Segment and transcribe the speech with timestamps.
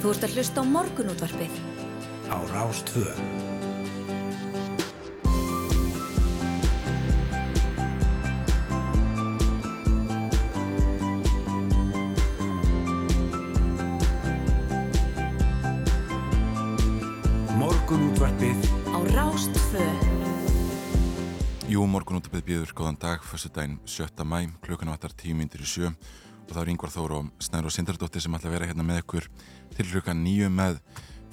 [0.00, 1.56] Þú ert að hlusta á morgunútvarpið.
[2.32, 3.10] Á Rástvö.
[17.60, 18.56] Morgunútvarpið
[18.88, 19.84] Á Rástvö.
[21.68, 24.24] Jú, morgun út að byggja bíður, góðan dag, fyrstu daginn 7.
[24.24, 25.92] mæ, klukkan vattar 10 myndir í sjö
[26.50, 29.02] og það er yngvar Þóru og Snæður og Sindardóttir sem ætla að vera hérna með
[29.04, 29.28] ykkur
[29.76, 30.80] til klukkan nýju með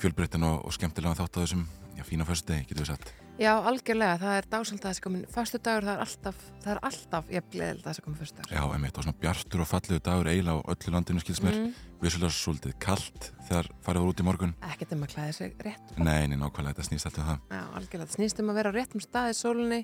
[0.02, 1.64] fjölbreyttin og, og skemmtilega þátt á þessum,
[1.98, 3.14] já, fína fyrstu degi, getur við sagt.
[3.38, 6.80] Já, algjörlega, það er dásald að þessi komin Föstu dagur, það er alltaf, það er
[6.88, 10.00] alltaf ég bleðild að þessi komin föstu dagur Já, emitt, og svona bjartur og fallegu
[10.08, 11.76] dagur eiginlega á öllu landinu skils mér, Mm.
[12.02, 14.56] vissulega svolítið kallt þegar farið út í morgun.
[14.66, 17.40] Ekkert um að klæða sig rétt Nei, nei, nákvæmlega, þetta snýst alltaf það.
[17.54, 19.80] Já, algjörlega, það snýst um að vera á réttum stað í sólunni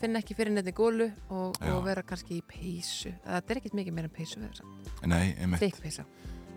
[0.00, 3.12] finna ekki fyrir nefni gólu og, og vera kannski í peysu.
[3.24, 6.04] Það er ekkert mikið meira en peysu þess Nei, emitt, Þykk peysa.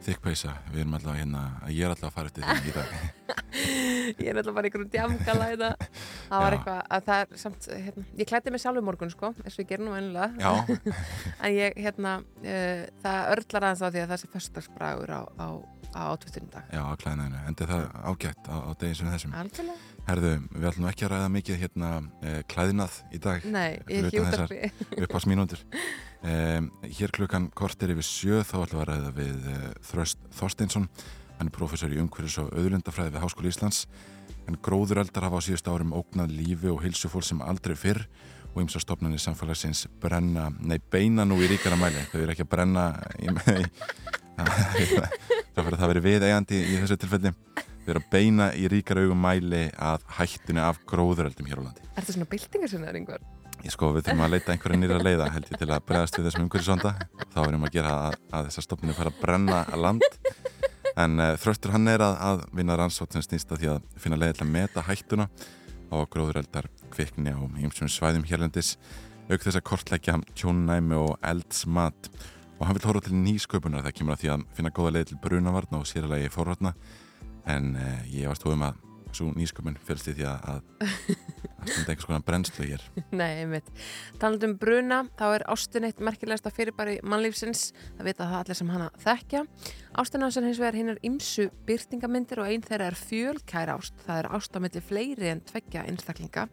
[0.02, 2.94] Þykk peysa, við erum alltaf hérna, ég er alltaf að fara eftir því í dag.
[4.22, 7.68] Ég er náttúrulega bara einhverjum djamgala í það Það var eitthvað að það er samt
[7.70, 10.54] hérna, Ég klætti mig sjálfur morgun sko, eins og ég ger nú ennilega
[11.44, 15.48] En ég, hérna, uh, það örlar aðeins á því að það sé föstagsbragur á, á,
[15.92, 16.72] á átvisturinn dag.
[16.72, 19.36] Já, á klæðinu, en það ágætt á, á degi sem þessum.
[19.44, 21.90] Algjörlega Herðu, við ætlum ekki að ræða mikið hérna
[22.26, 23.44] eh, klæðinað í dag.
[23.54, 24.72] Nei, ég af því.
[25.06, 29.52] upp á smínúndur um, Hér klukkan kortir yfir sjö þá ætlum við að ræða við
[29.52, 30.90] uh, Þröst Þorsteinsson.
[31.38, 33.86] Hann er professor í umhverfis og auðlundafræði við Háskóli Íslands.
[34.50, 38.04] En gróðureldar hafa á síðust árum ógnað lífi og hilsufól sem aldrei fyrr
[38.52, 42.52] og ymsa stopnarnir samfélagsins brenna, nei beina nú í ríkara mæli þau eru ekki að
[42.52, 42.86] brenna
[44.42, 47.34] það fyrir að það veri við eigandi í þessu tilfelli.
[47.82, 51.86] Þau eru að beina í ríkara augum mæli að hættinu af gróðureldum hér á landi.
[51.92, 53.24] Er þetta svona byltingarsinnar yngvar?
[53.62, 56.28] Ég sko við þurfum að leita einhverja nýra leiða held ég til að bregðast við
[56.28, 56.94] þessum umhverfisvanda
[57.34, 60.08] þá erum að gera að, að þessar stofninu fara að brenna að land.
[61.02, 64.18] En uh, þröstur hann er að, að vinna rannsótt sem snýst að því að finna
[64.20, 65.28] leiði til að meta hættuna
[66.00, 68.78] að gróðureldar kvikni á ýmsum svæðum hérlendis
[69.32, 72.10] auk þess að kortleggja tjónnæmi og eldsmat.
[72.60, 75.20] Og hann vil horfa til nýsköpunar það kemur að því að finna góða leiði til
[75.24, 76.74] brunavarna og séralagi forvarna.
[77.50, 78.82] En uh, ég varst hóðum að
[79.16, 80.62] svo nýsköpun fylgst í því að,
[81.62, 82.84] að, að stunda einhvers konar brennslu hér
[83.22, 83.72] Nei, einmitt.
[84.22, 87.70] Talandi um bruna, þá er ástin eitt merkilegasta fyrirbæri mannlífsins.
[87.98, 89.46] Það vita það allir sem hana þekkja.
[90.02, 93.98] Ástin hans er hins vegar hinnar ymsu byrtingamyndir og einn þeirra er fjölkæra ást.
[94.06, 96.48] Það er ást á milli fleiri en tveggja einstaklinga.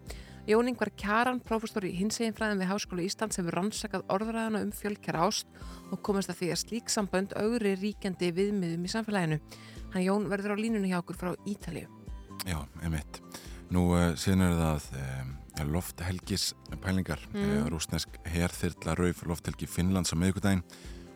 [0.49, 5.51] Jón Ingvar Kjaran, prófessor í hinseginfræðin við Háskóla Íslands, hefur rannsakað orðræðana um fjölkæra ást
[5.93, 9.39] og komast að því að slík sambönd augri ríkjandi viðmiðum í samfélaginu.
[9.93, 11.85] Hann Jón verður á línunni hjá okkur frá Ítalíu.
[12.49, 13.21] Já, einmitt.
[13.75, 15.33] Nú uh, síðan er það um,
[15.75, 17.21] lofthelgis pælingar.
[17.35, 17.43] Mm.
[17.43, 20.65] Uh, rúsnesk herþyrla rauf lofthelgi Finnlands á miðvikudaginn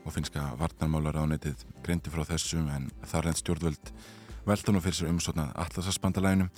[0.02, 3.92] og finnska varnarmálar ánetið greindi frá þessum en þar reynd stjórnvöld
[4.48, 6.50] veltunum fyrir sér umsotnað allarsasbandalæginum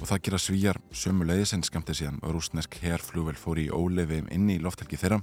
[0.00, 4.22] og það gera svíjar sömu leiðis en skamtið síðan og rúsnesk herflugvel fór í ólefi
[4.34, 5.20] inn í lofthelgi þeirra.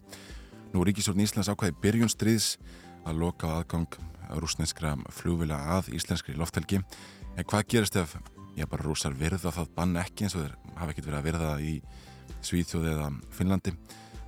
[0.71, 2.53] Nú Ríkisjórn Íslands ákvæði byrjun stríðs
[3.07, 3.97] að loka á aðgang
[4.39, 6.79] rúsneskra flugvila að íslenskri lofthelgi.
[7.35, 8.15] En hvað gerist ef
[8.57, 11.49] já, bara rúsar virða það bann ekki eins og þeir hafa ekkert verið að virða
[11.51, 11.75] það í
[12.41, 13.75] Svíþjóði eða Finnlandi.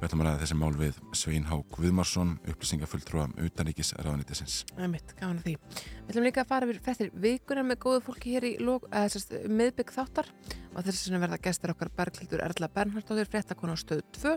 [0.03, 4.55] Við ætlum að ræða þessi mál við Svein Há Guðmarsson, upplýsingafulltrúa utanríkis ráðanitisins.
[4.75, 5.53] Æmitt, gaman að því.
[6.01, 10.27] Við ætlum líka að fara við frettir vikunar með góðu fólki hér í miðbygg þáttar
[10.73, 14.33] og þess að verða gestur okkar Berglildur Erla Bernhardóttir, frettakona á stöðu 2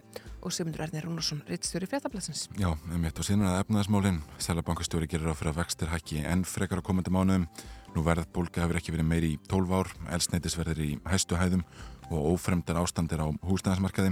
[0.47, 2.47] og Sigmundur Ernir Rúnarsson, reittstjóri frettablasins.
[2.61, 4.23] Já, einmitt og síðan er það efnaðismálinn.
[4.47, 7.49] Sælabankastjóri gerir á fyrir að vextir hækki enn frekar á komandi mánuðum.
[7.97, 11.63] Nú verðbólka hefur ekki verið meiri í 12 ár, elsneitisverðir í hæstu hæðum
[12.11, 14.11] og ófremdar ástandir á húsnæðismarkaði.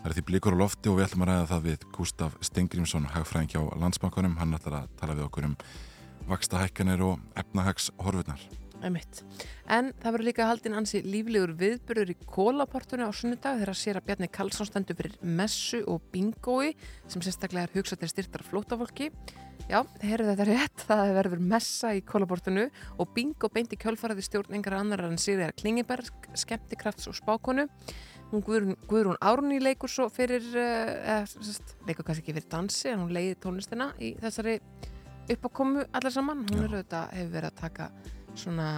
[0.00, 3.06] Það er því blíkur á lofti og við ætlum að ræða það við Gustaf Stengrimsson,
[3.14, 4.34] hagfræðing hjá landsbankunum.
[4.42, 5.56] Hann ætlar að tala við okkur um
[6.26, 8.42] vaksta hækkanir og efnahags horfurnar.
[8.42, 8.63] Æmitt.
[8.82, 14.06] En það verður líka haldinn ansi líflegur viðbyrður í kólaportunni á sunnudag þegar sér að
[14.08, 16.74] Bjarni Karlsson stendur fyrir messu og bingói
[17.06, 19.10] sem sérstaklega er hugsað til styrtar flótafólki.
[19.70, 22.66] Já, heyrðu þetta rétt, það verður messa í kólaportunu
[23.00, 27.68] og bingo beint í kjölfaraði stjórn yngra annar en Sigriðar Klingeberg, skemmtikrafts og spákonu.
[28.32, 32.90] Hún Guðrún, Guðrún Árni leikur svo fyrir, uh, eða, sest, leikur kannski ekki fyrir dansi
[32.90, 34.58] en hún leiði tónlistina í þessari
[35.32, 36.44] uppákomu allar saman.
[36.50, 37.88] Hún er auðvitað, hefur verið að taka
[38.40, 38.68] svona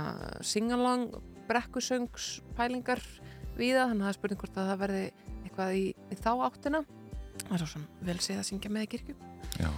[0.44, 1.08] singalong
[1.46, 3.02] brekkusöngspælingar
[3.56, 5.02] við það, þannig að það er spurning hvort að það verði
[5.46, 6.82] eitthvað í, í þá áttina
[7.42, 9.16] það er svo sem vel séð að syngja með í kirkju
[9.56, 9.68] Já,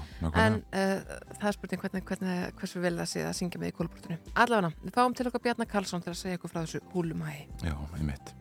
[0.43, 1.03] en uh,
[1.39, 4.73] það er spurning hvernig, hvernig, hversu vel það séð að syngja með í kólubrotinu allavega,
[4.83, 8.33] við fáum til okkar Bjarnar Karlsson til að segja ykkur frá þessu húlumægi Já, einmitt.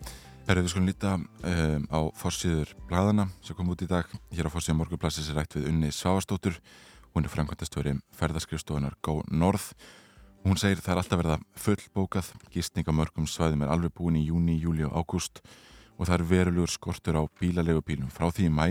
[0.47, 4.07] Herru, við skulum líta um, á forsýður bladana sem kom út í dag.
[4.31, 6.55] Hér á forsýða morgunplassis er rætt við Unni Svavastóttur.
[7.11, 9.73] Hún er framkvæmtastöri ferðaskrifstofunar Go North.
[10.45, 14.19] Hún segir það er alltaf verið að fullbókað, gistning á mörgum svæðum er alveg búin
[14.19, 15.41] í júni, júli og ágúst
[15.97, 18.67] og það er verulegur skortur á bílalegu bílum frá því í mæ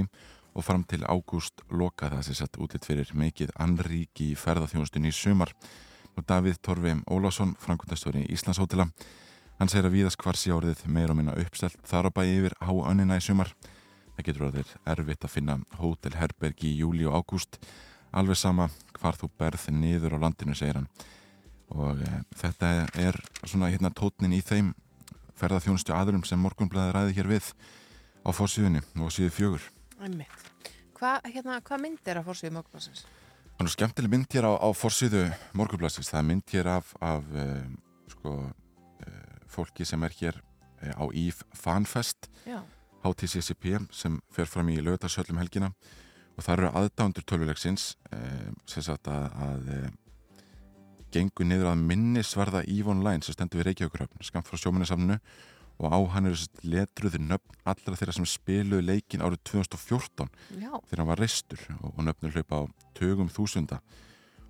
[0.57, 5.17] og fram til ágúst loka það sem sett útlitt fyrir mikið anríki í ferðarþjónustunni í
[5.17, 5.53] sumar.
[6.17, 8.87] Nú Davíð Torfi Ólásson, framkvæmdastöri í Íslandshótela,
[9.59, 12.57] hann segir að víðast hvar sé árið meir og minna uppstelt þar á bæi yfir
[12.57, 13.53] á önnina í sumar.
[14.17, 17.61] Það getur orðið erfitt að finna hótelherbergi í júli og ágúst,
[18.17, 20.89] alveg sama hvar þú berð niður á landinu, segir hann.
[21.75, 24.73] Og e, þetta er svona hérna tótnin í þeim
[25.37, 27.51] ferðarþjónustu aðurum sem morgunblæði ræði hér við
[28.23, 29.67] á fórsíðunni og síðu fjögur.
[30.97, 33.05] Hvað hérna, hva mynd er að fórsíðu morgunblæsins?
[33.57, 35.27] Það er skemmtileg mynd hér á, á fórsíðu
[35.57, 36.13] morgunblæsins.
[36.13, 37.61] Það er mynd hér af, af uh,
[38.15, 40.41] sko, uh, fólki sem er hér
[40.87, 42.29] á Íf Fanfest
[43.07, 45.71] HTCCP sem fer fram í lögdagsöllum helgina
[46.37, 47.87] og það eru aðdándur tölvulegsins
[48.69, 49.71] sem sagt að, að
[51.17, 55.19] gengur niður að minnisvarða Eve Online sem stendur við Reykjavíkurhöfn skamt frá sjómannesafninu
[55.77, 60.31] og á hann eru letruði nöfn allra þeirra sem spiluði leikin árið 2014
[60.63, 60.71] Já.
[60.89, 62.63] þegar hann var reistur og, og nöfnur hlaupa á
[62.97, 63.81] tögum þúsunda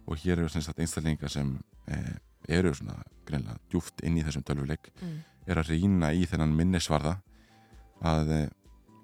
[0.07, 1.57] og hér eru einstaklinga sem
[1.91, 2.15] eh,
[2.59, 5.17] eru svona greinlega djúft inn í þessum tölvuleik mm.
[5.51, 7.17] er að rýna í þennan minnisvarða
[8.07, 8.47] að eh,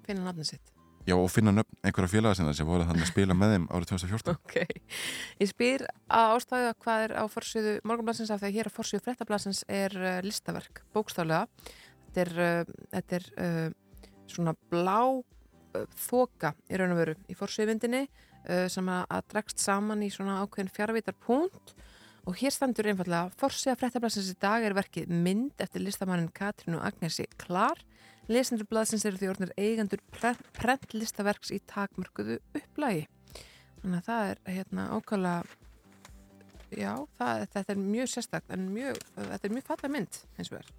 [0.07, 0.71] finna nafni sitt
[1.03, 4.37] Já, og finna nöfn einhverja félagarsinnar sem voru þannig að spila með þeim árið 2014.
[4.39, 4.83] Ok,
[5.43, 8.75] ég spyr að ástæðu að hvað er á fórsöðu morgunblassins af því að hér á
[8.77, 11.71] fórsöðu frettablassins er uh, listaverk, bókstaflega.
[12.05, 14.99] Þetta er, uh, þetta er uh, svona blá
[15.97, 18.03] þoka í raun og veru í fórsöðuvindinni
[18.69, 21.71] sem að, að dregst saman í svona ákveðin fjárvítar punkt
[22.29, 27.25] og hér standur einfallega fórsöða frettablassins í dag er verkið mynd eftir listamannin Katrínu Agnesi
[27.41, 27.81] Klar
[28.31, 30.01] Lesendur blaðsins eru því orðinir eigendur
[30.55, 33.07] prentlistaverks í takmörkuðu upplægi.
[33.81, 35.33] Þannig að það er hérna ákala,
[36.71, 40.61] já, það, þetta er mjög sérstakt en mjög, þetta er mjög falla mynd eins og
[40.61, 40.71] er.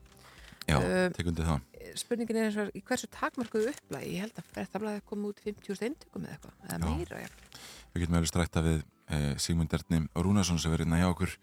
[0.64, 1.68] Já, uh, tekundi það.
[2.00, 4.14] Spurningin er eins og er, í hversu takmörkuðu upplægi?
[4.14, 7.60] Ég held að þetta blaði komið út 50.000 eintökum eða eitthvað, eða meira, já.
[7.92, 11.36] Við getum alveg strækta við eh, Sigmund Erni Rúnarsson sem verið næja okkur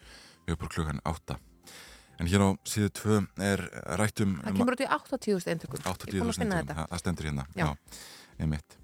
[0.48, 1.38] við uppur klukkan átta.
[2.21, 3.63] En hér á síðu tvö er
[3.97, 4.35] rættum...
[4.44, 5.81] Það kemur út í 80.000 eintökum.
[5.89, 7.45] 80.000 eintökum, það stendur hérna.
[7.57, 7.71] Já,
[8.38, 8.75] einmitt.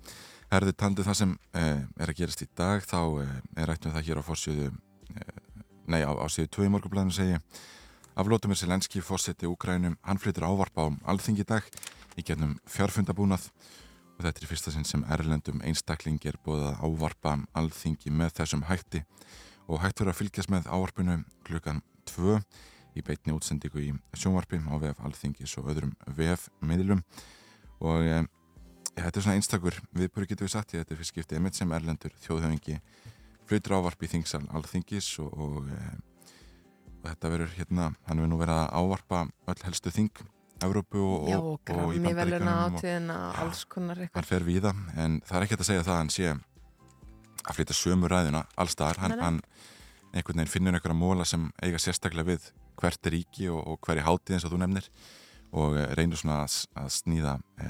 [0.50, 4.08] Herði tandið það sem eh, er að gerast í dag, þá eh, er rættum það
[4.08, 4.70] hér á fórsjöðu,
[5.14, 7.38] eh, nei á, á síðu tvö í morgunblæðinu segi,
[8.18, 11.68] aflótumir Selenski fórseti Úkrænum, hann flyttir ávarpa á alþingi dag
[12.18, 13.52] í gennum fjárfundabúnað
[14.18, 18.66] og þetta er fyrsta sinn sem Erlendum einstakling er búið að ávarpa alþingi með þessum
[18.66, 19.04] hætti
[19.68, 22.40] og hætt fyrir að fylgjast með ávarpinu klukkan 2
[22.98, 27.04] í beitni útsendingu í sjónvarpi á VF Alþingis og öðrum VF miðlum
[27.84, 28.22] og e,
[28.96, 32.16] þetta er svona einstakur viðbúri getur við sagt ég þetta fyrir skiptið emitt sem erlendur
[32.26, 32.80] þjóðhauðingi
[33.48, 36.32] flutur ávarp í Þingsal Alþingis og, og, e,
[36.98, 39.24] og þetta verður hérna, hann verður nú verið að ávarpa
[39.54, 40.26] öll helstu þing
[40.66, 42.48] Európu og, Já, og, í bandaríkanum
[44.16, 46.32] hann fer við það en það er ekki að segja það að hann sé
[47.48, 49.42] að flytja sömu ræðina allstaðar, hann, hann
[50.14, 54.38] einhvern veginn finnur einhverja móla sem eiga sérstaklega við hvert ríki og, og hverja hátíð
[54.38, 54.90] eins og þú nefnir
[55.58, 57.70] og eh, reynir svona að, að snýða e,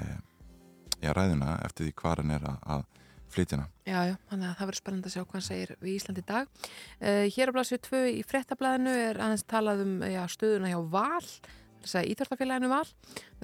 [1.04, 2.88] já, ræðuna eftir því hvað hann er að, að
[3.34, 3.68] flytjana.
[3.88, 6.28] Já, já, þannig að það verður spennand að sjá hvað hann segir við Íslandi í
[6.28, 6.50] dag.
[7.02, 11.32] Uh, hér á blasju 2 í frettablaðinu er aðeins talað um já, stöðuna hjá Val,
[11.84, 12.86] þess að Íþartafélaginu Val.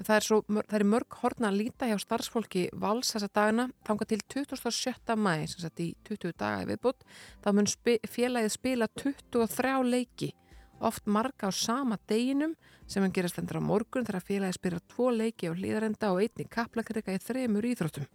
[0.00, 4.08] Það er, svo, það er mörg horna að líta hjá starfsfólki Vals þessa dagina, tanga
[4.08, 5.18] til 27.
[5.20, 7.04] mæ, sem sagt í 20 daga viðbútt,
[7.44, 10.32] þá mun spi, félagið spila 23 leiki
[10.80, 12.54] oft marga á sama deginum
[12.86, 16.46] sem hann gerast endur á morgun þegar félagi spyrja tvo leiki á hlýðarenda og einni
[16.50, 18.06] kaplakrika í þremur íþróttum.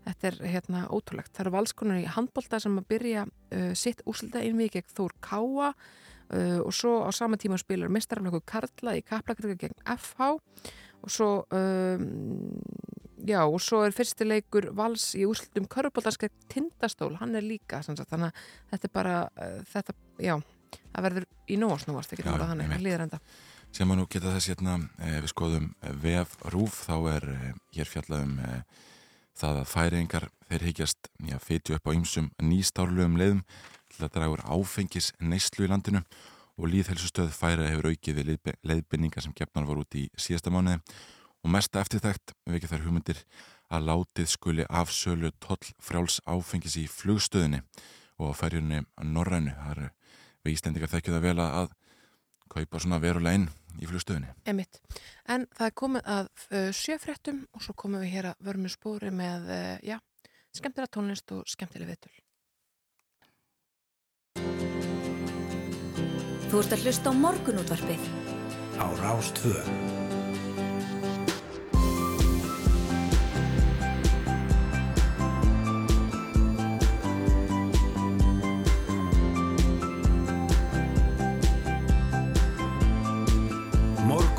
[0.00, 1.32] Þetta er hérna ótrúlegt.
[1.34, 5.72] Það eru valskonur í handbólta sem að byrja uh, sitt úslita einvið gegn Þór Káa
[5.72, 10.30] uh, og svo á sama tíma spilar mistaraflöku Karla í kaplakrika gegn FH
[11.00, 12.06] og svo um,
[13.24, 18.32] já og svo er fyrstileikur vals í úslitum Körbóltarskegg Tindastól, hann er líka sagt, þannig
[18.32, 20.34] að þetta er bara uh, þetta, já
[20.90, 22.74] það verður í nósnúast ekki náttúrulega þannig.
[22.76, 23.20] að líður enda.
[23.70, 27.52] Sem að nú geta þess hérna eh, við skoðum eh, VF Rúf þá er eh,
[27.76, 28.40] hér fjallaðum
[29.40, 31.08] það að færingar þeir higgjast
[31.44, 33.44] fytju upp á ýmsum nýstárlugum leiðum
[33.94, 36.02] til að draga úr áfengis neyslu í landinu
[36.60, 40.82] og líðhelsustöð færa hefur aukið við leiðbynningar sem gefnar voru út í síðasta mánuði.
[41.40, 43.22] Og mesta eftirþægt vekja þær hugmyndir
[43.72, 47.62] að látið skuli afsölu toll frjáls áfengis í flugstöðinni
[48.20, 49.54] og færjunni Norrænu.
[49.56, 49.88] Það eru
[50.44, 51.74] við Íslendingar þekkjum það vel að
[52.50, 53.48] kaupa svona verulega inn
[53.80, 54.32] í flugstöðinni.
[54.50, 54.80] Emitt.
[55.30, 59.12] En það er komið að uh, sjöfréttum og svo komum við hér að vörmu spóri
[59.14, 59.96] með, uh, já,
[60.56, 62.12] skemmtilega tónlist og skemmtilega vitul.
[66.50, 68.12] Þú ert að hlusta á morgunútvarpið.
[68.80, 69.99] Á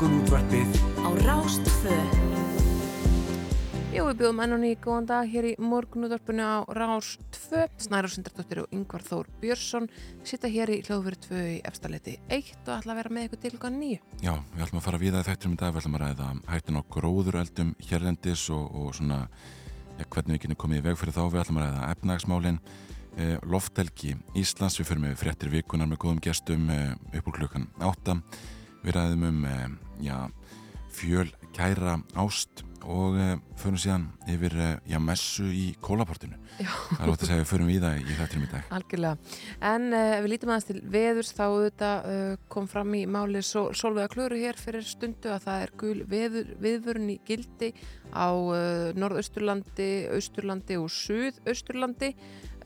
[0.02, 0.10] Rástvö.
[0.10, 1.96] Morgunútvarpið Á Rástvö.
[3.94, 7.68] Jú, við bjóðum enn og ný góðan dag hér í morgunúðarpunu á Rás 2.
[7.78, 9.86] Snæra Sindardóttir og Yngvar Þór Björnsson
[10.26, 13.52] sita hér í hljóðveri 2 í efstaleiti 1 og ætla að vera með ykkur til
[13.54, 14.00] hluka 9.
[14.24, 16.80] Já, við ætlum að fara við að þættum í dag, við ætlum að ræða hættin
[16.80, 19.20] á gróðureldum hérlendis og, og svona
[20.00, 22.58] ja, hvernig við kynum komið í veg fyrir þá, við ætlum að ræða efnagsmálin,
[23.20, 27.68] eh, loftelgi Íslands, við fyrir með fréttir vikunar með góðum gestum eh, upp úr klukkan
[27.78, 28.18] 8,
[28.82, 29.64] við ræðum um eh,
[30.02, 30.18] já,
[30.92, 36.38] fjöl kæra ást og uh, förum síðan yfir uh, já, messu í kólaportinu.
[36.58, 38.72] Það er ótt að segja við förum við það í þættinum í dag.
[38.76, 39.36] Algjörlega.
[39.70, 44.10] En ef við lítum aðeins til veðurs þá uh, kom fram í máli Sol Solveiga
[44.12, 47.72] Klöru hér fyrir stundu að það er gul veður, viðvörun í gildi
[48.12, 48.28] á
[48.98, 52.12] norðausturlandi, austurlandi og suðausturlandi.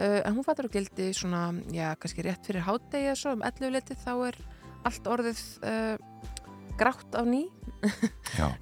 [0.00, 3.76] En hún fattur á gildi svona, já, kannski rétt fyrir hádegi eða svo um 11
[3.76, 4.40] leti þá er
[4.87, 5.97] allt orðið uh,
[6.76, 7.47] grátt á ný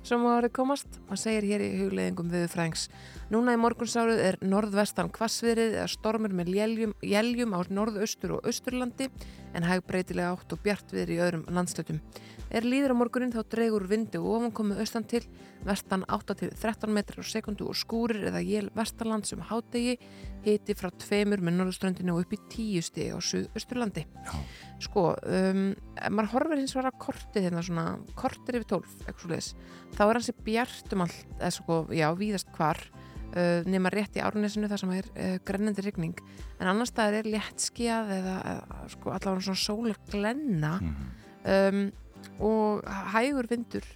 [0.05, 2.87] sem að orðið komast og segir hér í hugleðingum við frængs.
[3.33, 9.09] Núna í morgunsárið er norðvestan kvassviðrið eða stormur með jéljum, jéljum á norðaustur og austurlandi
[9.55, 12.01] en hæg breytilega átt og bjartviðri í öðrum landslutum.
[12.55, 15.25] Er líður á morgunin þá dregur vindi og ofan komið austan til
[15.67, 19.97] vestan 8 til 13 metrar á sekundu og skúrir eða jél vestanland sem hádegi
[20.45, 24.05] hiti frá tveimur með norðuströndinu og upp í 10 stig á suðausturlandi.
[24.85, 25.65] Sko, um,
[26.11, 27.87] maður horfir hins vegar að kortið hérna svona,
[28.19, 29.51] kortir yfir 12, eitthvað svo leiðis,
[29.97, 32.83] þá er hansi bjart um allt, eða sko, já, víðast hvar,
[33.33, 36.23] uh, nema rétt í árnesinu þar sem er uh, grennandi rigning,
[36.61, 41.13] en annars staðar er léttskjað eða, eða sko, allavega svona sólar glenna mhm,
[41.57, 41.85] um,
[42.43, 43.87] og hægur vindur,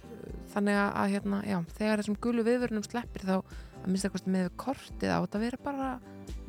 [0.53, 5.13] þannig að, hérna, já, þegar þessum gulu viðvörunum sleppir þá að minnst eitthvað með kortið
[5.15, 5.89] á þetta vera bara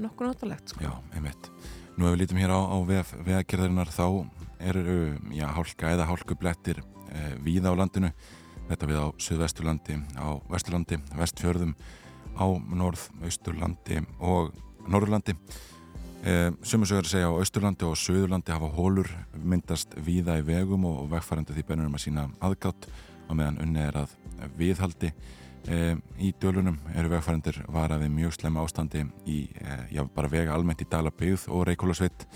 [0.00, 0.84] nokkuð notalegt, sko.
[0.84, 1.52] já, einmitt
[1.98, 2.76] Nú ef við lítum hér á, á
[3.26, 4.06] vegagerðarinnar þá
[4.70, 5.00] eru
[5.36, 6.78] já, hálka eða hálkublettir
[7.12, 8.12] eh, víða á landinu
[8.70, 11.74] þetta við á Suðvesturlandi, á Vesturlandi, Vestfjörðum,
[12.38, 12.46] á
[12.80, 14.54] Norð-Austurlandi og
[14.90, 15.34] Norðurlandi.
[16.20, 19.08] Eh, Sumusögur segja á Austurlandi og Suðurlandi hafa hólur
[19.40, 22.88] myndast víða í vegum og vegfærandi því bennur um að sína aðgátt
[23.24, 24.12] á meðan unni er að
[24.58, 25.14] viðhaldi.
[25.64, 30.82] Eh, í dölunum eru vegfærandir varaði mjög slemma ástandi í, eh, já, bara vega almennt
[30.84, 32.26] í Dalabyggð og Reykjólasveit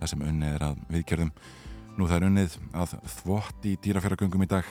[0.00, 1.32] þar sem unni er að viðgerðum.
[1.98, 4.64] Nú það er unnið að þvott í dýrafjöragöngum í dag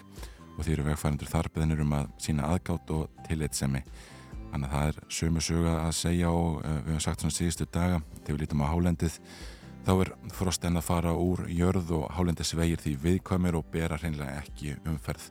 [0.58, 3.84] og því eru vegfærandur þarbeðinir um að sína aðgátt og tillitsemi.
[4.54, 7.66] Þannig að það er sömu söga að segja og uh, við hefum sagt svona síðustu
[7.74, 9.20] daga þegar við lítum á hálendið
[9.84, 14.44] þá er frost enn að fara úr jörð og hálendisvegir því viðkvæmir og bera hreinlega
[14.44, 15.26] ekki umferð.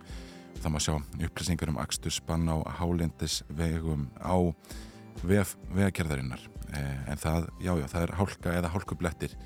[0.58, 4.36] Það má sjá upplýsingar um akstur spann á hálendisvegum á
[5.22, 6.42] vef vegakerðarinnar
[6.74, 9.36] eh, en það, já já, það er hálka eða hálkublettir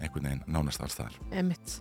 [0.00, 1.18] einhvern veginn nánast alls þar.
[1.34, 1.78] Emitt.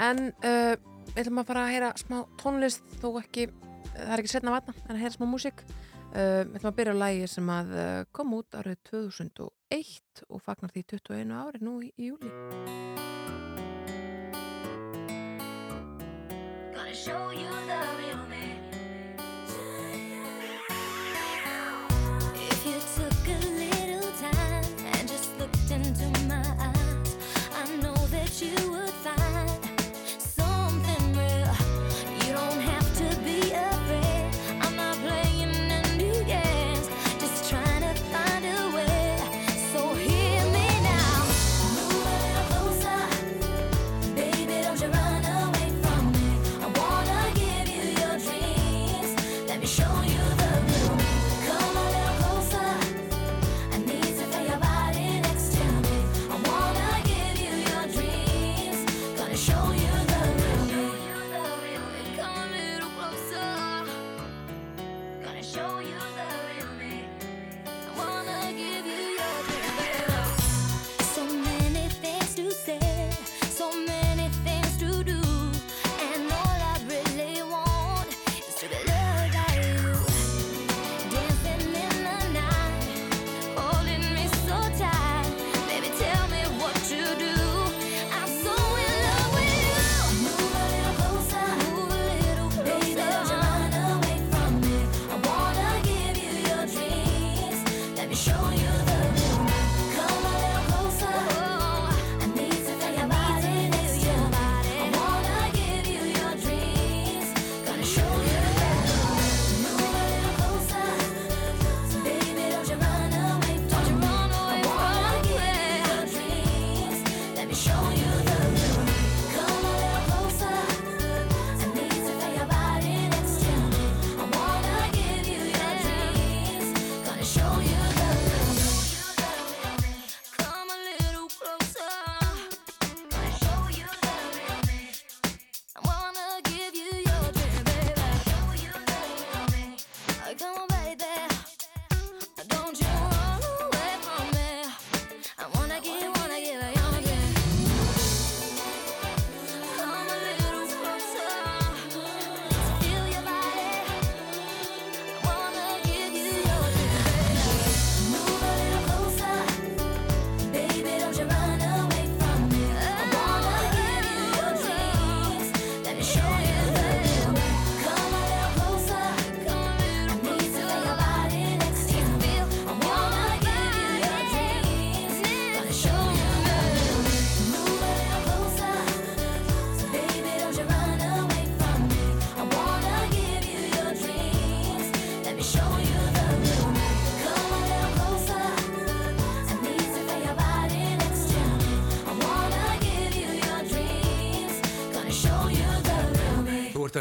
[0.00, 0.74] En uh,
[1.12, 3.48] við ætlum að fara að heyra smá tónlist þó ekki,
[3.94, 5.64] það er ekki setna vatna en að heyra smá músík.
[6.12, 10.74] Við ætlum að byrja á lægi sem að uh, kom út árið 2001 og fagnar
[10.74, 12.32] því 21 ári nú í, í júli.
[16.76, 17.91] Gonna show you the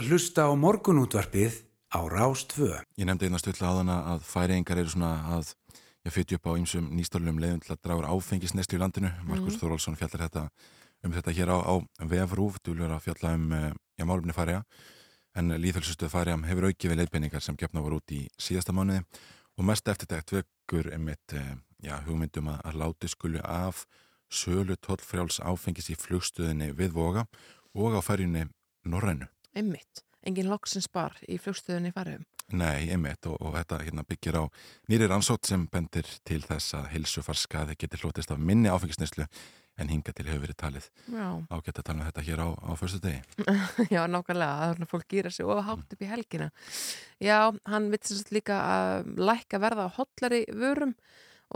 [0.01, 1.59] að hlusta á morgunútvarpið
[1.93, 2.73] á Rástvö.
[2.97, 5.51] Ég nefndi einna stutla á þann að færiðingar eru svona að
[6.07, 9.11] ég fytti upp á ýmsum nýstörlum leiðum til að draga áfengisnesti í landinu.
[9.27, 9.59] Markus mm.
[9.61, 10.45] Þorvaldsson fjallar þetta
[11.05, 14.63] um þetta hér á, á VF-rúf, þú vil vera að fjalla um já, málumni færiða,
[15.37, 19.03] en líðhölsustuð færiðam hefur aukið við leiðpenningar sem gefna voru út í síðasta mánuði
[19.57, 21.35] og mest eftirtækt vekur einmitt
[21.83, 23.85] já, hugmyndum að, að láti skulu af
[24.31, 27.27] sölu tollfrjáls áfengis í flugstöðinni við Voga
[27.77, 28.47] og á færjunni
[28.81, 29.29] Norrænu.
[29.57, 32.27] Einmitt, engin loksins bar í flugstöðinni fariðum.
[32.51, 34.43] Nei, einmitt og, og þetta hérna, byggir á
[34.91, 39.27] nýri rannsótt sem bendir til þess að hilsufarskaði getur hlutist af minni áfengisneslu
[39.79, 40.87] en hinga til hefur verið talið.
[41.11, 41.27] Já.
[41.47, 43.21] Ágætt að tala um þetta hér á, á förstu degi.
[43.95, 46.51] Já, nákvæmlega, að fólk gýra sig og hátt upp í helgina.
[47.23, 47.39] Já,
[47.71, 50.95] hann vitsist líka að lækka verða á hotlari vörum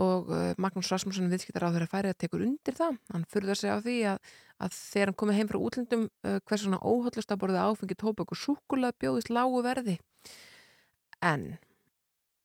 [0.02, 2.98] og uh, Magnús Rasmussen viðskiptar á þeirra færi að tekur undir það.
[3.12, 6.64] Hann fyrður sig á því að, að þegar hann komið heim frá útlendum uh, hvers
[6.64, 9.96] svona óhaldlust að borða áfengi tóbak og súkulega bjóðist lágu verði.
[11.24, 11.54] En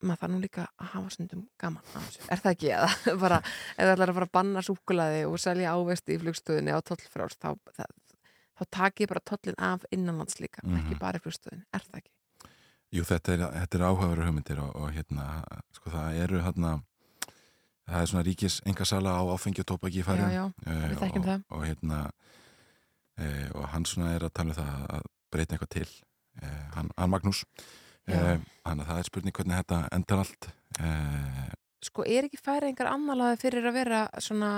[0.02, 1.92] maður þarf nú líka að hafa stundum gaman.
[2.32, 2.92] Er það ekki eða?
[3.24, 3.42] bara,
[3.76, 7.52] það ætlar að fara að banna súkulaði og selja ávesti í flugstöðinni á tollfrás þá,
[7.78, 10.86] þá takk ég bara tollin af innanlands líka, mm -hmm.
[10.86, 11.68] ekki bara í flugstöðinni.
[11.74, 12.16] Er það ekki?
[12.92, 15.28] Jú, þetta er, er áhugaveru hugmyndir og, og hérna,
[15.72, 16.80] sko það eru hérna
[17.88, 19.24] það er svona ríkis engasala á
[19.67, 20.52] tópaki í færi uh,
[21.02, 22.02] og, og hérna
[23.20, 25.89] uh, og hann svona er að tala um það að breyta eitthvað til.
[26.41, 27.46] Uh, hann, hann Magnús.
[28.06, 30.48] Þannig að það er spurning hvernig þetta endar allt.
[31.82, 34.50] Sko er ekki færi engar annalaði fyrir að vera svona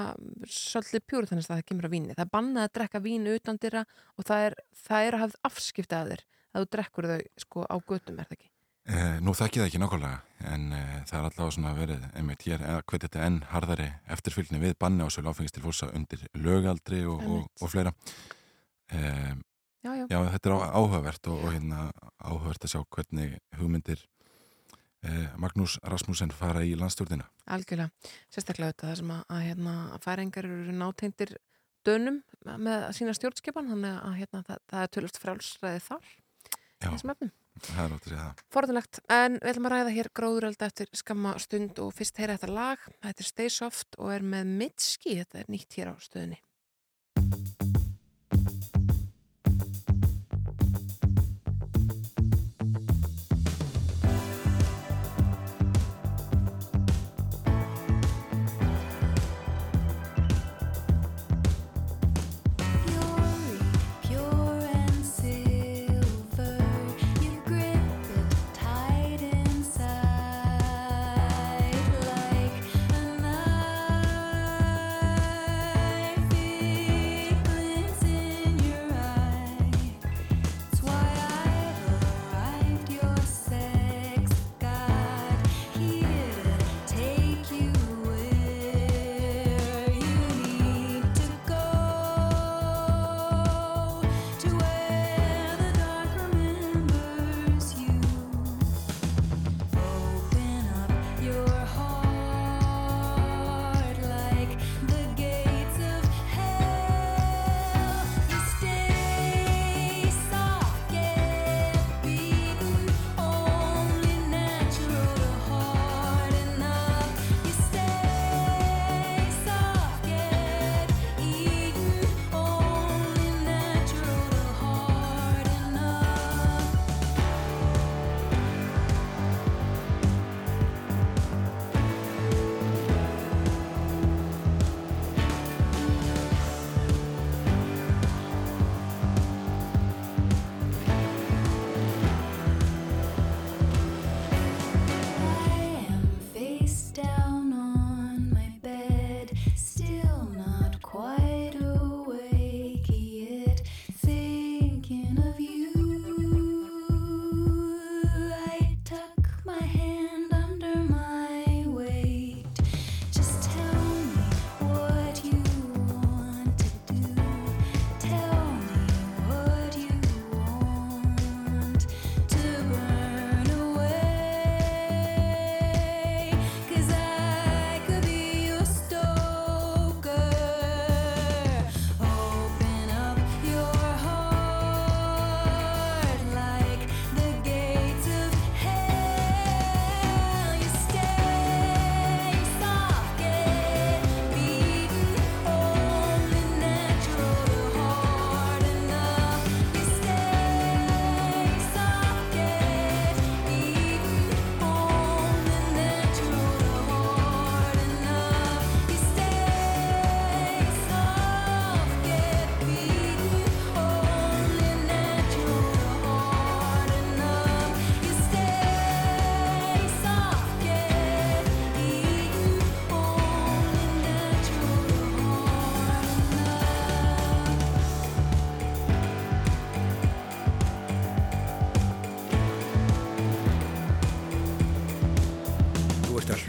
[0.44, 2.16] svolítið pjúr þannig að það kemur að víni?
[2.18, 3.84] Það er bannað að drekka vínu utan dyrra
[4.18, 7.64] og það er, það er að hafa afskipta að þér að þú drekkur þau sko
[7.64, 8.50] á götum er það ekki?
[8.50, 8.53] Eh,
[9.24, 10.18] nú þekk ég það ekki nákvæmlega
[10.52, 14.62] en eh, það er alltaf svona verið einmitt hér að hvað þetta enn harðari eftirfylgni
[14.62, 17.94] við banni ásölu áfengist til fólksa undir lögaldri og, og, og fleira.
[18.92, 19.36] Eh,
[19.86, 20.06] já, já.
[20.10, 21.86] já, þetta er áhugavert og, og hérna
[22.20, 24.04] áhugavert að sjá hvernig hugmyndir
[25.08, 30.76] eh, Magnús Rasmussen fara í landstjórnina Algjörlega, sérstaklega þetta sem að, að hérna, færingar eru
[30.78, 31.38] náteindir
[31.88, 36.12] dönum með sína stjórnskipan þannig að hérna, það, það er tölvöld frálsræði þar
[36.84, 38.40] þessum efnum Það er ótt að segja það.
[38.56, 42.56] Forðulegt, en við ætlum að ræða hér gróðurölda eftir skamma stund og fyrst heyra þetta
[42.56, 42.88] lag.
[43.06, 46.40] Þetta er Stay Soft og er með Mitski, þetta er nýtt hér á stöðinni.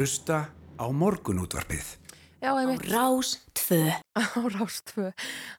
[0.05, 1.97] Hlusta á morgunútvarpið.
[2.37, 2.85] Já, Á einmitt.
[2.93, 3.89] Rás 2.
[4.21, 5.15] á Rástfö.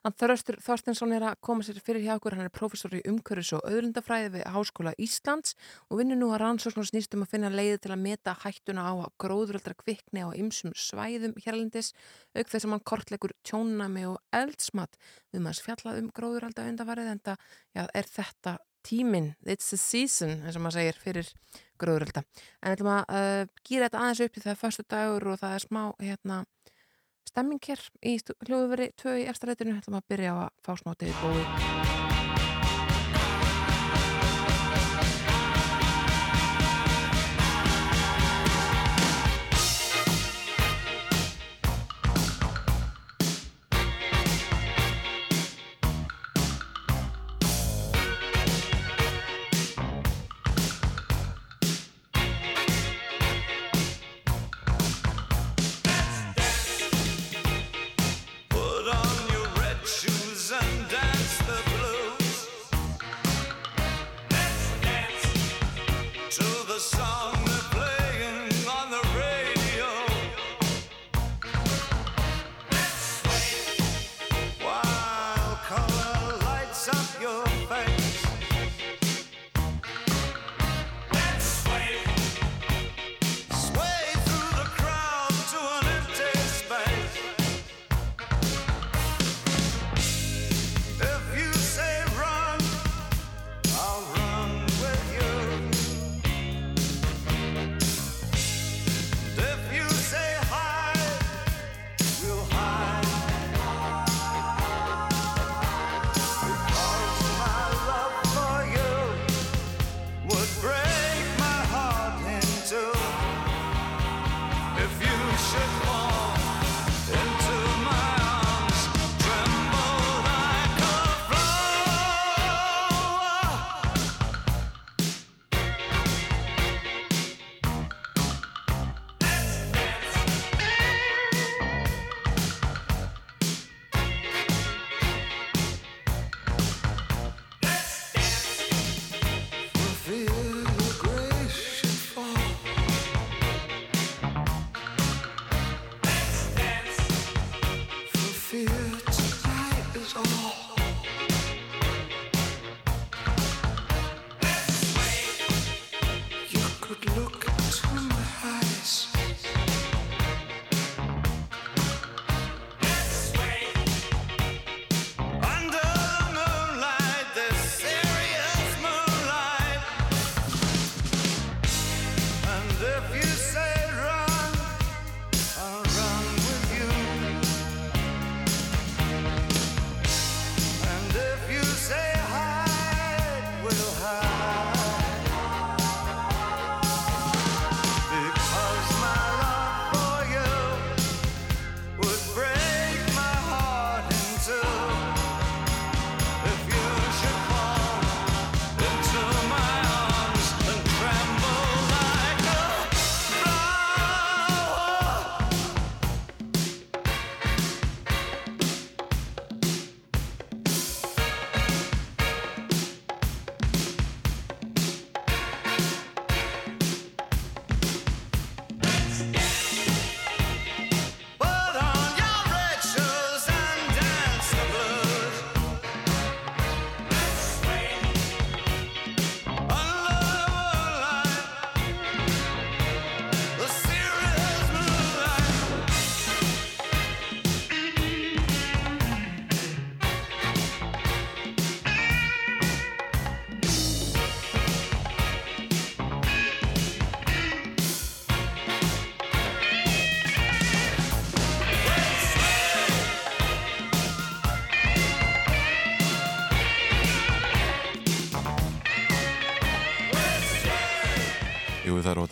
[0.06, 3.56] Hann Þröstur Þorstensson er að koma sér fyrir hjá okkur, hann er professor í umhverfis
[3.56, 5.56] og auðlundafræði við Háskóla Íslands
[5.90, 8.86] og vinnur nú að rannsókn og snýst um að finna leiði til að meta hættuna
[8.86, 11.90] á gróðuröldra kvikni á ymsum svæðum hérlendis,
[12.38, 14.94] auk þess að hann kortlegur tjónami og eldsmatt
[15.34, 20.38] við maður fjallað um gróðurölda undafarið en það já, er þetta tíminn, it's the season,
[20.44, 21.32] eins og maður segir, fyrir
[21.82, 22.22] gróðurölda.
[22.62, 25.58] En ætlum að uh, gýra þetta aðeins upp í það er förstu dagur og það
[25.58, 26.40] er smá, hérna,
[27.28, 31.18] stemming hér í hljóðuveri 2 í eftirleitinu ætlum að byrja á að fá smá David
[31.20, 32.05] Bowie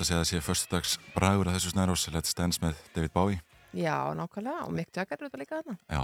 [0.05, 3.41] að segja að sé förstudags bragur að þessu snærós Let's Dance með David Bowie.
[3.75, 5.75] Já, nákvæmlega, og Mick Jagger er þetta líka þarna.
[5.91, 6.03] Já,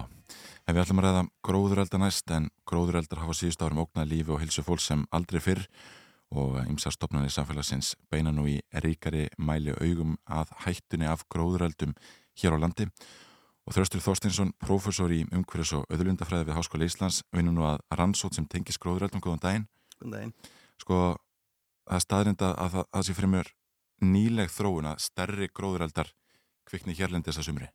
[0.66, 4.40] en við ætlum að ræða gróðureldar næst en gróðureldar hafa síðust árum ógnað lífi og
[4.42, 5.62] hilsu fólk sem aldrei fyrr
[6.34, 11.94] og ymsar stopnarnir samfélagsins beina nú í ríkari mæli augum að hættunni af gróðureldum
[12.42, 12.88] hér á landi.
[13.68, 18.34] Og Þröstur Þorstinsson, prófessor í umhverfis og öðlundafræði við Háskóla Íslands vinnur nú að rannsótt
[18.34, 19.22] sem tengis gróðureldum.
[19.22, 19.66] Góðan daginn.
[20.00, 20.32] Góðan daginn.
[20.80, 20.98] sko,
[21.86, 23.50] það er staðrind að, að, það- að sé fyrir mér
[24.04, 26.12] nýleg þróun að stærri gróðureldar
[26.68, 27.68] kvikni hérlendis að sumri?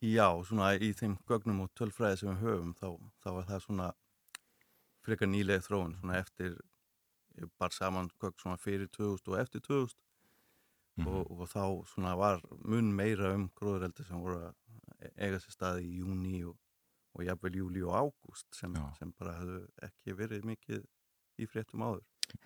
[0.00, 2.86] Já, svona í þeim gögnum og tölfræði sem við höfum þá,
[3.20, 3.88] þá er það svona
[5.04, 6.54] frekar nýlega þróun svona eftir
[7.40, 9.98] ég bar saman gögn svona fyrir 2000 og eftir 2000
[10.98, 11.06] Mhm.
[11.08, 15.84] og, og þá svona var mun meira um gróðureldi sem voru að eiga sér staði
[15.86, 16.56] í júni og,
[17.14, 20.82] og jafnvel júli og ágúst sem, sem bara hefðu ekki verið mikið
[21.40, 22.02] í fréttum áður.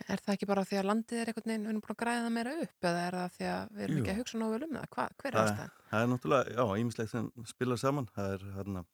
[0.08, 2.24] Er það ekki bara því að landið er einhvern veginn, við erum búin að græða
[2.24, 4.02] það meira upp eða er það því að við erum Jú.
[4.02, 4.86] ekki að hugsa nógu vel um það?
[4.94, 5.74] Hva, hver er ástæðan?
[5.90, 8.08] Það er náttúrulega, já, ímislegt sem spilar saman.
[8.14, 8.84] Það er hérna,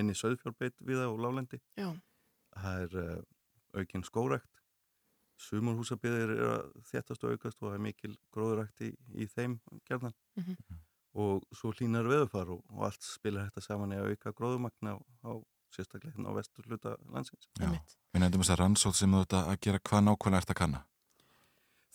[0.00, 1.60] minni söðfjárbeit við það og lálendi.
[1.80, 1.88] Já,
[2.54, 4.60] Það er uh, aukinn skórækt.
[5.44, 10.14] Sumarhúsabiðir er að þéttast og aukast og það er mikil gróðurækt í, í þeim gerðan.
[10.38, 10.82] Mhm.
[11.24, 14.98] Og svo hlínar veðufar og, og allt spilar þetta saman í að auka gróðumagna á,
[15.30, 15.32] á
[15.74, 17.48] sérstaklega hérna á vestur hluta landsins.
[17.58, 17.70] Já.
[18.14, 20.84] Við nefndum þess að rannsótt sem þú ert að gera hvað nákvæmlega ert að kanna.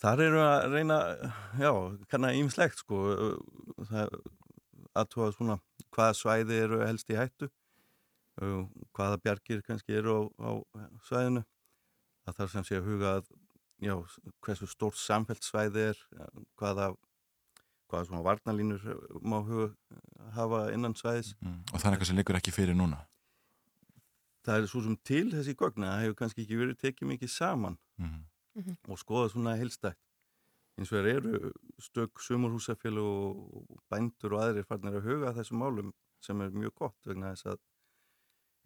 [0.00, 0.98] Þar eru að reyna,
[1.60, 1.72] já,
[2.08, 3.00] kannar ímislegt sko,
[3.90, 4.14] það
[4.96, 5.56] aðtúa svona
[5.92, 7.50] hvaða svæði eru helst í hættu,
[8.96, 10.50] hvaða bjargir kannski eru á, á
[11.04, 11.44] svæðinu.
[12.24, 13.28] Það þarf sem sé að huga að,
[13.84, 13.94] já,
[14.46, 16.02] hversu stórt samfelt svæði er,
[16.60, 16.90] hvaða,
[17.92, 18.88] hvaða svona varnalínur
[19.20, 19.70] má huga
[20.36, 21.34] hafa innan svæðis.
[21.44, 21.60] Mm.
[21.74, 23.04] Og það er eitthvað sem liggur ekki fyrir núna.
[24.46, 27.76] Það er svo sem til þessi gögna, það hefur kannski ekki verið tekið mikið saman.
[28.00, 28.20] Mm.
[28.88, 29.98] og skoða svona heilstætt.
[30.78, 31.50] Eins og er eru
[31.82, 35.90] stök sumurhúsafjölu og bændur og aðrir farnir að huga að þessum málum
[36.24, 37.58] sem er mjög gott vegna þess að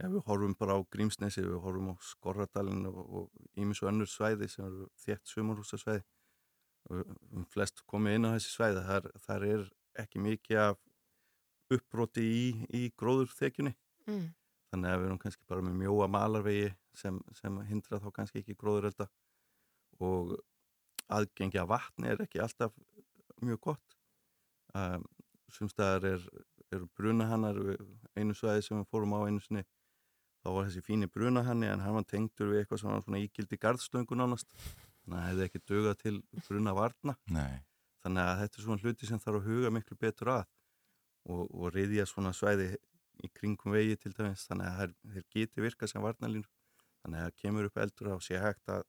[0.01, 4.11] ja, við horfum bara á Grímsnesi, við horfum á Skorradalinn og, og ímis og önnur
[4.11, 6.05] svæði sem eru þétt sumurhúsasvæði.
[6.91, 9.69] Og um flest komið inn á þessi svæði, þar, þar er
[10.05, 10.81] ekki mikið af
[11.75, 13.75] uppbroti í, í gróðurþekjunni.
[14.11, 14.27] Mm.
[14.75, 18.57] Þannig að við erum kannski bara með mjóa malarvegi sem, sem hindra þá kannski ekki
[18.59, 19.07] gróðurelda
[20.03, 20.33] og
[21.15, 22.75] aðgengi að vatni er ekki alltaf
[23.45, 23.95] mjög gott.
[24.75, 25.05] Um,
[25.55, 26.25] Sumstaðar er,
[26.75, 27.61] eru brunahannar,
[28.19, 29.63] einu svæði sem við fórum á einu sinni,
[30.43, 33.61] þá var þessi fíni brunahanni en hann var tengdur við eitthvað sem var svona ígildi
[33.63, 34.51] garðstöngu nánast.
[35.05, 36.17] Þannig að það hefði ekki dugað til
[36.49, 37.15] brunavarna.
[37.31, 37.63] Nei.
[38.03, 40.43] Þannig að þetta er svona hluti sem þarf að huga miklu betur að
[41.31, 42.73] og, og reyðja svona svæði
[43.23, 46.51] í kringum vegi til dæmis þannig að þær, þeir geti virka sem varnalínur
[47.05, 48.85] þannig að það kemur upp eldur á sé hægt að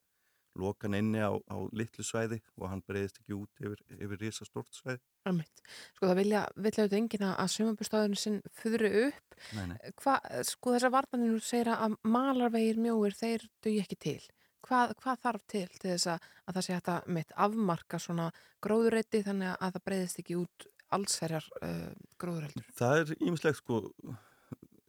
[0.56, 4.46] loka hann inni á, á litlu svæði og hann breyðist ekki út yfir, yfir risa
[4.48, 5.00] stort svæði.
[5.28, 5.62] Einmitt.
[5.96, 9.36] Sko það vilja, auðvitað enginn að sumabúrstæðurinn sinn fyrri upp.
[9.56, 9.76] Nei, nei.
[10.00, 10.16] Hva,
[10.48, 14.20] sko þessar varnaninu segir að malarvegir mjóir, þeir dugi ekki til.
[14.66, 18.30] Hvað, hvað þarf til til þess að, að það sé hægt að mitt afmarka svona
[18.64, 22.66] gróðureiti þannig að það breyðist ekki út allsherjar uh, gróðureldur?
[22.78, 23.80] Það er ímislegt sko,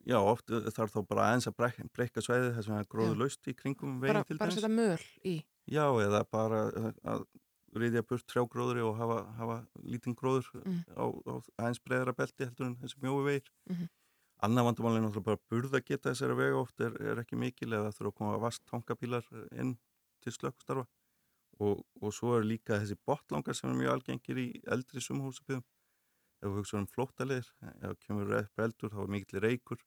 [0.08, 1.58] já oft þarf þá bara aðeins að
[1.96, 4.62] breyka svæði þess að er gróðu laust í kringum Bara, veginn til bara dæmis.
[4.62, 5.36] setja möl í.
[5.68, 6.62] Já, eða bara
[7.04, 7.26] að
[7.78, 10.84] reyðja burt trjágróðri og hafa, hafa lítinn gróður Mm.
[10.96, 13.52] á, á aðeins breyðara belti heldur en þessi mjói vegir.
[13.70, 13.90] Mhm.
[14.46, 17.90] Annað vandamál er náttúrulega bara burða geta þessari vega oft er, er ekki mikil eða
[17.92, 19.26] þurfa að koma vast tankabílar
[19.58, 19.78] inn
[20.22, 20.86] til slökkustarfa
[21.60, 25.64] og, og svo er líka þessi botlangar sem er mjög algengir í eldri sumhúsabíðum.
[26.38, 27.48] Ef við hugsaum um flóttaleir,
[27.82, 29.80] ef kemur upp eldur þá er mikill reykur,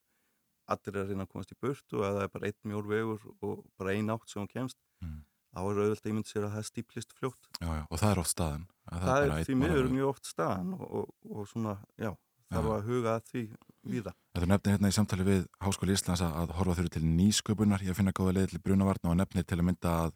[0.70, 3.26] allir er að reyna að komast í burtu og það er bara einn mjór vegur
[3.42, 5.22] og bara ein átt sem hún kemst, Mm.
[5.54, 7.46] þá er auðvitað að ímynd sér að það stíplist fljótt.
[7.60, 7.84] Já, já.
[7.90, 8.66] Og það er oft staðan.
[8.90, 9.94] að Það, er einn því miður malarvegur.
[9.96, 12.10] mjög oft staðan og, og, og svona, já,
[12.50, 12.74] þarf Já.
[12.76, 13.42] að huga að því
[13.86, 14.12] víða.
[14.34, 18.12] Þetta nefnir hérna í samtali við Háskóli Íslands að, horfa þurfi til nýsköpunar að finna
[18.12, 20.12] góða leið til brunavarna og nefnir til að mynda að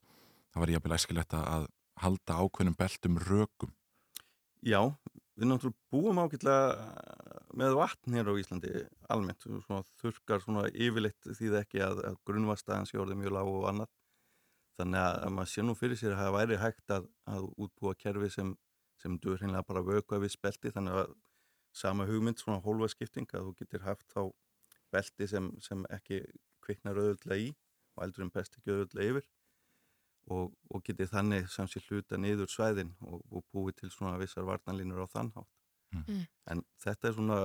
[0.52, 1.66] það var jafnvel æskilegt að
[2.04, 3.70] halda ákveðnum beltum rökum.
[4.62, 4.80] Já,
[5.34, 7.24] við náttúrulega búum ágætlega
[7.58, 8.70] með vatn hér á Íslandi
[9.10, 13.50] almennt, svona þurkar svona yfirleitt því það ekki að, að grunnvastæðan sé orðið mjög lág
[13.50, 13.92] og annað.
[14.78, 17.94] Þannig að, að maður sé nú fyrir sér að það væri hægt að, að útbúa
[17.98, 18.54] kerfi sem,
[19.02, 20.72] sem duður hreinlega bara að vöka við spelti.
[20.74, 21.12] Þannig að
[21.74, 24.22] sama hugmynd, svona hólfaskipting að þú getur haft þá
[24.94, 26.22] belti sem, sem ekki
[26.64, 27.54] kviknar auðvöldlega í
[27.94, 29.30] og eldur en best ekki auðvöldlega yfir
[30.32, 34.46] og, og getið þannig sem sé hluta niður svæðin og, og búið til svona vissar
[34.48, 35.50] varnalínur á þann hátt.
[35.94, 36.22] Mm.
[36.50, 37.38] En þetta er svona,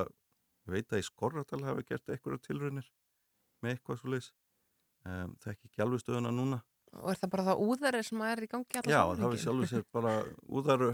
[0.67, 2.87] ég veit að í Skorradal hafi gert einhverja tilraunir
[3.61, 4.31] með eitthvað svo leys.
[5.05, 6.61] Um, það er ekki alveg stöðuna núna.
[6.97, 9.69] Og er það bara það úðari sem er í gangi allar Já, það er sjálfur
[9.69, 10.13] sér bara
[10.49, 10.89] úðaru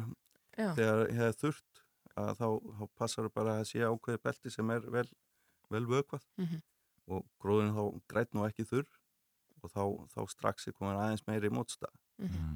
[0.58, 1.82] Já, þegar ég hef þurft
[2.20, 2.48] að þá,
[2.80, 5.08] þá passar bara að sé ákveði belti sem er vel,
[5.72, 6.60] vel vökvað Mhm.
[7.08, 8.88] og gróðin þá græt nú ekki þurr
[9.66, 9.82] og þá,
[10.14, 11.94] þá strax er komin aðeins meiri mótstað.
[12.22, 12.54] Mm.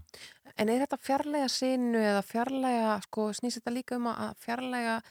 [0.55, 5.01] En er þetta fjarlæga sinu eða fjarlæga, sko, snýst þetta líka um að fjarlæga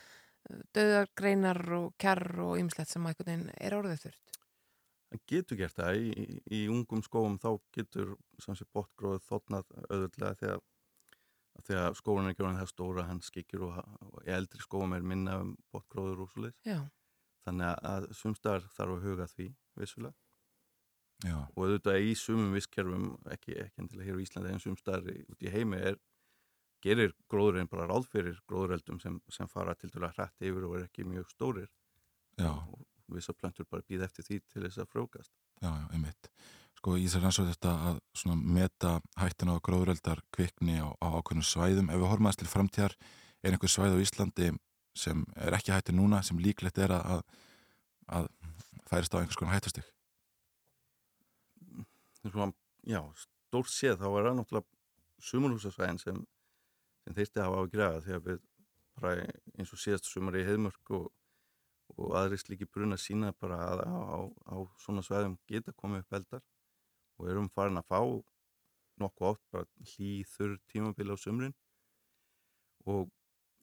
[0.73, 4.41] döðargreinar og kjarr og ymslegt sem að einhvern veginn er orðið þurft?
[5.09, 5.99] Það getur gert það.
[5.99, 10.65] Í, í, í ungum skóum þá getur sem sé botgróð þotnað auðvitað þegar
[11.65, 15.05] þegar skólan er ekki orðin það stóra hann skikir og, og í eldri skóum er
[15.05, 16.79] minna um botgróður og svo leið Já,
[17.47, 19.47] þannig að, að sumstaðar þarf að huga því
[19.81, 20.28] vissulega
[21.25, 25.25] Já, og auðvitað í sumum visskerfum ekki, ekki endilega hér á Íslandi en sumstaðar í-
[25.27, 25.97] út í heimi er
[26.79, 30.85] gerir gróðurinn bara ráð fyrir gróðureldum sem, sem fara til dæla hrætt yfir og er
[30.87, 31.67] ekki mjög stórir
[32.39, 36.31] já, og vissar plöntur bara býða eftir því til þess að frjókast já, já, einmitt.
[36.79, 41.43] Sko, í þessar rannsóð þetta að svona meta hættin á gróðureldar kvikni á, á ákveðnum
[41.43, 41.89] svæðum.
[41.91, 42.95] Ef við horfum aðeins til framtíðar,
[43.43, 44.47] er einhver svæð á Íslandi
[44.95, 47.25] sem er ekki hættin núna, sem líklegt er að,
[48.07, 48.29] að
[48.87, 49.83] færist á einhvers konar hættustig?
[52.27, 52.51] Svona,
[52.83, 56.19] já, stórt séð þá er það náttúrulega sumarhúsasvæðin sem,
[57.05, 58.41] sem þeirsti að hafa á græða þegar við
[58.99, 61.05] bara eins og síðast sumar í heiðmörk og,
[61.95, 64.19] og aðri slíki bruna sína bara að á, á,
[64.51, 66.43] á svona svæðum geta komið upp eldar
[67.19, 68.01] og erum farin að fá
[68.99, 71.55] nokkuð oft bara hlýþur tímabili á sumrin.
[72.87, 73.07] Og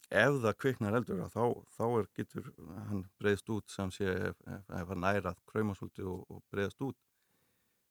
[0.09, 1.43] ef það kviknar eldur þá,
[1.77, 2.51] þá er getur
[2.89, 6.97] hann breyðst út sem sé ef, ef, hann nærað kraumasóldi og, og breyðst út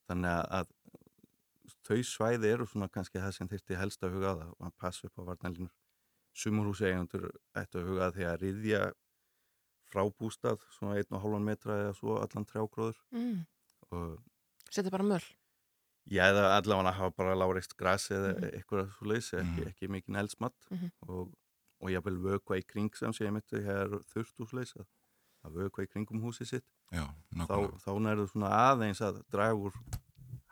[0.09, 0.67] þannig að, að
[1.87, 5.19] þau svæði eru svona kannski það sem þyrfti helst að huga að að passa upp
[5.19, 5.73] á varnalínur
[6.37, 8.81] sumurhúsi eigundur ættu að huga að því að riðja
[9.87, 13.41] frá bústað svona einn og hálfan metra eða svo allan trjágróður mm.
[13.95, 14.17] og
[14.71, 15.27] setja bara möll
[16.07, 18.51] Já, eða allavega að hafa bara láreist gras eða Mhm.
[18.55, 19.69] eitthvað svo leys, ekki, Mhm.
[19.73, 20.91] ekki mikið eldsmatt Mhm.
[21.09, 21.33] og,
[21.83, 24.87] og ég vil vökva í kring sem sé ég myndi hér þurft úr leys að,
[25.47, 27.07] að vökva í kringum húsið sitt Já,
[27.47, 29.79] þá, þá nærðu svona aðeins að draga úr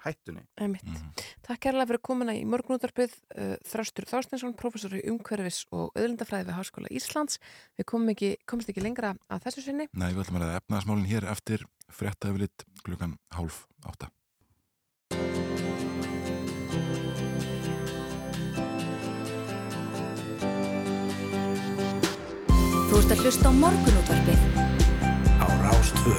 [0.05, 0.85] hættunni Einmitt.
[0.89, 1.13] Mhm.
[1.45, 6.59] Takk kærlega fyrir komuna í morgunútarpið uh, Þröstur Þorstinsson, professor í umhverfis og auðlindafræði við
[6.59, 7.41] Háskóla Íslands
[7.79, 11.11] Við komum ekki, komst ekki lengra að þessu sinni Nei, við ætlum að ræða efnaðasmálinn
[11.13, 14.11] hér eftir frétta yfirlit klukkan hálf átta.
[22.95, 24.54] Þú ert að hlusta á morgunútvarpið
[25.41, 26.15] Á Rástvö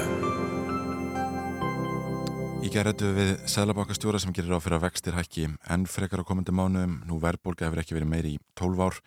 [2.66, 6.56] Í gerðum við Sæðlabankastjóra sem gerir á fyrir að vextir hækki enn frekar á komandi
[6.56, 6.96] mánuðum.
[7.06, 8.98] Nú verðbólga hefur ekki verið meiri í 12 ár.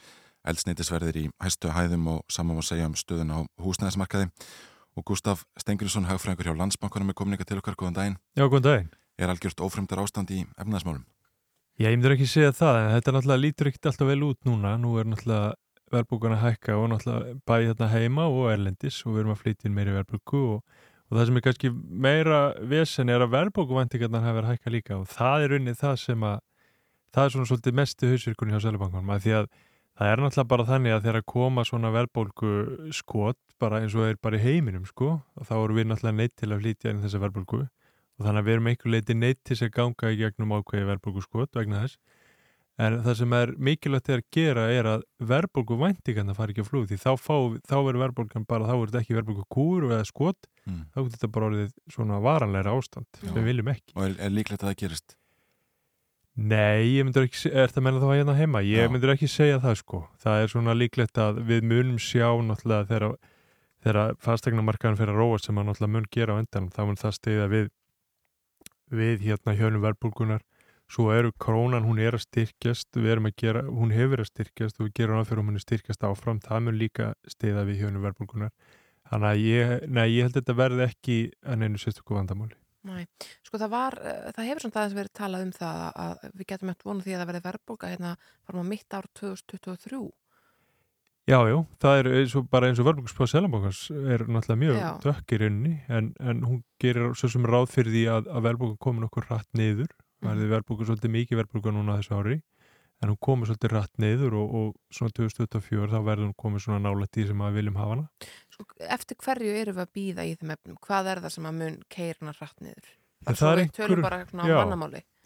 [0.49, 4.31] Eldsneitisverðir í hæstu hæðum og saman má segja um stöðun á húsnæðismarkaði.
[4.95, 8.19] Og Gustaf Stengriðsson, hagfræðingur hjá Landsbankunum, er komin ykkar til okkar, góðan daginn.
[8.39, 8.91] Já, góðan daginn.
[9.19, 11.05] Er algjört ófremdar ástand í efnaðasmálum?
[11.79, 14.73] Já, ég myndir ekki segja það, en þetta náttúrulega lítur ekkert alltaf vel út núna.
[14.83, 15.53] Nú er náttúrulega
[15.93, 19.69] verðbúkan að hækka og náttúrulega bæði þarna heima og erlendis og við erum að flytja
[19.69, 21.71] inn meiri verðbúku og, og það sem er kannski
[22.07, 22.41] meira
[22.73, 26.29] vesen er að verðbúkuvæntingarnar hafa verið að hækka líka og það er unnið það sem
[26.29, 26.39] að
[27.15, 29.49] það er svona svolítið mestu hausvirkunni hjá Sælubankunum að því að
[29.99, 32.53] það er náttúrulega bara þannig að þegar að koma svona verðbólgu
[32.95, 36.37] skot bara eins og er bara í heiminum sko og þá erum við náttúrulega neitt
[36.39, 39.57] til að flytja inn þessa verðbólgu og þannig að við erum einhver leiti neitt til
[39.57, 41.99] þess að ganga í gegnum ákveði verðbólgu skot vegna þess
[42.79, 45.01] en það sem er mikilvægt að gera er að
[45.33, 47.35] verðbólgu væntingarna fari ekki að flúð því þá, fá,
[47.67, 50.83] þá er verðbólgan bara þá er þetta ekki verðbólgu kúr eða skot Mm.
[50.93, 54.33] þá er þetta bara orðið svona varanleira ástand sem við viljum ekki Og er, er
[54.37, 55.15] líklegt að það gerist?
[56.39, 58.61] Nei, ég myndur ekki, er það meina þá að hérna heima?
[58.63, 58.91] Ég Já.
[58.93, 60.01] myndur ekki segja það sko.
[60.23, 63.17] Það er svona líklegt að við munum sjá náttúrulega þegar,
[63.83, 67.17] þegar fastegnamarkaðan fyrir að róa sem að náttúrulega mun gera á endanum, þá mun það
[67.17, 67.67] stiða við,
[69.01, 70.45] við hérna hjönum verbulgunar.
[70.89, 74.79] Svo eru krónan, hún er að styrkjast, við erum að gera, hún hefur að styrkjast
[74.81, 78.55] og við gerum áfyrir hún er styrkjast áfram, það mun líka stiða við hjönum verbulgunar.
[79.11, 82.57] Þannig að ég, nei, ég held að þetta verði ekki að neinu sérstöku vandamáli.
[82.89, 83.05] Nei,
[83.45, 86.73] sko það var, uh, það hefur samt aðeins verið talað um það að við getum
[86.73, 88.15] eftir vonu því að það verði verðbólga hérna
[88.47, 90.01] farum á mitt ár 2023
[91.29, 94.87] Já, já, það er eins og, bara eins og verðbúkspáð Selabankans er náttúrulega mjög Já.
[95.05, 98.79] dökk í rauninni en, en hún gerir svo sem ráð fyrir því að, að verðbúkan
[98.87, 99.91] komin okkur rætt niður.
[100.25, 102.37] Verði verðbúkan svolítið mikið verðbúkan núna þessu ári
[102.99, 106.81] en hún komið svolítið rætt niður og, og svona 2024 þá verður hún komið svona
[106.83, 108.07] nálægt í sem að viljum hafa hana
[108.55, 108.67] sko,
[108.97, 110.79] Eftir hverju erum við að býða í þeim efnum?
[110.87, 112.89] Hvað er það sem að mun keirna rætt niður?
[112.89, 114.03] En Bara það er einhver-
[114.43, 114.47] á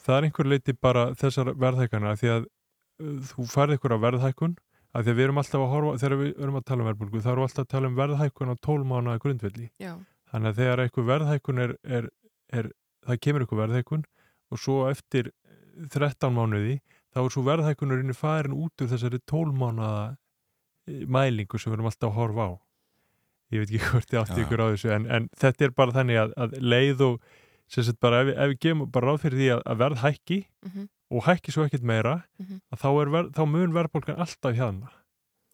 [0.03, 4.57] Það er einhver leiti bara þessar verðhækana því að uh, þú færð einhverja verðhækun
[4.93, 7.22] að því að við erum alltaf að horfa þegar við erum að tala um verðbúlgu
[7.22, 9.93] þá erum við alltaf að tala um verðhækun á 12 mánuða grundvelli Já,
[10.32, 10.59] Þannig að
[14.53, 15.30] og svo eftir
[15.92, 16.78] 13 mánuði
[17.12, 20.16] þá er svo verðhækkunarinn farin út úr þessari 12 mánuða
[21.16, 22.53] mælingu sem við erum alltaf að horfa á.
[23.53, 26.20] Ég veit ekki hvort ég átti ykkur á þessu en, en þetta er bara þannig
[26.22, 27.18] að, að leið og
[27.72, 30.38] sem sagt bara ef, ef við gefum bara ráð fyrir því að, að verð hækki
[30.66, 32.59] mhm, og hækki svo ekkert meira Mhm.
[32.72, 34.90] að þá, er verð, þá mun verðbólgan alltaf hérna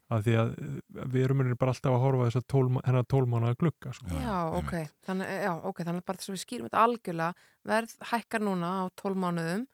[0.08, 0.76] af því að eh,
[1.14, 4.12] við erum bara alltaf að horfa þess að hennar 12 mánuða glugga sko.
[4.12, 4.72] Já, já, ok.
[4.74, 4.94] einmitt.
[5.08, 8.84] þannig, já, ok, þannig bara þess að við skýrum þetta algjörlega verð hækkar núna á
[9.02, 9.66] 12 mánuðum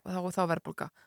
[0.00, 0.42] þá, þá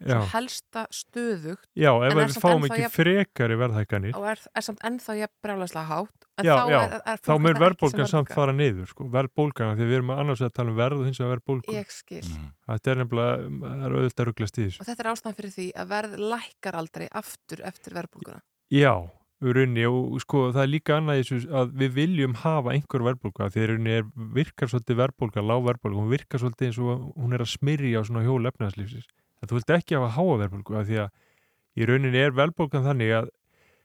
[0.04, 4.18] svo helsta stöðugt Já, ef En við fáum ekki jafn- frekari verðhækkanir.
[4.20, 7.60] Og er, er samt ennþá ég brjálæslega hátt Já, þá já, er, er þá mér
[7.62, 11.10] verðbólgan samt fara niður sko, verðbólgan, því við erum annars að tala um verð og
[11.10, 12.24] hins vegar verðbólgan ég skil.
[12.26, 12.48] Mhm.
[12.72, 14.82] Þetta er nefnilega, það er auðvitað rugglast í þessu.
[14.82, 18.42] Og þetta er ástæðan fyrir því að verð lækkar aldrei aftur eftir verðbólguna
[18.74, 18.94] Já,
[19.44, 23.68] í rauninni og sko það er líka annað þessu að við viljum hafa einhver í
[23.70, 27.54] rauninni er, virkar svolítið verðbólga, lág verðbólga, hún virkar svolítið eins og hún er að
[27.54, 29.08] smyrja á svona hjól efnæðslífsins.
[29.40, 31.10] Það þú vilt ekki hafa háa verðbólgu af því að
[31.78, 33.32] í rauninni er verðbólgan þannig að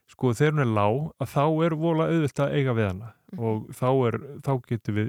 [0.08, 3.44] sko þegar hún er lág að þá er vola auðvilt að eiga við hana Mhm.
[3.44, 5.08] og þá, er, þá getur við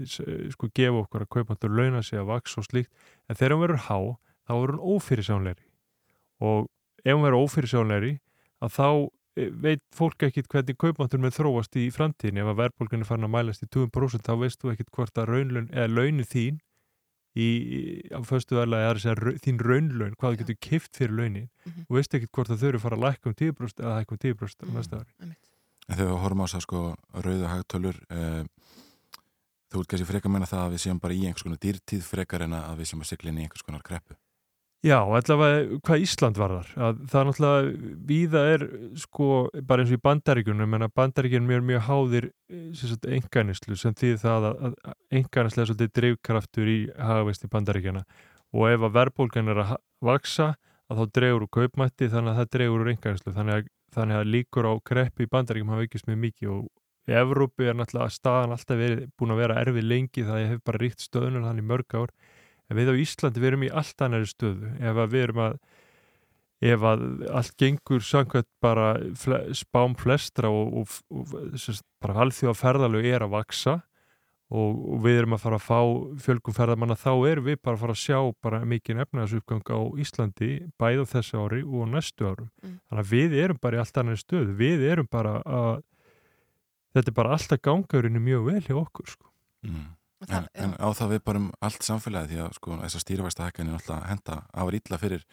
[0.52, 2.92] sko gefa okkur að kaupandur launa sig að vaks og slíkt
[3.30, 4.00] en þegar hún verður há
[4.44, 5.68] þá er hún ófyrirsjónleiri
[6.44, 6.68] og
[7.06, 8.12] ef hún verður ófyrirsjónleiri
[8.60, 8.90] að þá
[9.64, 13.34] veit fólk ekkit hvernig kaupmáttur með þróast í framtíðin ef að verðbólgan er farin að
[13.36, 16.58] mælast í 20% þá veist þú ekkit hvort að raunlaun eða launin þín
[17.40, 17.48] í,
[18.12, 21.50] á föstu verðlega er að segja rau- þín raunlaun, hvað þú getur kift fyrir launin
[21.66, 21.86] Mhm.
[21.90, 24.12] og veist ekkit hvort að þau eru að fara að lækka um 10% eða hækka
[24.12, 25.12] um 10% á Mhm, næsta ári.
[25.22, 25.46] einmitt.
[25.90, 28.44] En þegar við horfum á þess að sko rauðu hagtölur eh,
[29.70, 32.02] þú ert kannski frekar að menna það að við séum bara í einhvers konar dýrtíð
[32.04, 34.16] frekar en að við séum að sigla inn í einhvers konar kreppu.
[34.80, 36.68] Já, allavega hvað Ísland varðar.
[36.80, 38.62] Að það er náttúrulega víða er
[39.02, 39.26] sko
[39.68, 42.28] bara eins og í bandaríkjunum en að bandaríkjunum er mjög háðir
[43.18, 44.78] enganislu sem því það að,
[45.20, 48.06] enganislu er svolítið drifkraftur í hagavist í bandaríkjana
[48.56, 50.54] og ef að verðbólgan er að vaksa
[50.88, 54.70] að þá dregur úr kaupmætti þannig að það dregur úr enganislu þannig þannig að líkur
[54.70, 56.66] á kreppi í bandaríkjum hafa aukist mjög mikið og
[57.10, 60.66] í Evrópu er náttúrulega staðan alltaf verið, búin að vera erfið lengi það ég hef
[60.66, 62.14] bara ríkt stöðunum þannig í mörg ár
[62.70, 65.60] en við á Íslandi við erum í allt annari stöðu ef að við erum að
[66.70, 67.04] ef að
[67.40, 73.24] allt gengur samkvæmt bara fle, spám flestra og, og, og sérst, bara alþjóða ferðalög er
[73.24, 73.78] að vaksa
[74.50, 75.80] og, og við erum að fara að fá
[76.26, 80.50] fjölgum ferðamanna þá erum við bara að fara að sjá bara mikið efnaðasuppgang á Íslandi
[80.82, 82.76] bæð á þessu ári og á næstu árum Mm.
[82.90, 85.78] þannig að við erum bara í allt annari stöðu við erum bara að
[86.98, 89.30] þetta er bara alltaf gangaurinu mjög vel hjá okkur sko.
[89.64, 89.86] Mm.
[90.20, 93.46] En, það, en á það við bara um allt samfélagi því að sko þessar stýrivæsta
[93.48, 95.24] hækkanir náttúrulega henda afar illa fyrir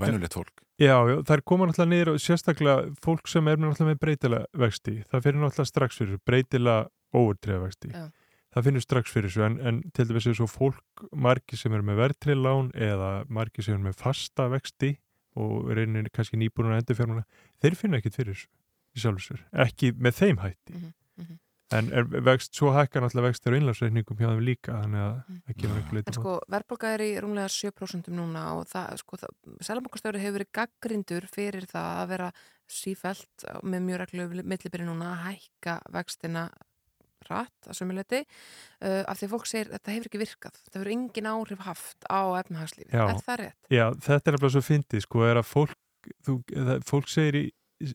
[0.00, 0.62] venjulegt fólk.
[0.80, 4.94] Já, já, það er koma náttúrulega niður og sérstaklega fólk sem er með breytilega vexti,
[5.10, 8.06] það fyrir náttúrulega strax fyrir þessu, breytilega óvertriða vexti Já.
[8.54, 11.84] það finnur strax fyrir þessu en, en til dæmis er svo fólk margi sem er
[11.86, 14.94] með verðtrið lán eða margi sem er með fasta vexti
[15.40, 17.26] og reynir kannski nýbúin að endurfjármuna,
[17.62, 18.50] þeir finna ekkit fyrir þessu
[18.96, 21.38] í sjálfur sér, ekki með þeim hætti Mhm, mhm.
[21.76, 25.42] En er vext, svo hækka náttúrulega vextir og innlagsreikningum hjá þeim líka þannig að Mhm.
[25.46, 29.16] það kemur einhver En leiti sko, verðbólga er í rúmlega 7% núna og það, sko,
[29.60, 32.32] Sælabankastjóri hefur verið gaggrindur fyrir það að vera
[32.70, 36.48] sífælt með mjög reglu millibyrði núna að hækka vextina
[37.30, 38.20] rætt að sömuleiti
[38.80, 41.60] uh, af því að fólk segir að þetta hefur ekki virkað þetta hefur engin áhrif
[41.66, 43.58] haft á efnahagslífi er það rétt?
[43.70, 45.76] Já, þetta er nefnilega svo fyndið sko, er að fólk,
[46.26, 47.44] þú, það, fólk segir í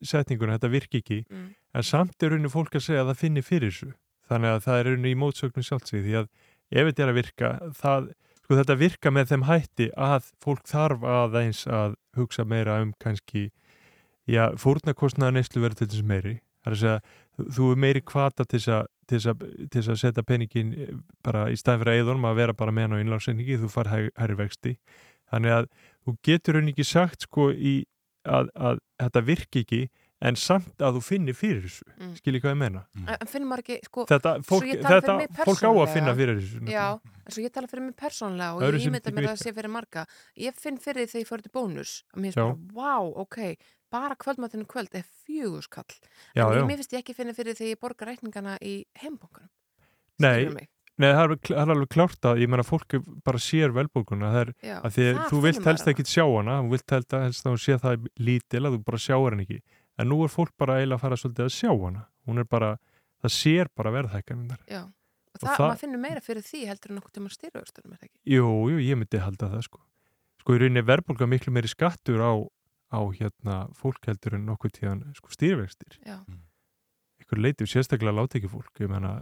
[0.02, 1.20] setninguna þetta virki ekki.
[1.30, 1.48] Mm.
[1.76, 3.92] en samt er rauninni fólk að segja að það finni fyrir þessu.
[4.30, 6.30] Þannig að það er rauninni í mótsögnum sjálfsig því að
[6.72, 8.08] ef þetta er að virka það,
[8.46, 13.52] sko þetta virka með þeim hætti að fólk þarf aðeins að hugsa meira um kannski
[14.26, 16.36] já, fórnarkostnaða neyslu verður til þess meiri.
[16.66, 17.00] Það er að segja,
[17.38, 22.26] þú- er meiri kvata til þess að, setja peningin eh, bara í staðin fyrir eðunum
[22.26, 24.78] að vera bara með hann á innlásinningi, þú far hærri vexti.
[25.30, 25.68] Þannig að
[26.06, 27.86] þú getur rauninni ekki sagt sko í
[28.26, 29.82] að, að þetta virki ekki
[30.26, 32.14] en samt að þú finnir fyrir þessu Mm.
[32.18, 33.10] skiljið hvað ég menna Mm.
[33.22, 36.72] En finnum maður ekki, sko, þetta, fólk, þetta fyrir fólk á að finna fyrir þessu
[36.72, 36.86] já,
[37.26, 39.70] en svo ég tala fyrir mig persónlega og ég ímynda mér að það sé fyrir
[39.76, 40.06] marga
[40.38, 42.46] ég finn fyrir því þegar ég fór til bónus að mér Já.
[42.48, 43.38] finnst bara, wow, ok
[43.92, 45.94] bara kvöldmatinu kvöld er fjöguskall
[46.36, 46.66] já, en já.
[46.66, 49.50] mér finnst ég ekki finna fyrir því ég borga reikningana í heimbankunum
[50.20, 50.68] Nei?
[50.98, 52.94] Nei, það er, það er alveg klárt að ég menna fólk
[53.28, 56.06] bara sér velbókuna það er Já, að því að þar þú vilt helst maður ekki
[56.14, 59.36] sjá hana þú vilt helst, helst að hún sé það lítil að þú bara sjáur
[59.36, 59.58] hann ekki.
[60.00, 62.06] En nú er fólk bara eiginlega að fara svolítið að sjá hana.
[62.28, 62.70] Hún er bara,
[63.24, 66.92] það sér bara verðhækkaninnar Já, og, Og það, það- maður finnur meira fyrir því heldur
[66.92, 68.20] en nokkuð tíma styrjaustunum, er það ekki?
[68.36, 69.80] Jú, jú, ég myndi halda það sko.
[70.42, 72.34] Sko í rauninni er verðbólga miklu meiri skattur á,
[72.96, 76.00] á hérna fólk heldur en nokkuð tíðan sko stýrivextir.
[76.06, 76.22] Já,
[77.26, 79.18] ykkur leiti sérstaklega láti ekki fólk ég menna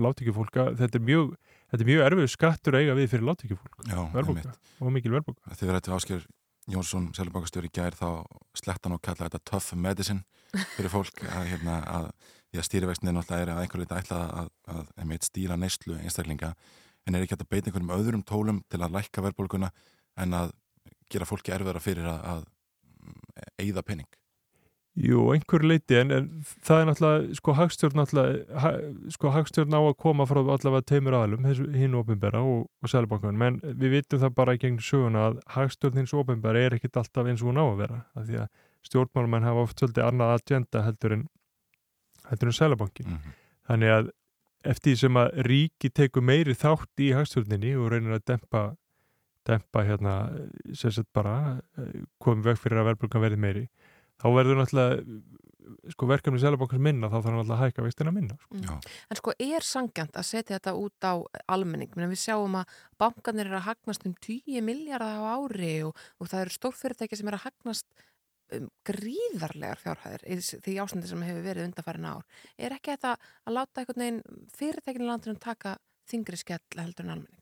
[0.00, 1.32] láti ekki fólk þetta er mjög,
[1.70, 4.54] þetta er mjög erfið skattur eiga við fyrir láti ekki fólk Já, verðbólga.
[4.80, 5.56] og mikil verðbólga.
[5.58, 6.24] Þið þetta Ásker
[6.70, 8.08] Jónsson, seljabankastjóri gær þá
[8.56, 10.22] slett hann og kalla þetta tough medicine
[10.76, 12.08] fyrir fólk að, hérna, að
[12.52, 16.50] að stýrivextin náttúrulega er að einhver leita ætla að, að, stýra neyslu einstaklinga.
[17.08, 19.70] En er ekki hægt að beita einhverjum öðrum tólum til að lækka verðbólguna
[20.20, 20.52] en að
[21.10, 22.44] gera fólki erfiðara fyrir að, að
[23.64, 24.21] eigða penning
[24.92, 26.24] Jú, einhver leiti en, en
[26.66, 28.70] það er náttúrulega sko hagstjórn náttúrulega ha,
[29.14, 33.56] sko hagstjórn á að koma frá allavega teimur aðlum, hinn ofinbera og, og selbankan, menn
[33.64, 37.40] við vitum það bara í gegnum söguna að hagstjórn hins ofinbera er ekkit alltaf eins
[37.40, 38.50] og hún á að vera af því að
[38.90, 41.24] stjórnmálmenn hafa oft svolítið annað agenda heldur en
[42.28, 43.32] heldur en selbankin Mhm.
[43.72, 44.10] þannig að
[44.74, 48.62] eftir því sem að ríki tekur meiri þátt í hagstjórninni og reynir að dempa
[49.48, 50.12] dempa hérna
[50.76, 53.64] sagt bara eh, komið veg fyrir að verðbrukan verði meiri
[54.22, 55.40] þá verður náttúrulega
[55.92, 58.60] sko verkefni selabankars minna þá þarf hann náttúrulega að hækka veistina minna sko.
[58.62, 61.14] Já, En sko er sangjant að setja þetta út á
[61.54, 65.98] almenning, menn við sjáum að bankanir eru að hagnast um 10 miljardar á ári og,
[66.18, 68.02] og það eru stórfyrirtæki sem eru að hagnast
[68.56, 70.26] um, gríðarlegar fjárhæðir
[70.66, 72.26] því ástandi sem hefur verið undarfærin ár.
[72.58, 75.78] Er ekki þetta að láta einhvern veginn fyrirtækinu landinu taka
[76.10, 77.41] þingri skell heldur en almenning?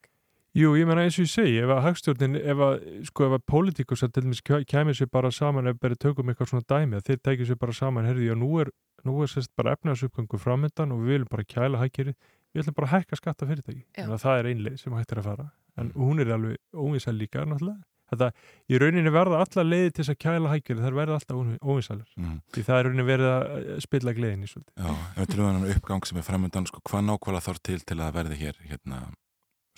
[0.59, 3.43] Jú, ég meina eins og ég segi, ef að hagstjórnin ef að, sko, ef að
[3.53, 7.05] pólitíkus að til dæmis kæmi sér bara saman ef bara tökum eitthvað svona dæmi að
[7.07, 8.73] þeir tekið sér bara saman, herði, já, nú er
[9.07, 12.17] nú er sérst bara efnaðsupgangu framöndan og við viljum bara kæla hækjari,
[12.51, 15.23] við ætlum bara að hækka skatta fyrirtæki, þannig að það er einleið sem hægt er
[15.23, 15.47] að fara,
[15.79, 18.29] en hún er alveg óvinsæl líka, náttúrulega, þetta
[18.67, 22.09] í rauninni verða alla leiði til þess að kæla hækjari þær verða alltaf óvinsælar.
[22.19, 22.37] Mhm.
[22.51, 24.75] því það er rauninni verið að spilla gleðinni svolítið.
[24.77, 27.99] Já, ef við trúum hann uppgang sem er framöndan, sko, hvað nákvæmlega þarf til til
[28.03, 29.01] að verði hér, hérna,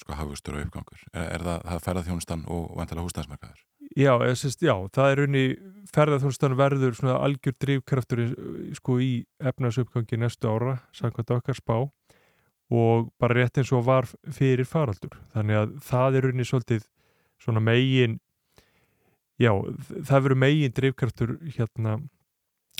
[0.00, 1.02] sko, hafustur og uppgangur?
[1.12, 3.60] Er, er það, það ferða þjónustan og vantilega húsnæðismarkaður?
[3.92, 5.42] Já, eða, sérst, já, það er raunni
[5.92, 9.10] ferðarþjónustan verður svona algjör drifkraftur í- sko í
[9.42, 11.74] efnaðsupgangi næstu ára, samkvæmt okkar spá
[12.72, 15.18] og bara rétt eins og var fyrir faraldur.
[15.34, 16.86] Þannig að það er raunni svolítið
[17.42, 18.14] svona megin
[19.42, 19.50] já,
[20.06, 21.98] það verður megin drifkraftur hérna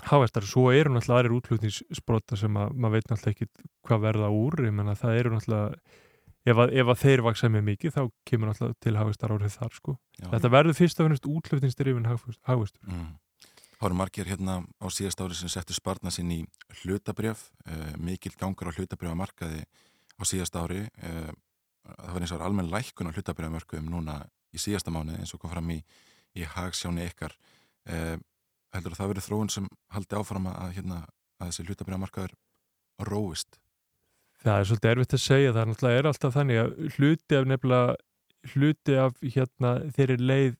[0.09, 4.57] háestar, svo eru náttúrulega aðrir útlutningssprota sem að maður veit náttúrulega ekki hvað verða úr,
[4.65, 6.01] ég menna það eru náttúrulega
[6.43, 9.77] ef að, ef að þeir vaksa með mikið þá kemur náttúrulega til háestar árið þar
[9.77, 9.95] sko.
[10.19, 10.27] Já.
[10.33, 12.83] Þetta verður fyrst og finnst útlöfningsdrifin hagvöxtur.
[12.89, 13.13] Mm.
[13.73, 16.41] Það voru margir hérna á síðast ári sem settu sparna sinn í
[16.81, 20.85] hlutabrjöf, uh, mikil gangur á hlutabrjöfamarkaði á síðast ári.
[21.03, 21.31] Uh,
[21.83, 24.21] það var eins og almenn lækkun á hlutabrjöfamörkuðum núna
[24.55, 25.81] í síðasta mánu eins og kom fram í,
[26.39, 27.35] í hagsjáni ykkar.
[27.83, 28.15] Uh,
[28.73, 31.03] heldur að það verið þróun sem haldi áfram að, hérna,
[31.41, 32.37] að þessi hlutabrjöfamarkaður
[33.09, 33.59] róist?
[34.43, 37.45] Það er svolítið erfitt að segja, það er náttúrulega er alltaf þannig að hluti af
[37.47, 37.95] nefnilega
[38.51, 40.55] hluti af hérna þeirri leið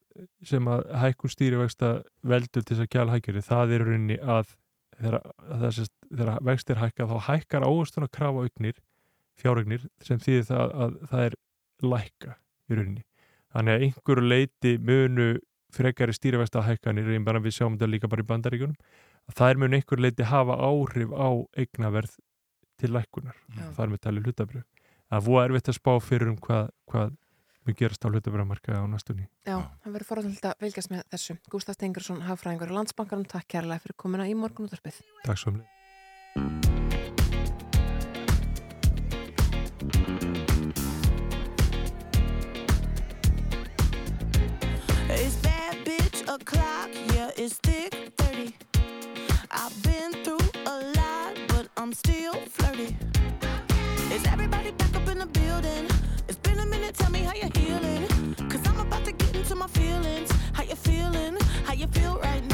[0.47, 1.89] sem að hækkun stýrivexta
[2.31, 4.53] veldur til þess að kjala hækjari, það er rauninni að
[4.99, 8.77] þegar, vextir hækka þá hækkar áherslan að krafa augnir,
[9.41, 11.37] fjáraugnir sem þýðir það að, að það er
[11.93, 12.35] lækka
[12.69, 13.07] í rauninni.
[13.53, 15.27] Þannig að einhverju leiti munu
[15.73, 18.77] frekari stýrivexta hækkanir, bara við sjáum þetta líka bara í bandaríkunum,
[19.27, 22.15] að það er munu einhverju leiti hafa áhrif á eignaverð
[22.83, 24.69] til það er með talið hlutabrjöf
[25.13, 27.13] það er voða erfitt að spá fyrir um hvað, hvað
[27.63, 29.27] mun gerast á hlutabrjöfmarka á næstunni.
[29.45, 31.37] Já, það verður forðanlega að fylgjast með þessu.
[31.53, 34.99] Gústaf Stengursson, hagfræðingur á Landsbankarum, takk kærlega fyrir komuna í morgunúttarpið.
[35.23, 35.69] Takk svo mjög
[45.13, 48.55] It's bad bitch o'clock, yeah, it's thick 30.
[49.51, 52.33] I've been through a lot, but I'm still
[52.85, 55.87] Is everybody back up in the building?
[56.27, 58.35] It's been a minute, tell me how you're healing.
[58.49, 60.31] Cause I'm about to get into my feelings.
[60.53, 61.37] How you feeling?
[61.65, 62.52] How you feel right now?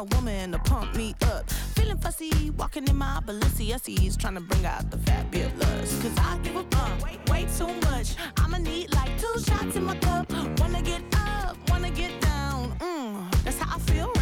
[0.00, 1.50] Or woman to pump me up.
[1.74, 6.02] Feeling fussy, walking in my Balenciennes, trying to bring out the fabulous.
[6.02, 8.14] Cause I give a fuck way, way too much.
[8.38, 10.30] I'ma need like two shots in my cup.
[10.58, 12.70] Wanna get up, wanna get down.
[12.78, 14.19] Mm, that's how I feel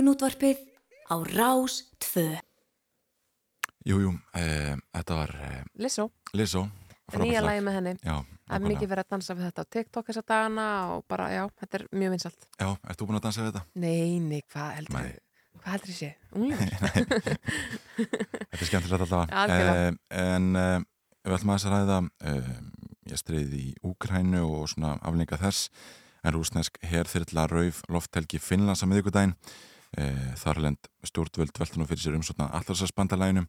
[0.00, 0.56] Morgunútvarpið
[1.12, 2.22] á Rás 2.
[3.84, 4.44] Jú, jú, e,
[4.96, 6.62] þetta var e, Lissó, Lizzo
[7.12, 7.50] frábært nýja lag.
[7.50, 8.14] lagi með henni Já,
[8.48, 11.42] Það er mikið verið að dansa við þetta á TikTok þessa dagana og bara, já,
[11.60, 13.64] þetta er mjög vinsalt Já, ert þú búin að dansa við þetta?
[13.84, 15.12] Nei, nei, hvað heldur Nei.
[15.60, 16.10] Hvað heldur ég sé?
[16.32, 16.74] Unglingur?
[18.00, 19.94] Þetta er skemmtilegt alltaf Algjörlega.
[20.24, 20.76] En uh,
[21.28, 22.02] við ætlum aðeins að ræða
[23.12, 25.68] ég streiði í Úkrænu og svona aflinga þess
[26.24, 29.36] en rúsnesk herþyrla rauf lofthelgi Finnlands að miðvikudaginn
[29.98, 33.46] uh, Þarlend stjórnvöld velta nú fyrir sér umsotna allarsasbandalæginu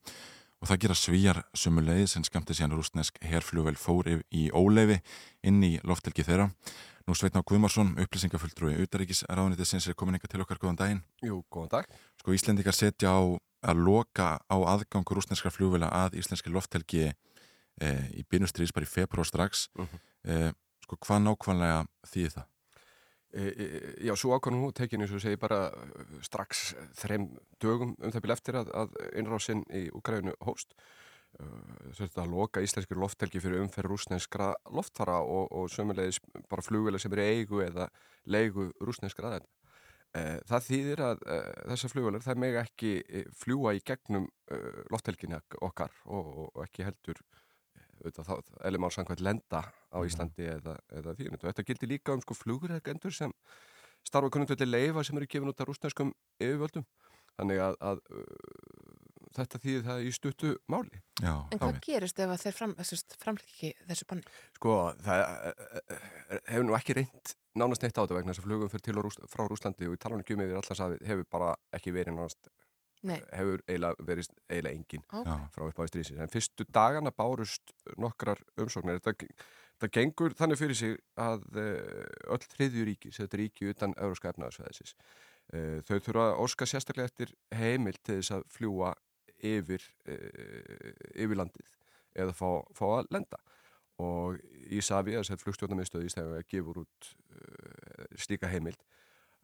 [0.61, 4.99] og það gera svíjar sumuleið sem skemmti síðan rúsnesk herflugvel fór yf- í óleifi
[5.43, 6.49] inn í lofthelgi þeirra
[7.09, 11.71] Nú Sveitná Guðmarsson, upplýsingafulltrúi Utaríkis ráðunitið er komin eitthvað til okkar góðan daginn Jú, góðan
[11.73, 11.85] dag.
[12.21, 13.19] sko Íslendingar setja á
[13.65, 17.07] að loka á aðgang rúsneskra flugvila að íslenski lofthelgi
[17.81, 19.97] e, í byrjustrís bara í februar strax Mhm.
[20.29, 20.53] e,
[20.85, 22.45] sko hvað nákvæmlega þýðir það?
[23.31, 25.69] E, e, já, svo ákvæmum hún tekin eins og segi bara
[26.25, 27.29] strax þreim
[27.63, 30.75] dögum um það byrja eftir að, að innrásinn í Ukraínu hóst.
[31.95, 36.19] Þetta að loka íslenskir lofthelgi fyrir umferð rúsneskra loftfara og, og sömulegis
[36.51, 37.87] bara flugvila sem eru í eigu eða
[38.27, 39.47] leigu rúsneskra aðeins.
[40.51, 41.21] Það þýðir að
[41.71, 42.91] þessar flugvilar það mega ekki
[43.39, 44.27] fljúa í gegnum
[44.91, 47.23] lofthelginni okkar og, og ekki heldur
[48.05, 51.29] eða má samkvæmt lenda á Íslandi eða, eða því.
[51.43, 53.33] Þetta gildi líka um sko flugurregendur sem
[54.07, 56.87] starfa kunnumtveldi leifa sem eru gefin út af rúsneskum yfirvöldum.
[57.37, 61.03] Þannig að, að uh, þetta þýðir það í stuttu máli.
[61.21, 62.73] Já, En hvað gerist ef að þeir fram,
[63.21, 64.25] framleik ekki þessu banni?
[64.57, 65.61] sko það eh,
[65.95, 66.09] eh,
[66.51, 69.05] hefur nú ekki reynd nánast neitt á þetta vegna þess að flugum fyrir til og
[69.07, 72.51] rúst, frá Rúslandi og í talanum ekki um yfir allarsafið hefur bara ekki verið nánast
[73.03, 73.17] Nei.
[73.33, 75.25] hefur eiginlega verið eiginlega engin Ok.
[75.25, 75.37] Já.
[75.55, 76.19] frá upp á strísins.
[76.21, 78.99] En fyrstu dagana bárust nokkrar umsóknir.
[79.01, 79.25] Þetta,
[79.79, 83.95] þetta gengur þannig fyrir sig að eh, öll þriðju ríki, sem þetta er ríki utan
[83.97, 84.93] euróska efnaðarsvæðisins,
[85.87, 88.93] þau þurfa að óska sérstaklega eftir heimil til þess að fljúa
[89.41, 91.73] yfir, eh, yfir landið
[92.21, 93.41] eða fá, fá að lenda.
[94.01, 94.37] Og
[94.71, 97.09] Ísafi, þess að flugstjórnarmiðstöði í stæðum að gefur út
[98.17, 98.79] slíka heimild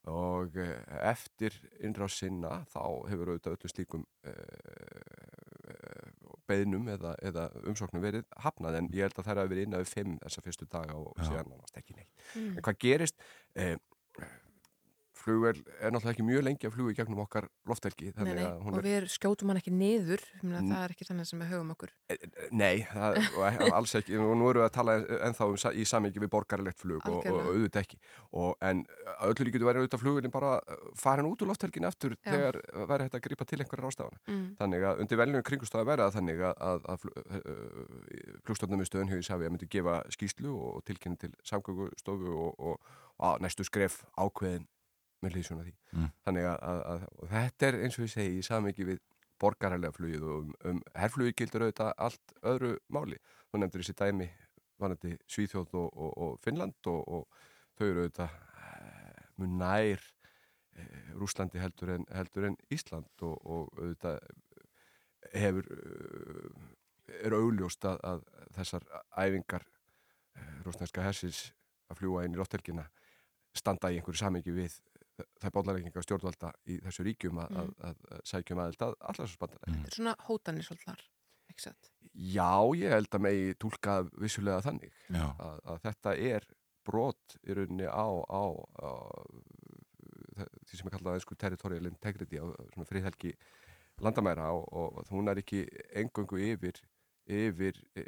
[0.08, 0.78] og eh,
[1.10, 4.34] eftir innráð sinna þá hefur auðvitað öllu slíkum uh,
[6.47, 9.93] beðnum eða, eða umsóknum verið hafnað en ég held að það hafi verið innan við
[9.93, 11.26] fimm þessa fyrstu daga og Já.
[11.28, 12.14] síðan nánast ekki neitt.
[12.34, 12.53] Mm.
[12.53, 13.26] En hvað gerist?
[13.55, 13.76] Eh,
[15.28, 18.80] flugvel er náttúrulega ekki mjög lengi að fljúi gegnum okkar lofthelgi Nei, nei, að og
[18.80, 20.69] er við skjótum hann ekki niður Mm.
[20.69, 21.91] það er ekki þannig sem við höfum okkur
[22.55, 23.17] Nei, það,
[23.47, 24.95] e- alls ekki og nú erum við að tala
[25.28, 27.99] ennþá um, í samingi við borgarilegt flug og, og, auðvitað ekki
[28.32, 30.53] og, en að öllu líkjum væri auðvitað flugurinn bara
[30.99, 32.32] farin út úr lofthelgin aftur Já.
[32.32, 32.59] þegar
[32.91, 34.45] væri hægt að grípa til einhverja rástafana mm.
[34.61, 37.07] þannig að undir veljum kringustáði verða þannig að, að, að
[38.47, 43.41] flugstofnum við stöðun hefur að myndi gefa skýslu og tilkynni til samgöngustofu og, og, að
[43.45, 44.67] næstu skref ákveðin
[45.24, 46.09] með hlýðsjóna því Mm.
[46.28, 48.97] þannig að, að, að þetta er eins og ég segi í samingi við
[49.41, 53.18] borgarhælega flugið og um, um herflugið gildur auðvitað allt öðru máli.
[53.47, 54.28] Þú nefndir þessi dæmi
[54.82, 57.28] vanandi Svíþjóð og, og, og Finnland og, og
[57.78, 60.03] þau eru auðvitað eh, mun nær
[60.78, 64.20] eh, Rúslandi heldur en, heldur en Ísland og, og auðvitað
[65.34, 68.24] hefur eh, er augljóst að, að
[68.57, 69.63] þessar æfingar
[70.65, 71.47] rúsneska hersins
[71.88, 72.84] að fljúa inn í loftelgina
[73.57, 74.76] standa í einhverju samengi við
[75.41, 77.76] þær bólarreikingar stjórnvalda í þessu ríkjum að, Mm.
[77.89, 79.72] að, að sækjum aðild að allarsbandalega.
[79.72, 79.78] Mm.
[79.84, 81.05] Þetta er svona hótanir svolítið þar
[81.51, 81.91] ekki satt?
[82.13, 86.47] Já, ég held að megi tólka vissulega þannig að, að þetta er
[86.88, 88.43] brot í rauninni á, á,
[88.80, 88.91] á
[90.68, 93.34] því sem er kallað einsku territorial integrity á svona friðhelgi
[94.03, 95.63] landamæra og, og hún er ekki
[95.97, 96.80] engöngu yfir
[97.28, 98.03] yfir e,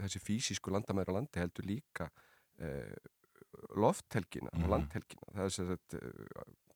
[0.00, 2.08] þessi fysisku landamæra landi heldur líka
[2.58, 2.70] e,
[3.76, 4.64] lofthelgina Mhm.
[4.64, 6.00] og landhelgina það er sem sagt e,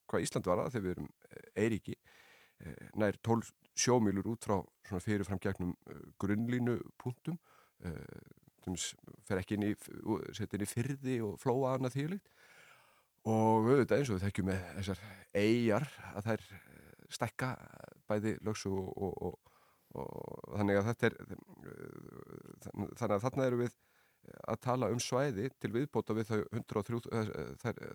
[0.09, 1.09] hvað Ísland var að þegar við erum
[1.57, 4.57] Eiríki e, nær 12 sjómílur út frá
[4.89, 5.75] svona fyrirfram gegnum
[6.19, 7.39] grunnlínu punktum
[9.25, 9.75] fer ekki inn í,
[10.37, 12.33] setja inn í fyrði og flóa annað þýrlíkt
[13.29, 15.01] og auðvitað eins og við þekkjum með þessar
[15.41, 17.51] eigjar að þær eh, stækka
[18.11, 19.55] bæði lögsu og, og, og,
[20.03, 21.17] og þannig að þetta er
[22.67, 23.79] þannig að þarna eru við
[24.49, 27.31] að tala um svæði til viðbóta við þau 103 eh,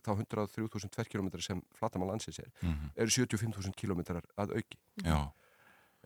[0.05, 2.91] þá 103.000 tverrkilometrar sem flatamál landsins er, Mhm.
[2.95, 5.19] eru 75.000 kilometrar að auki Já,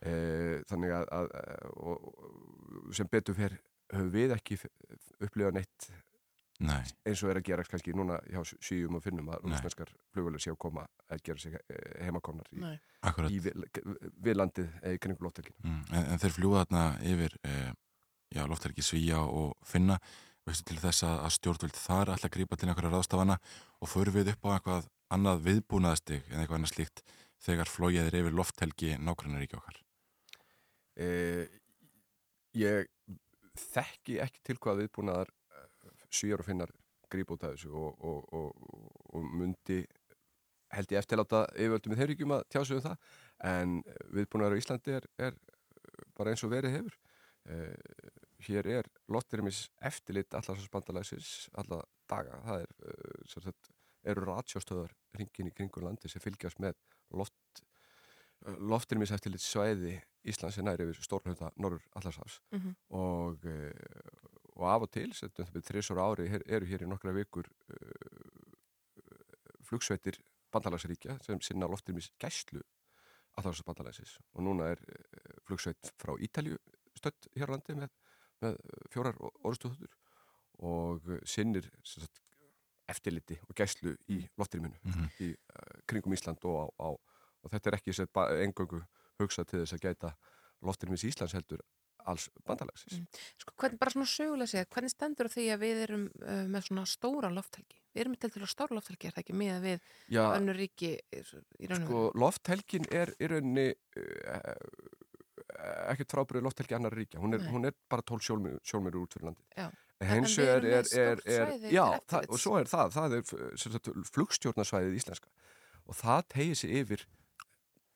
[0.02, 3.56] e, þannig að, að sem betur fer
[3.92, 4.58] höfum við ekki
[5.24, 5.88] upplifað neitt
[6.60, 9.52] nei, eins og er að gera kannski núna hjá síum og finnum að Nei.
[9.54, 12.78] rúsneskar flugvölu sé að koma að gera sig eh, heimakomnar í, Nei.
[13.06, 13.60] akkurat í við,
[14.18, 15.84] við landið eða í kringu loftelgin mm.
[15.92, 17.70] en, en þeir fljúða þarna yfir eh,
[18.34, 19.98] já, loftelgi Svíja og Finna
[20.48, 23.38] veistu til þess að, að stjórnvöld þar ætla að grípa til einhverja ráðstafana
[23.80, 27.02] og förum við upp á eitthvað annað viðbúnaðastig en eitthvað annað slíkt
[27.44, 29.80] þegar flóið er yfir lofthelgi nákvæmnaríkja okkar?
[30.98, 31.08] E,
[32.56, 32.88] Ég
[33.58, 35.32] þekki ekki til hvað viðbúnaðar
[36.08, 36.72] svíjar og finnar
[37.12, 39.82] grípa út af þessu og, og, og, og mundi
[40.74, 43.12] held ég eftir láta yfirvöldum í þeim ríkjum að tjá sig um það
[43.50, 43.76] en
[44.16, 45.38] viðbúnaðar á Íslandi er, er
[46.18, 46.96] bara eins og verið hefur.
[47.48, 47.72] Uh,
[48.46, 52.38] hér er lotterimis eftirlit allarsvarsbandalagsins alla daga.
[52.44, 52.76] Það er,
[53.26, 53.70] sem sagt,
[54.08, 56.76] eru ratsjóstöðar ringin í kringur landi sem fylgjast með
[57.18, 57.64] loft
[58.46, 59.96] loftrimis eftirlit svæði
[60.28, 62.74] Íslands er næri yfir stórhauta Norður Allarsafs Mhm.
[62.90, 63.72] og, uh,
[64.54, 68.54] og af og til, þrjusor ári her, eru hér í nokkra vikur uh,
[69.66, 70.20] flugsveitir
[70.52, 72.62] bandalagsríkja sem sinna loftrimis gæslu
[73.38, 76.58] Allarsafsbandalagsins og núna er uh, flugsveit frá Ítalju
[76.94, 77.90] stödd hér á landi með,
[78.42, 78.58] með
[78.92, 79.92] fjórar orðstúður
[80.58, 82.20] og sinnir sagt,
[82.88, 85.08] eftirliti og gæslu í loftriminu Mhm.
[85.20, 86.88] í uh, kringum Ísland og, á, á,
[87.44, 87.94] og þetta er ekki
[88.46, 88.82] eingöngu
[89.20, 90.14] hugsað til þess að gæta
[90.62, 91.60] loftrimis Íslands heldur
[92.08, 93.02] alls bandalagsins.
[93.36, 96.84] Sko, hvernig, bara svona sögulega segja, hvernig stendur því að við erum uh, með svona
[96.88, 97.76] stóra lofthelgi?
[97.92, 99.82] Við erum til til að stóra lofthelgi, er það ekki með við
[100.16, 104.54] Já, önnur ríki í raun og sko, lofthelgin er í rauninni uh,
[105.92, 107.20] ekkert frábærið lofthelgi annar ríkja.
[107.22, 109.46] Hún er, hún er bara 12 sjálfmjör, sjálfmjör út fyrir landið.
[109.58, 109.68] Já.
[109.98, 115.32] Hins vegar er, er, er, já, það, og svo er það, það er flugstjórnarsvæðið íslenska
[115.88, 117.02] og það tegir sig yfir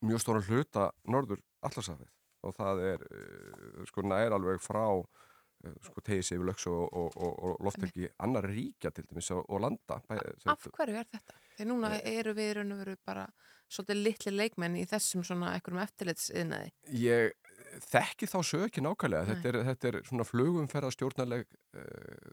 [0.03, 2.11] mjög stóran hluta norður allarsafið
[2.43, 6.83] og það er uh, sko nær alveg frá uh, sko tegir sig yfir lögs og,
[6.91, 11.39] og, og, og loftelgi annar ríkja til dæmis og, landa Af hverju er þetta?
[11.55, 13.29] Þegar núna eru við raun og veru bara
[13.73, 16.73] svolítið litli leikmenn í þessum svona einhverjum eftirlitsiðnaði.
[16.99, 17.33] Ég
[17.81, 22.33] þekki þá sög ekki nákvæmlega, þetta er, þetta er svona flugumferða stjórnarleg uh,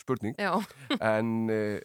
[0.00, 0.54] spurning Já,
[1.18, 1.78] en, uh,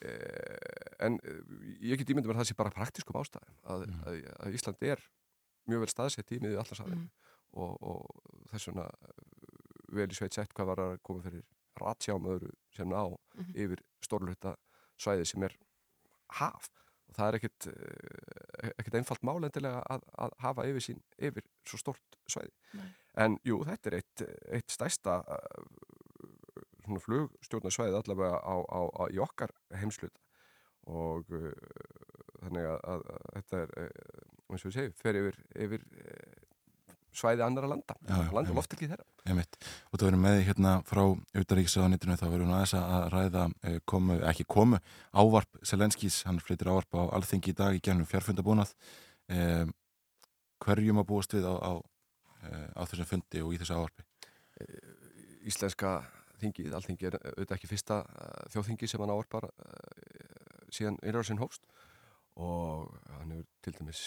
[1.05, 1.39] en uh,
[1.83, 4.01] ég get ímyndum að það sé bara praktiskum ástæðum að, Mm.
[4.07, 5.03] að, að Ísland er
[5.67, 7.09] mjög vel staðsett í miðið allarsafinu Mm.
[7.55, 8.87] og, og þess vegna
[9.95, 11.43] vel í sveit sett hvað var að koma fyrir
[11.79, 13.01] ratsjám öðru sem ná
[13.35, 13.51] Mhm.
[13.55, 14.55] yfir stórluta
[14.99, 15.55] svæði sem er
[16.39, 16.69] haf
[17.15, 21.79] og það er ekkit, uh, ekkit einfalt málendilega að, að hafa yfir sín yfir svo
[21.79, 22.87] stort svæði Nei.
[23.25, 24.25] en jú, þetta er eitt,
[24.59, 25.67] eitt stærsta uh,
[26.85, 30.21] svona flugstjórnarsvæði allavega á, á, á, í okkar heimsluta
[30.91, 31.51] og uh,
[32.43, 33.71] þannig að, að, að þetta er
[34.45, 35.87] eins og við segjum, fer yfir, yfir
[37.15, 39.05] svæði annara landa land og loft ekki þeirra.
[39.25, 39.57] Einmitt.
[39.89, 41.01] Og það verður með hérna frá
[41.41, 44.79] utaríkisraðanitinu þá verður nú aðeins að ræða eh, komu, ekki komu,
[45.15, 48.75] ávarp Selenskís, hann flyttir ávarp á alþingi í dag í gennum fjárfundabúnað
[49.31, 49.63] eh,
[50.65, 51.73] hverjum að búast við á, á,
[52.43, 54.05] eh, á þessum fundi og í þessu ávarpi?
[55.45, 55.97] Íslenska
[56.41, 58.01] þingið, alþingi er auðvitað ekki fyrsta
[58.53, 59.49] þjóðþingi sem hann ávarpar
[60.73, 61.63] síðan innráðsinn hófst.
[62.35, 64.01] Og hann hefur til dæmis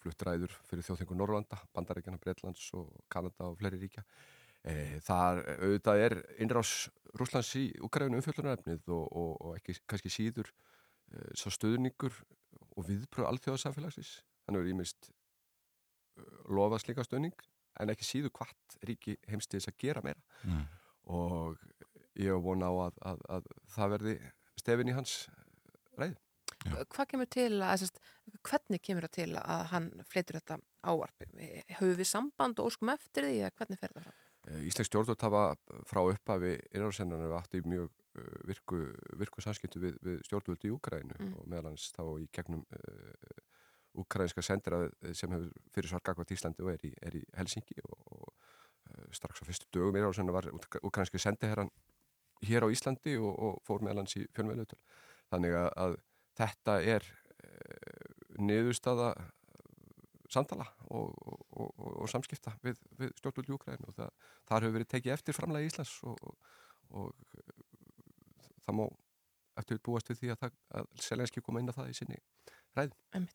[0.00, 4.04] uh, flutt ræður fyrir þjóðþingu Norrlanda, Bandaríkjana, Breitlands og Kanada og fleiri ríkja.
[4.60, 6.72] E, þar auðvitað er innrás
[7.16, 12.18] Rúslands í Ukraínu umfjöldunarefnið og, og, og ekki kannski síður e, svo stöðningur
[12.76, 14.18] og viðbröð alþjóðarsamfélagsins.
[14.44, 15.10] Hann hefur ímist
[16.52, 17.46] lofað slíka stöðning
[17.80, 20.64] en ekki síður hvart ríki heimstíðis að gera meira mm.
[21.16, 21.60] og
[22.20, 24.16] ég vona á að, að, að það verði
[24.60, 25.14] stefin í hans
[25.96, 26.18] ræði.
[26.68, 28.00] Hvað kemur til að, sest,
[28.46, 31.30] hvernig kemur það til að hann flytur þetta ávarpi?
[31.78, 34.18] Höfum við samband og óskum eftir því eða hvernig fer það fram?
[34.48, 35.44] Eh, Íslensk stjórnvöld hafa
[35.88, 38.82] frá upphafi innráðsennarnar átti mjög uh, virku,
[39.20, 41.34] virku samskiptu við, við stjórnvöld í Úkrænu Mm.
[41.36, 43.40] og meðal hans þá í gegnum uh,
[44.00, 48.28] úkrænska sendirað sem hefur fyrir svargakvært Íslandi og er í, er í Helsingi og, og
[48.30, 50.48] uh, strax á fyrstu dögum innráðsennar var
[50.80, 51.72] úkrænski sendiherran
[52.46, 54.78] hér á Íslandi og, og fór meðal hans í fjölmjölutul.
[55.30, 55.96] Þannig að, að
[56.40, 59.12] þetta er uh, niðurstaða
[60.30, 61.70] samtala og, og, og,
[62.04, 64.10] og samskipta við, við stjórnvöld í Úkrænu og það,
[64.48, 66.18] þar hefur verið tekið eftir framlega Íslands og,
[68.64, 68.84] það má
[69.60, 72.20] eftir búast við því að, að Selenski koma inn á það í sinni
[72.76, 73.26] ræðum.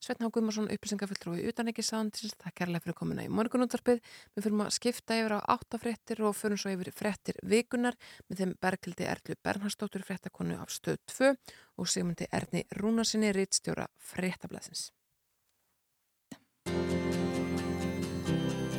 [0.00, 4.00] Sveitn Hákumarsson, upplýsingafulltrúi utan ekki sándins, það er kærlega fyrir komuna í morgunundarpið.
[4.36, 8.54] Við fyrir að skipta yfir á áttafrettir og fyrir svo yfir frettir vikunar með þeim
[8.62, 11.34] Bergildi Erlu Bernhardsdóttur frettakonu af stöð 2
[11.78, 14.88] og sigmundi Erni Rúnarsinni, rittstjóra frettablasins.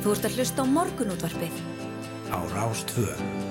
[0.00, 1.62] Þú ert að hlusta á morgunundarpið
[2.32, 3.49] á Rást 2.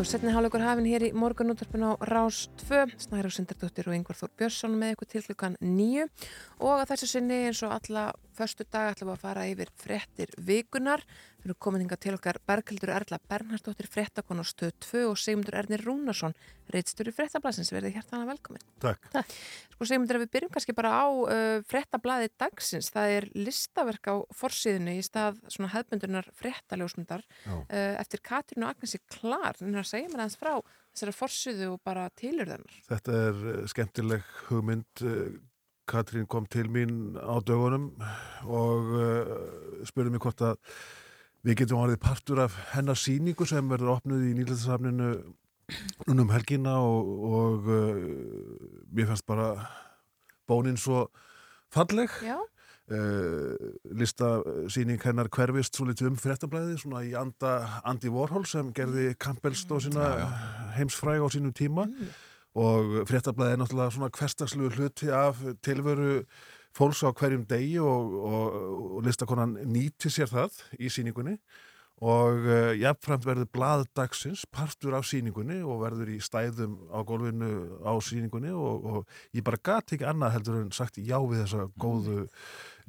[0.00, 4.30] Jú, setni hálfleikur hafinn hér í morgunúttarpin á Rás 2, Snæra Sindardóttir og Yngvar Þór
[4.40, 6.06] Björnsson með ykkur til klukkan nýju
[6.64, 8.06] og að þessu sinni eins og alla
[8.40, 11.02] förstu dag ætlum við að fara yfir frettir vikunar.
[11.40, 15.56] Við erum komin hinga til okkar Berghildur Erla Bernhardsdóttir frettakon á stöð 2 og Sigmundur
[15.60, 16.36] Ernir Rúnarsson
[16.70, 18.64] reittstjóri frettablasins, verði hjartana velkomin.
[18.82, 19.08] Takk.
[19.74, 24.96] Sko Sigmundur, við byrjum kannski bara á uh, frettablaði dagsins, það er listaverk á forsíðinu
[24.98, 27.64] í stað svona hefbundunar frettaljósmyndar uh,
[27.96, 30.54] eftir Katrín og Agnesi Klar, þannig að segja mér aðeins frá
[30.90, 32.80] þessari forsíðu og bara tilurðarnar.
[32.88, 35.04] Þetta er eh, skemmtileg hugmynd.
[35.90, 37.90] Katrín kom til mín á dögunum
[38.46, 40.58] og uh, spurði mig hvort að
[41.46, 45.10] við getum orðið partur af hennar síningu sem verður opnuð í nýlættasafninu
[46.06, 47.98] núna um helgina og, og uh,
[48.92, 49.50] mér fannst bara
[50.50, 51.08] bónin svo
[51.74, 52.10] falleg.
[52.26, 52.38] Já.
[52.90, 53.54] Uh,
[53.94, 59.84] listasýning hennar hverfist svo litið um fréttablaði svona í anda Andy Warhol sem gerði Campbellstóð
[59.84, 60.26] sína Já, já.
[60.74, 61.86] heimsfræg á sínum tíma
[62.58, 66.22] og fréttablaði er náttúrulega svona hverstagslugur hluti af tilveru
[66.76, 68.54] fólks á hverjum degi og, og,
[68.98, 71.36] og listakonan nýti sér það í síningunni
[72.00, 77.50] og uh, jafnframt verður blað dagsins partur af síningunni og verður í stæðum á gólfinu
[77.84, 81.68] á síningunni og, og ég bara gat ekki annað heldur en sagt já við þessa
[81.76, 82.24] góðu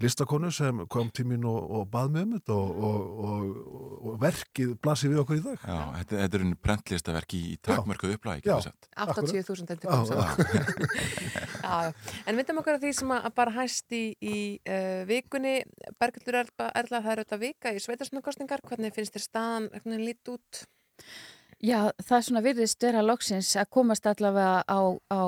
[0.02, 3.42] listakonu sem kom til mín og, og bað með um þetta og, og, og,
[4.12, 5.60] og verkið blasir við okkur í dag.
[5.64, 8.56] Já, þetta, þetta er einu prentlistaverk í, í takmörkuð upplægi, Já.
[8.58, 8.78] ekki þess að
[9.32, 9.90] 80.000 endur.
[12.28, 15.56] En myndum okkur að því sem að bara hæst í, í uh, vikunni,
[16.02, 20.34] Bergildur Erla, Erla, það er auðvitað vika í sveitarstundakostningar, hvernig finnst þér staðan, hvernig lít
[20.34, 20.66] út?
[21.62, 24.82] Já, það er svona virðist vera loksins að komast allavega á,
[25.14, 25.22] á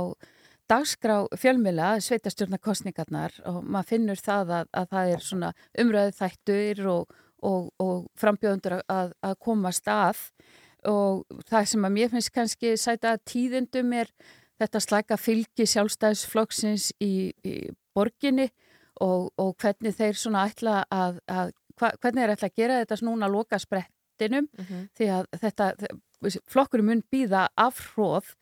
[0.73, 5.51] dagskrá fjölmila, sveitarstjórnarkostningarnar og maður finnur það að, að það er svona
[5.83, 10.21] umræðu þættur og, og, og frambjóðundur að, að komast að.
[10.89, 14.11] Og það sem að mér finnst kannski sæta tíðindum er
[14.59, 17.55] þetta slæka fylgi sjálfstæðisflokksins í, í
[17.95, 18.49] borginni
[19.01, 22.99] og, og hvernig þeir svona ætla að, að hva, hvernig þeir ætla að gera þetta
[23.07, 24.49] núna að loka sprettinum.
[24.97, 25.71] Því að þetta,
[26.51, 28.33] flokkurinn mun býða afhróð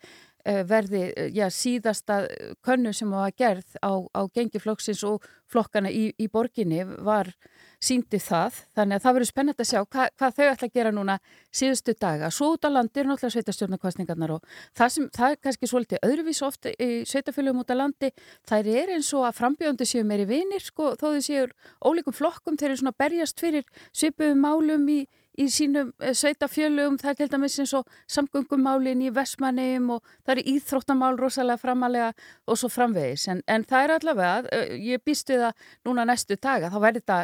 [0.46, 2.24] verði eh, já, síðasta
[2.66, 7.34] könnu sem var gerð á, á gengi flokksins og flokkana í, í borginni var
[7.82, 10.92] síndi það, þannig að það verður spennandi að sjá hva, hvað þau ætla að gera
[10.94, 11.16] núna
[11.50, 12.30] síðustu daga.
[12.32, 16.44] Svo út á landi er náttúrulega sveitastjórnarkvastningarnar og það sem það er kannski svolítið öðruvís
[16.46, 18.12] ofta í sveitafélagum út á landi,
[18.50, 21.50] þær er eins og að frambjóðandi séu meiri vinir, sko, þó þau séu
[21.82, 25.02] ólíkum flokkum, þeir eru svona berjast fyrir svipuðum málum í,
[25.40, 30.34] í sínum eh, sveitafjölugum, það er til dæmis eins og samgöngumálin í Vestmanneum og það
[30.38, 32.10] eru íþróttamál rosalega framalega
[32.48, 35.54] og svo framvegis, en, en það er allavega, eh, ég býst við það
[35.88, 37.20] núna næstu daga, þá verður þetta,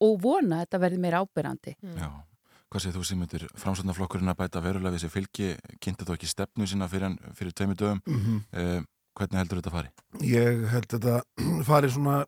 [0.00, 1.76] og vona að þetta verður meira ábyrrandi.
[2.00, 2.08] Já,
[2.72, 5.50] hvað segir þú Sigmundur, framsvöndaflokkurinn að bæta verulega við þessi fylgi,
[5.84, 8.40] kynnta þú ekki stefnu sína fyrir, fyrir tveimur dögum, Mhm.
[8.52, 8.80] eh,
[9.14, 9.92] hvernig heldur þetta fari?
[10.26, 11.20] Ég held þetta
[11.64, 12.24] fari svona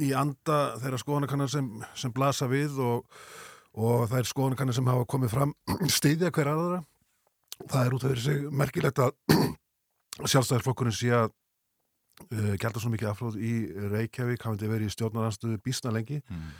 [0.00, 1.66] í anda þeirra skoðanakannar sem,
[1.98, 3.04] sem blasa við og,
[3.78, 5.52] og þær skoðanakannar sem hafa komið fram
[5.98, 6.80] stiðja hver aðra.
[7.60, 9.12] Það er út af sig merkilegt að
[10.32, 13.54] sjálfstæðarflokkurinn sé að uh, gælda svo mikið afhróð í
[13.92, 16.22] Reykjavík, hafandi verið í stjórnaranstöðu bísna lengi.
[16.28, 16.50] Mm.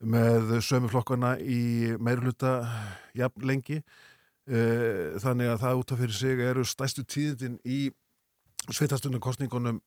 [0.00, 2.54] með sömu flokkana í meiruluta
[3.12, 3.82] jafn lengi.
[4.50, 7.90] Uh, þannig að það út af fyrir sig eru stæstu tíðindin í
[8.70, 9.82] sveitastundarkostningunum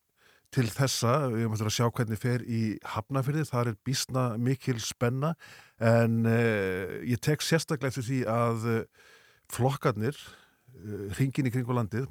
[0.54, 2.62] til þessa, við möttum að sjá hvernig fer í
[2.94, 5.34] Hafnafyrði, það er bísna mikil spenna
[5.84, 8.82] en uh, ég tek sérstaklega eftir því að uh,
[9.52, 12.10] flokkarnir uh, hringin í kringu landið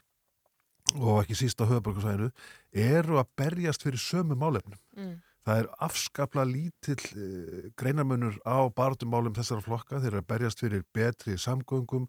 [0.99, 2.33] og ekki síst á höfuborgarsæðinu
[2.73, 4.81] eru að berjast fyrir sömu málefnum.
[4.99, 5.21] Mm.
[5.43, 10.03] Það er afskapla lítill uh, greinarmönur á barðumálum þessara flokka.
[10.03, 12.07] Þeir eru að berjast fyrir betri samgöngum,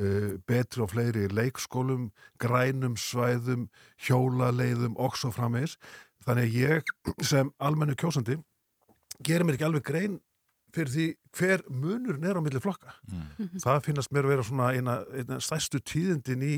[0.00, 3.68] uh, betri og fleiri leikskólum, grænum svæðum,
[4.06, 5.76] hjólaleiðum og svo frammeins.
[6.24, 8.38] Þannig að ég sem almennu kjósandi
[9.24, 10.18] gerir mér ekki alveg grein
[10.74, 11.06] fyrir því
[11.36, 12.96] hver munurinn er á milli flokka.
[13.10, 13.54] Mm.
[13.62, 16.56] Það finnast mér að vera svona eina, eina stærstu tíðindin í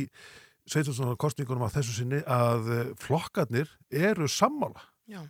[0.71, 5.25] sveitarstjórnar kostningunum af þessu sinni að eh, flokkarnir eru sammála Já.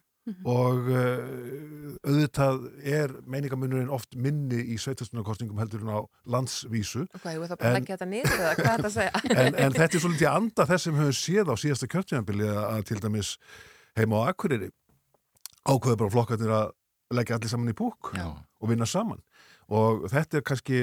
[0.46, 6.00] og uh, auðvitað er meiningamunurinn oft minni í sveitarstjórnarkostningum heldur en á
[6.36, 9.24] landsvísu að En- leggja þetta niður eða hvað er þetta að segja?
[9.46, 13.00] en, en þetta er svolítið anda þess sem höfum séð á síðasta kjörtjánbili að til
[13.02, 13.32] dæmis
[13.98, 14.70] heima á Akureyri
[15.64, 16.70] ákveður bara flokkarnir að
[17.14, 18.26] leggja allir saman í púk Já.
[18.60, 19.20] og vinna saman.
[19.72, 20.78] Og þetta er kannski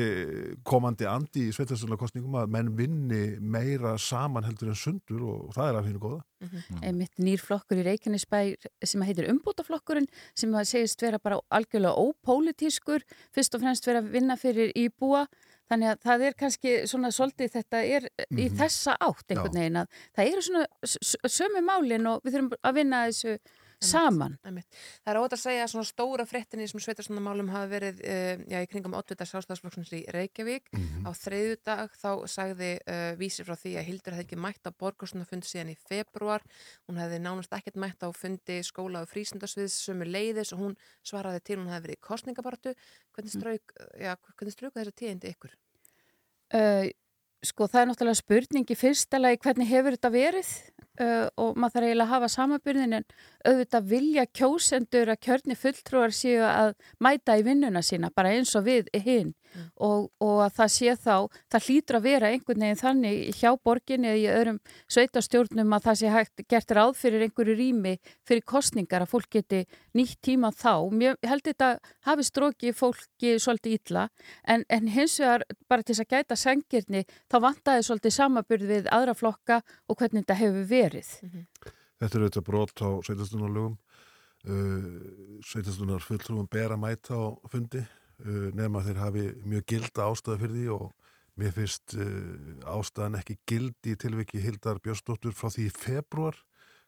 [0.65, 5.77] komandi andi í sveitarstjórnarkostningum að menn vinni meira saman heldur en sundur og það er
[5.82, 6.21] að finna góða.
[6.88, 8.39] Einmitt nýr flokkur í Reykjanesbæ
[8.88, 13.03] sem heitir umbútaflokkurinn sem segist vera bara algjörlega ópólitískur
[13.36, 15.27] fyrst og fremst vera að vinna fyrir íbúa.
[15.69, 18.57] Þannig að það er kannski svona svolítið þetta er í Mhm.
[18.57, 20.65] þessa átt einhvern veginn að það eru svona
[21.30, 23.38] sömu málin og við þurfum að vinna þessu
[23.84, 24.36] saman.
[24.43, 28.57] Það er ótt að segja að svona stóra fréttinni sem sveitarstofnamálum hafa verið uh, já,
[28.63, 29.17] í kringum 8.
[29.32, 30.69] sjálfstæðsflokksins í Reykjavík.
[30.75, 31.07] Mhm.
[31.07, 34.71] Á þriðu dag þá sagði uh, vísir frá því að Hildur hefði ekki mætt á
[34.71, 36.45] borgarstofnafund síðan í februar.
[36.89, 41.45] Hún hefði nánast ekkert mætt á fundi skóla og frísundasviðs sömu leiðis og hún svaraði
[41.47, 42.75] til hún hefði verið í kostningabartu.
[43.15, 45.55] Hvernig strauk, já, hvernig strauka þessi tíðindi ykkur?
[46.49, 46.89] Uh,
[47.46, 50.52] sko það er náttúrulega spurning í fyrsta lagi hvernig hefur þetta verið
[51.00, 53.08] uh, og maður þarf eiginlega að hafa samabyrðin en
[53.48, 58.68] auðvitað vilja kjósendur að kjörni fulltrúar séu að mæta í vinnuna sína bara eins og
[58.68, 59.34] við hinn
[59.80, 61.16] og, og að það sé þá,
[61.52, 64.60] það hlýtur að vera einhvern veginn þannig hjá borginni eða í öðrum
[64.92, 67.96] sveitastjórnum að það sé hægt gert ráð fyrir einhverju rými
[68.28, 69.64] fyrir kostningar að fólk geti
[69.98, 70.74] nýtt tíma þá.
[70.94, 71.72] Mér held þetta
[72.08, 74.08] hafi strókið fólki svolítið illa
[74.46, 78.89] en, en hins vegar bara til þess að gæta sengirni þá vantaði svolítið samaburð við
[78.93, 81.11] aðra flokka og hvernig þetta hefur verið.
[81.99, 83.77] Þetta er auðvitað brot á sveitarstjórnarlögum.
[84.47, 90.39] Uh, sveitarstjórnar fulltrúum ber að mæta á fundi uh, nema þeir hafi mjög gilda ástæða
[90.39, 90.86] fyrir því og
[91.39, 96.39] mér finnst uh, ástæðan ekki gildi í tilviki Hildar Björnsdóttur frá því í februar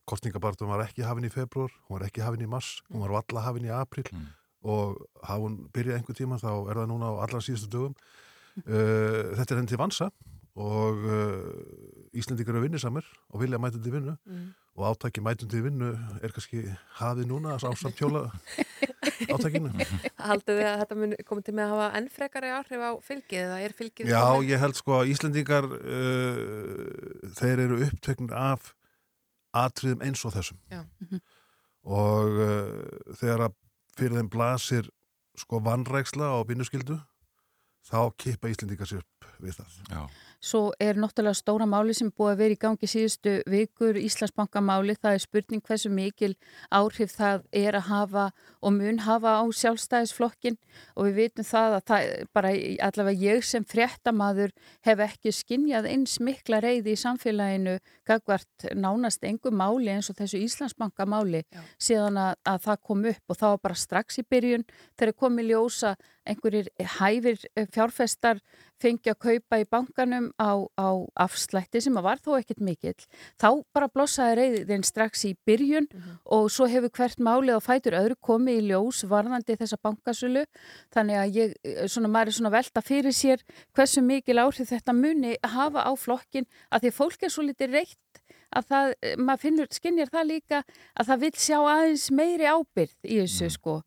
[0.10, 3.46] kostningabartum var ekki hafin í februar hún var ekki hafin í mars, hún var valla
[3.46, 4.08] hafin í april
[4.62, 7.96] og hafa hún byrjað einhver tíma þá er það núna á allra síðustu dögum
[8.66, 10.10] þetta er henni til vansa
[10.62, 14.50] og uh, Íslendingar eru vinnisamir og vilja mæta til vinnu Mm.
[14.76, 15.88] og átaki mætum til vinnu
[16.24, 16.62] er kannski
[17.00, 18.26] hafið núna á samt hjóla
[19.34, 19.72] átakinu.
[20.20, 23.42] Haldið þið að þetta mun komið til með að hafa enn frekari áhrif á fylgið
[23.46, 24.50] eða er fylgið Já, komið?
[24.52, 28.74] ég held sko að Íslendingar uh, þeir eru upptöknir af
[29.64, 30.84] atriðum eins og þessum Já.
[31.84, 33.56] og uh, þegar að
[34.00, 34.88] fyrir þeim blasir
[35.40, 37.00] sko vannræksla á vinnuskyldu
[37.88, 39.80] þá kippa Íslendingar sér upp við það.
[39.90, 40.04] Já.
[40.42, 44.96] Svo er náttúrulega stóra máli sem búið að vera í gangi síðustu vikur Íslandsbankamáli.
[44.98, 46.32] Það er spurning hversu mikil
[46.74, 48.24] áhrif það er að hafa
[48.58, 50.58] og mun hafa á sjálfstæðisflokkin
[50.96, 52.54] og við vitum það að það bara
[52.88, 54.56] allavega ég sem fréttamaður
[54.88, 57.78] hef ekki skinjað eins mikla reyði í samfélaginu
[58.10, 61.44] gagvart nánast engu máli eins og þessu Íslandsbankamáli
[61.78, 64.66] síðan að, að það kom upp og það var bara strax í byrjun
[64.98, 65.94] þegar komið ljósa
[66.28, 68.42] einhverjir hæfir eh, fjárfestar
[68.82, 70.90] fengi að kaupa í bankanum á, á
[71.26, 72.98] afslætti sem að var þó ekkert mikill.
[73.42, 75.90] Þá bara blossaði reyðin strax í byrjun
[76.26, 80.46] og svo hefur hvert málið á fætur öðru komið í ljós varðandi þessa bankasölu.
[80.94, 83.46] Þannig að ég, eh, svona, maður er svona velta fyrir sér
[83.76, 88.22] hversu mikil áhrif þetta muni hafa á flokkin að því fólk er svo litið reitt
[88.52, 90.64] að það, eh, maður finnur, skinnjar það líka
[91.00, 93.82] að það vil sjá aðeins meiri ábyrð í þessu sko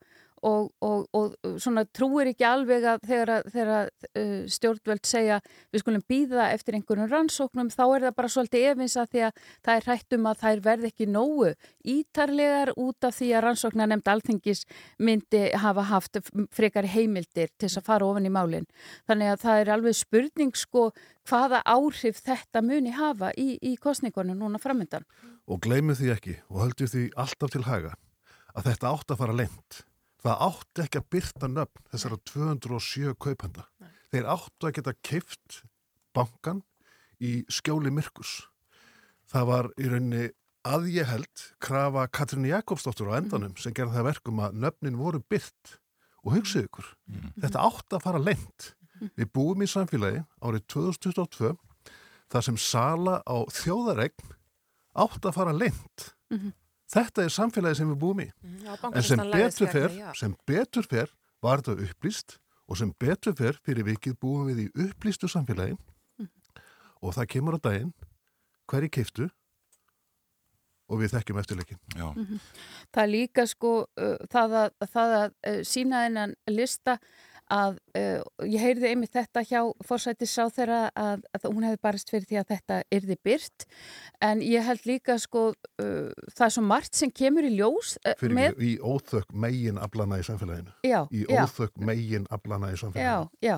[0.45, 5.39] og, og, og svona trúir ekki alveg að þegar, þegar uh, stjórnvöld segja
[5.73, 9.41] við skulum býða eftir einhverjum rannsóknum þá er það bara svolítið efins að því að
[9.55, 11.55] það er hrætt um að þær verð ekki nógu
[11.95, 14.65] ítarlegar út af því að rannsóknar nefnd alþingis
[14.99, 16.21] myndi hafa haft
[16.55, 18.69] frekari heimildir til þess að fara ofan í málinn.
[19.09, 20.91] Þannig að það er alveg spurning sko
[21.29, 25.07] hvaða áhrif þetta muni hafa í, í kostningunum núna framöndan.
[25.49, 27.97] Og gleymið því ekki og höldum því alltaf til haga
[28.55, 29.83] að þetta átt að fara lengt.
[30.25, 33.67] Það átti ekki að byrta nöfn þessara 207 kaupenda.
[34.09, 35.59] Þeir áttu að geta keift
[36.17, 36.63] bankan
[37.21, 38.47] í skjóli myrkus.
[39.29, 40.25] Það var í rauninni
[40.65, 45.21] að ég held krafa Katrín Jakobsdóttur á endanum sem gerði það verkum að nöfnin voru
[45.29, 45.77] byrt
[46.25, 46.89] og hugsið ykkur.
[47.45, 48.71] Þetta átti að fara lengt.
[49.19, 51.53] Við búum í samfélagi árið 2022
[52.33, 54.33] þar sem sala á þjóðaregn
[55.05, 56.15] átti að fara lengt.
[56.93, 58.27] Þetta er samfélagi sem við búum í.
[58.65, 61.13] Já, En sem betur fer, sem betur fer
[61.45, 62.37] var þetta upplýst
[62.69, 65.77] og sem betur fer fyrir vikið búum við í upplýstu samfélagi
[67.05, 67.93] og það kemur á daginn
[68.71, 69.29] hverju keiftu
[70.89, 71.81] og við þekkjum eftirleikin.
[71.97, 72.09] Já.
[72.93, 76.99] Það er líka sko uh, það að, það að uh, sína þennan lista
[77.55, 82.11] að uh, ég heyrði einmitt þetta hjá fórsættis á þeirra að, að hún hefði barist
[82.11, 83.67] fyrir því að þetta yrði byrt
[84.29, 88.17] en ég held líka sko uh, það er svo margt sem kemur í ljós uh,
[88.21, 90.75] Fyrir með, í óþökk megin aflana í samfélaginu.
[90.87, 91.45] Já, Í já.
[91.45, 93.31] óþökk megin aflana í Já, samfélaginu.
[93.45, 93.57] já.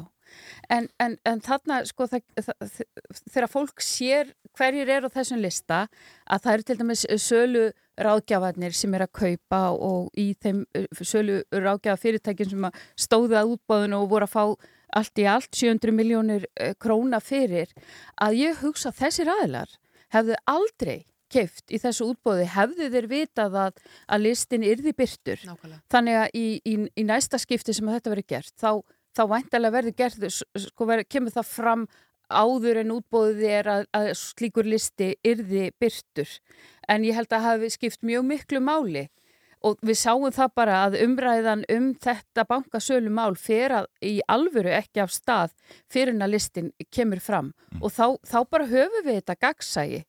[0.73, 5.87] En, en, en þarna, sko, þegar fólk sér hverjir er á þessum lista,
[6.27, 7.67] að það eru til dæmis sölu
[7.97, 13.39] ráðgjafarnir sem er að kaupa og í þeim uh, sölu ráðgjafa fyrirtækin sem að stóðu
[13.39, 17.73] að útbáðinu og voru að fá allt í allt 700 miljónir uh, króna fyrir,
[18.21, 19.77] að ég hugsa að þessir aðilar
[20.15, 20.99] hefðu aldrei
[21.33, 25.41] keift í þessu útbóði hefðu þeir vitað að, að listin yrði byrtur.
[25.49, 25.81] Nákvæmlega.
[25.93, 28.71] Þannig að í, í, í næsta skipti sem þetta verið gert, þá,
[29.17, 30.27] þá væntalega verður gert,
[30.67, 31.87] sko verður, kemur það fram
[32.27, 36.31] áður en útbóðið er að, að slíkur listi yrði byrtur.
[36.91, 39.07] En ég held að hafi skipt mjög miklu máli.
[39.67, 44.71] Og við sáum það bara að umræðan um þetta bankasölu mál fer að í alvöru
[44.77, 45.55] ekki af stað
[45.91, 47.55] fyrir en að listin kemur fram.
[47.81, 50.05] Og þá, þá bara höfum við þetta gagsægi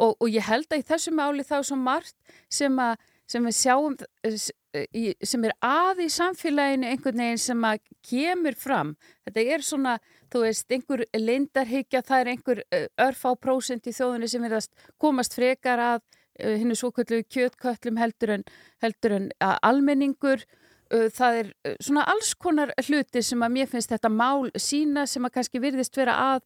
[0.00, 2.16] og, og ég held að í þessu máli þá er svo margt
[2.52, 2.96] sem, að,
[3.30, 4.36] sem við sjáum eh,
[4.74, 8.94] eh, sem er að í samfélaginu einhvern veginn sem að kemur fram.
[9.26, 9.96] Þetta er svona,
[10.32, 15.36] þú veist, einhver lindarhyggja, það er einhver eh, örfá prósent í þjóðunni sem verðast komast
[15.38, 16.06] frekar að
[16.40, 18.44] hinnu svo kvöldu kjötköllum heldur en,
[18.80, 20.46] heldur en að almenningur.
[20.88, 21.50] Það er
[21.84, 25.98] svona alls konar hluti sem að mér finnst þetta mál sína sem að kannski virðist
[26.00, 26.40] vera að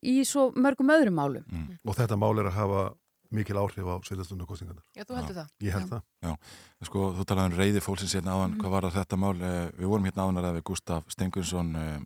[0.00, 1.60] í, svo mörgum öðrum málum.
[1.84, 2.86] Og þetta mál er að hafa
[3.30, 4.84] mikil áhrif á sveitastundu kostningarnar.
[4.96, 5.48] Já, þú heldur það.
[5.60, 5.90] Ég held Já.
[5.94, 6.02] það.
[6.22, 6.36] Já,
[6.88, 8.60] sko, þú talaði um reyði fólksins hérna áðan, Mhm.
[8.60, 9.42] hvað var þetta mál?
[9.42, 11.98] Eh, Við vorum hérna áðan að við Gustaf Stengursson, eh,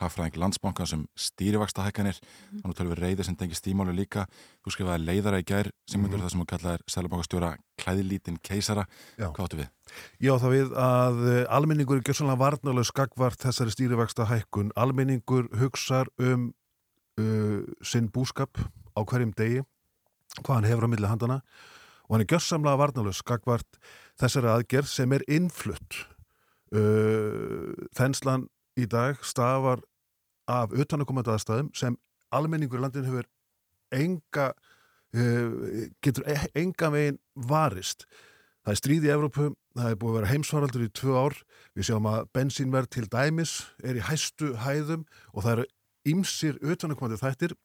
[0.00, 2.60] hagfræðing landsbankan sem stýrivaksta hækkanir, Mhm.
[2.62, 4.26] þannig tölum við reyði sem tengist tímálu líka.
[4.64, 6.24] Þú skrifaði leiðara í gær, sem myndur Mhm.
[6.24, 8.86] það sem þú kallaðir Sælabankastjóra klæðilítinn keisara.
[9.18, 9.30] Já.
[9.34, 9.68] Hvað áttu við?
[10.18, 14.70] Já, það við að eh, almenningur er gjörsanlega varnalega skagvart þessari stýrivexta hækkun.
[14.74, 16.54] Almenningur hugsar um
[17.18, 18.48] uh, sinn búskap
[18.96, 19.62] á hverjum degi,
[20.38, 21.40] hvað hann hefur á milli handana
[22.06, 23.78] og hann er gjörsamlega varnalega skagvart
[24.20, 26.02] þessari aðgerð sem er innflutt.
[26.70, 28.48] Uh, þenslan
[28.78, 29.82] í dag stafar
[30.50, 31.96] af utanakomandi aðstæðum sem
[32.34, 33.30] almenningur í landinu hefur
[33.94, 34.50] enga
[35.14, 38.06] uh, getur e- enga veginn varist.
[38.60, 39.48] Það er stríð í Evrópu,
[39.78, 41.36] það er búið að vera heimsvaraldur í tvö ár,
[41.74, 43.54] við sjáum að bensínverð til dæmis
[43.86, 45.66] er í hæstu hæðum og það eru
[46.10, 47.56] ymsir utanakomandi þættir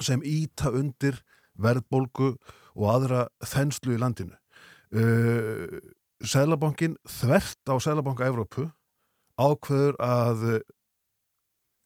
[0.00, 1.20] sem íta undir
[1.60, 2.34] verðbólgu
[2.72, 4.36] og aðra þenslu í landinu.
[4.92, 5.80] Uh,
[6.22, 8.68] Sælabankin þvert á Sælabanka Evrópu
[9.40, 10.58] ákveður að uh,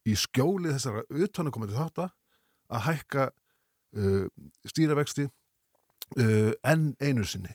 [0.06, 2.10] í skjóli þessara utanakomandi þátta
[2.70, 4.26] að hækka uh,
[4.68, 7.54] stýravexti uh, enn einu sinni.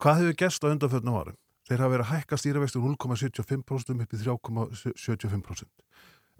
[0.00, 1.38] Hvað hefur gerst á undanföldnum árum?
[1.68, 5.70] Þeir hafa verið að hækka stýravexti úr 0,75% upp í 3,75%.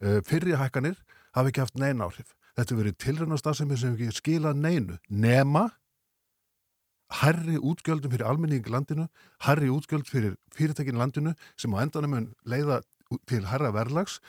[0.00, 0.98] Uh, fyrri hækkanir
[1.36, 2.34] hafa ekki haft neina áhrif.
[2.58, 5.68] Þetta verið tilrænastað sem ekki skilað neinu nema
[7.20, 9.08] herri útgjöldum fyrir almenning landinu,
[9.42, 12.80] herri útgjöld fyrir fyrirtækin í landinu sem á endanum mun leiða
[13.26, 14.20] til herra verðlags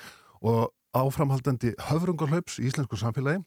[0.42, 3.44] og áframhaldandi höfrungarhlaups í íslensku samfélagi.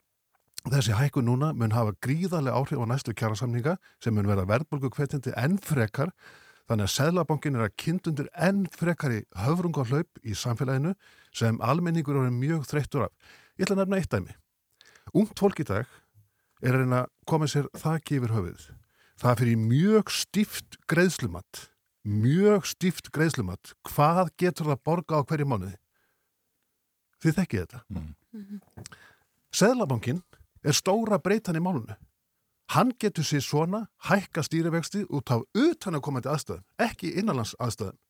[0.65, 5.35] Þessi hækkun núna mun hafa gríðarlega áhrif á næstu kjærasamninga sem mun vera verðbólgu hvetjandi
[5.37, 6.15] enn frekar
[6.71, 10.95] þannig að Sæðlabankin er að kynntundir enn frekar í höfrungarhlaup í samfélaginu
[11.37, 13.13] sem almenningur eru mjög þreyttur af.
[13.59, 14.39] Ég ætla að nefna eitt dæmi.
[15.12, 15.85] Ungt fólk í dag
[16.64, 18.66] er að reyna að koma sér þakki yfir höfuð.
[19.20, 21.66] Það fyrir mjög stíft greiðslumat.
[22.05, 23.74] Mjög stíft greiðslumat.
[23.89, 25.76] Hvað getur það borga á hverju mánuði?
[27.22, 27.82] Þið þekkið þetta.
[27.94, 28.60] Mm.
[29.55, 30.24] Seðlabankin
[30.64, 32.01] er stóra breytan í málunum.
[32.72, 38.01] Hann getur sér svona hækka stýrivexti út af utanakomandi aðstæðum, ekki innanlands aðstæðum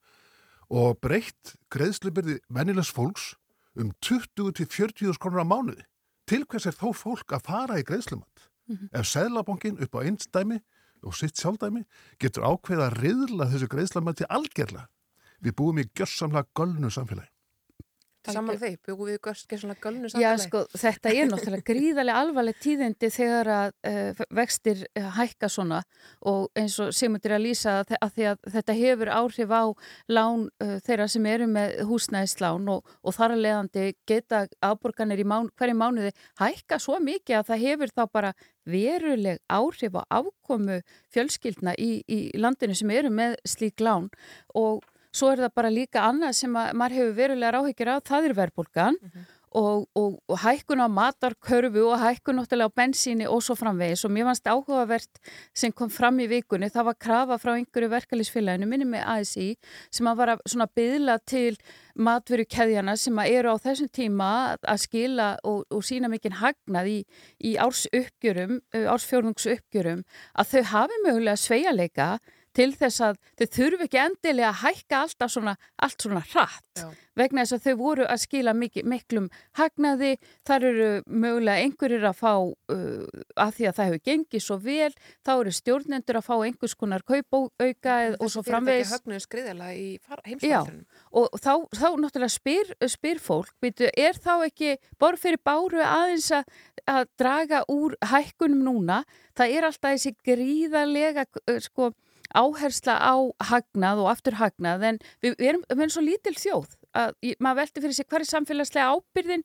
[0.75, 3.35] og breytt greiðslubyrði vennilegs fólks
[3.77, 5.85] um 20-40 krónur á mánuði.
[6.29, 8.49] Til hvers er þó fólk að fara í greiðslumat?
[8.97, 10.61] Ef Seðlabankin upp á einstæmi
[11.05, 11.85] og sitt sjálfdæmi
[12.21, 14.89] getur ákveða að riðla þessu greiðslamati algjörlega.
[15.45, 17.34] Við búum í gjörsamlega gölnu samfélagi.
[18.33, 20.45] Saman því, byggjum við gerðslega gölnu Já, samfélagi.
[20.47, 25.83] sko, þetta er náttúrulega gríðarlega alvarleg tíðindi þegar að uh, vextir uh, hækka svona
[26.25, 29.65] og eins og Sigmundur að lýsa að, að að þetta hefur áhrif á
[30.09, 35.29] lán uh, þeirra sem eru með húsnæðislán og, og þar að leiðandi geta afborganir í
[35.29, 38.33] mán, hverju mánuði hækka svo mikið að það hefur þá bara
[38.65, 40.81] veruleg áhrif á afkomu
[41.13, 44.09] fjölskyldna í, í landinu sem eru með slík lán
[44.57, 44.81] og
[45.15, 48.37] Svo er það bara líka annað sem að maður hefur verulega ráhyggjur á, það er
[48.41, 49.01] verðbólgan
[49.55, 54.03] og, og, og hækkun á matarkörfu og hækkun náttúrulega á bensíni og svo framvegis.
[54.05, 55.23] Og mér fannst áhugavert
[55.55, 59.49] sem kom fram í vikunni, það var krafa frá einhverju verkalýsfélaginu, minni með ASI
[59.95, 61.55] sem að var að svona byðla til
[61.95, 66.91] matveru keðjana sem að eru á þessum tíma að skila og, og sína mikinn hagnað
[66.91, 67.01] í,
[67.39, 70.03] í ársuppgjörum, ársfjórnungsuppgjörum
[70.35, 72.17] að þau hafi mögulega sveigaleika
[72.55, 76.63] til þess að þau þurfi ekki endilega að hækka alltaf svona, allt svona hratt.
[76.75, 76.89] Já.
[77.15, 82.17] vegna þess að þau voru að skila mikil, miklum hagnaði, þar eru mögulega einhverjir að
[82.19, 83.05] fá uh,
[83.39, 84.91] að því að það hefur gengið svo vel
[85.23, 88.91] þá eru stjórnendur að fá einhvers konar kaupauka og svo framvegis.
[90.43, 90.59] Já,
[91.15, 96.33] og þá, þá náttúrulega spyr, spyr fólk, byrju, er þá ekki bara fyrir báru aðeins
[96.35, 96.51] að,
[96.91, 99.05] að draga úr hækkunum núna,
[99.39, 101.29] það er alltaf þessi gríðarlega
[101.63, 101.93] sko,
[102.35, 103.15] áhersla á
[103.51, 107.61] hagnað og aftur hagnað en við, við, erum, við erum svo lítil þjóð að maður
[107.61, 109.45] velti fyrir sig hver er samfélagslega ábyrðin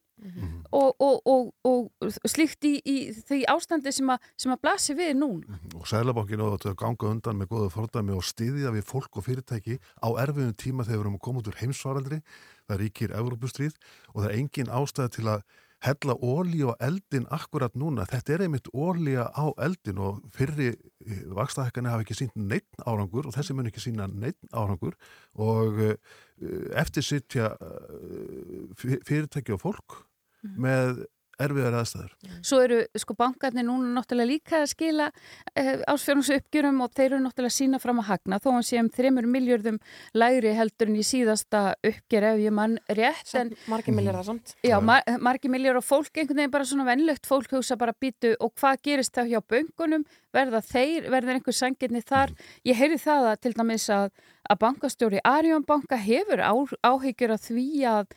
[0.76, 5.16] og, og, og, og slíkt í, í því ástandi sem að, sem að blasi við
[5.18, 5.58] núna.
[5.74, 9.80] og Sælabankin á að ganga undan með góða fordæmi og styðja við fólk og fyrirtæki
[9.80, 12.22] á erfiðum tíma þegar við erum að koma út úr heimsvaraldri
[12.70, 13.80] það ríkir Evrópustríð
[14.14, 15.48] og það er engin ástæða til að
[15.86, 18.06] hella ólí á eldin akkurat núna.
[18.10, 20.74] Þetta er einmitt ólíja á eldin og fyrri
[21.36, 24.98] vakstahækkanir hafa ekki sínt neitt árangur og þessi mun ekki sína neitt árangur.
[25.40, 25.96] Og uh,
[26.80, 30.02] eftir sitja uh, fyrirtæki og fólk
[30.44, 31.06] með
[31.40, 32.14] erfiðar aðstæður.
[32.46, 37.22] Svo eru sko bankarnir núna náttúrulega líka að skila uh, ásfjörnums uppgjörum og þeir eru
[37.24, 39.80] náttúrulega að sína fram að hagna þó hann sé um 3 miljörðum
[40.18, 44.56] lægri heldur en í síðasta uppgjör ef ég mann rétt en Margi milljarðar samt.
[44.66, 48.36] Já, mar margi miljör og fólk einhvern veginn bara svona vennlegt fólk hugsa bara býtu
[48.40, 50.06] og hvað gerist þá hjá böngunum
[50.36, 52.34] verða þeir, verður einhver sangirni þar?
[52.68, 54.12] Ég heyri það að til dæmis að,
[54.50, 56.54] að bankastjóri Arjón banka hefur á,
[56.86, 58.14] áhyggjur af því að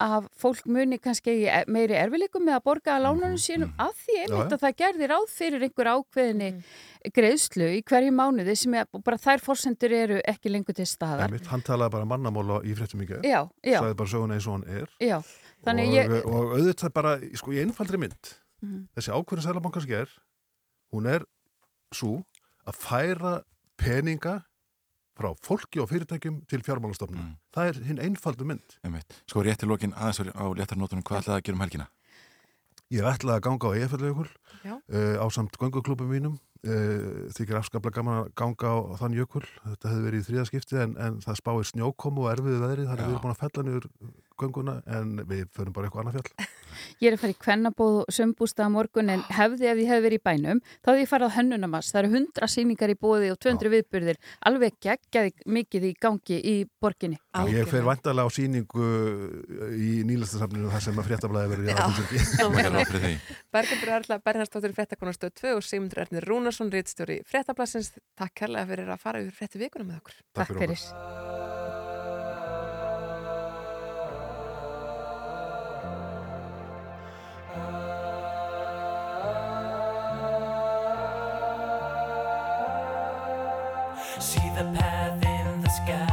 [0.00, 4.16] að fólk muni kannski eigi meiri erfileikum með að borga að lánunum sínum að því
[4.22, 6.48] einmitt að það gerði ráð fyrir einhver ákveðinni
[7.14, 11.26] greiðslu í hverju mánuði sem er, bara þær forsendur eru ekki lengur til staðar.
[11.26, 13.78] Einmitt, hann talaði bara mannamóla í fréttum í gær Já, já.
[13.82, 15.18] sagði bara söguna eins og hann er Já,
[15.66, 16.14] þannig og, ég...
[16.30, 18.84] og auðvitað bara sko, í einfaldri mynd Mhm.
[18.94, 20.10] þessi ákvörðin Sælabankans ger
[20.94, 21.24] hún er
[21.90, 22.20] svo
[22.62, 23.32] að færa
[23.76, 24.36] peninga
[25.18, 27.34] frá fólki og fyrirtækjum til fjármálastofnum.
[27.54, 28.78] Það er hinn einfaldu mynd.
[28.86, 29.18] Einmitt.
[29.28, 31.88] Sko rétt í lokin aðeins á léttarnótunum, hvað ætlaði að gera um helgina?
[32.92, 34.28] Ég ætlaði að ganga á EFL-jökul
[34.64, 34.74] Já.
[34.76, 39.42] uh, á samt gönguklubum mínum þykir afskaplega gaman að ganga á, þann jökul.
[39.64, 43.08] Þetta hefði verið í þriðaskipti en, en það spáir snjókomu og erfiðu veðri þannig að
[43.08, 43.88] við erum búin að fella niður
[44.42, 46.46] gönguna en við förum bara eitthvað annað fjall.
[47.02, 50.04] Ég er að fara í kvennabóð og sömbústa á morgun en hefði ef ég hefði
[50.06, 51.90] verið í bænum þá hefði ég farið á hönnunamass.
[51.92, 54.20] Það eru 100 sýningar í bóði og 200 viðburðir.
[54.48, 57.18] Alveg geggjaði mikið í gangi í borginni.
[57.52, 58.88] Ég fer vantarlega á síningu
[59.76, 63.12] í nýlastasafninu þar sem að fréttablaði verið í aðhaldsöki.
[63.52, 65.36] Bergendur Erla Bernhardsdóttir fréttakonastöð
[66.52, 67.92] 2 og Sigmundur Ernir Rúnarsson, réttstjóri fréttablasins.
[68.16, 70.14] Takk kærlega fyrir að fara yfir fréttu vikuna með okkur.
[70.34, 71.30] Takk fyrir okkur.
[84.20, 86.11] See the path in the sky.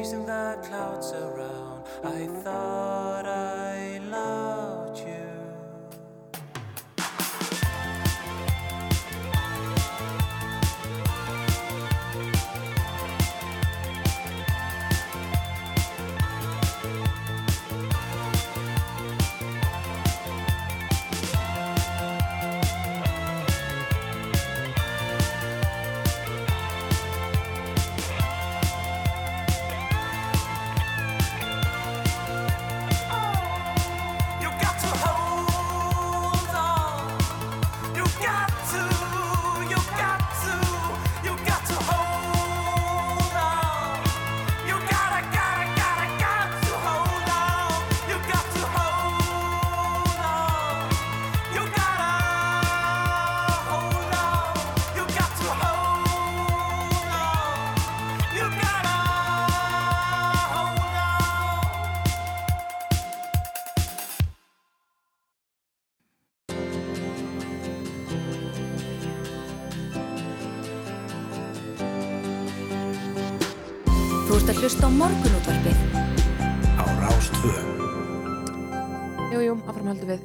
[0.00, 1.82] Chasing the clouds around.
[2.02, 3.09] I thought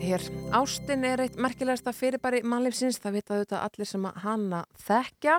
[0.06, 0.24] hér.
[0.54, 5.38] Ástin er eitt merkilegasta fyrirbæri mannleifsins, það vita auðvitað allir sem að hana þekkja.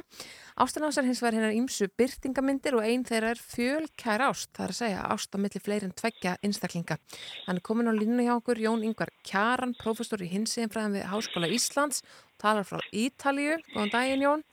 [0.64, 4.74] Ástin ásar hins vegar hennar ímsu byrtingamindir og einn þeirra er fjölkær ást, það er
[4.74, 6.98] að segja ást á milli fleiri en tveggja einstaklinga.
[7.46, 11.50] Hann er komin á línu hjá okkur, Jón Ingvar Kjaran, prófessor í hinsiðinfræðin við Háskóla
[11.54, 12.02] Íslands,
[12.42, 13.58] talar frá Ítalíu.
[13.72, 14.46] Góðan daginn, Jón.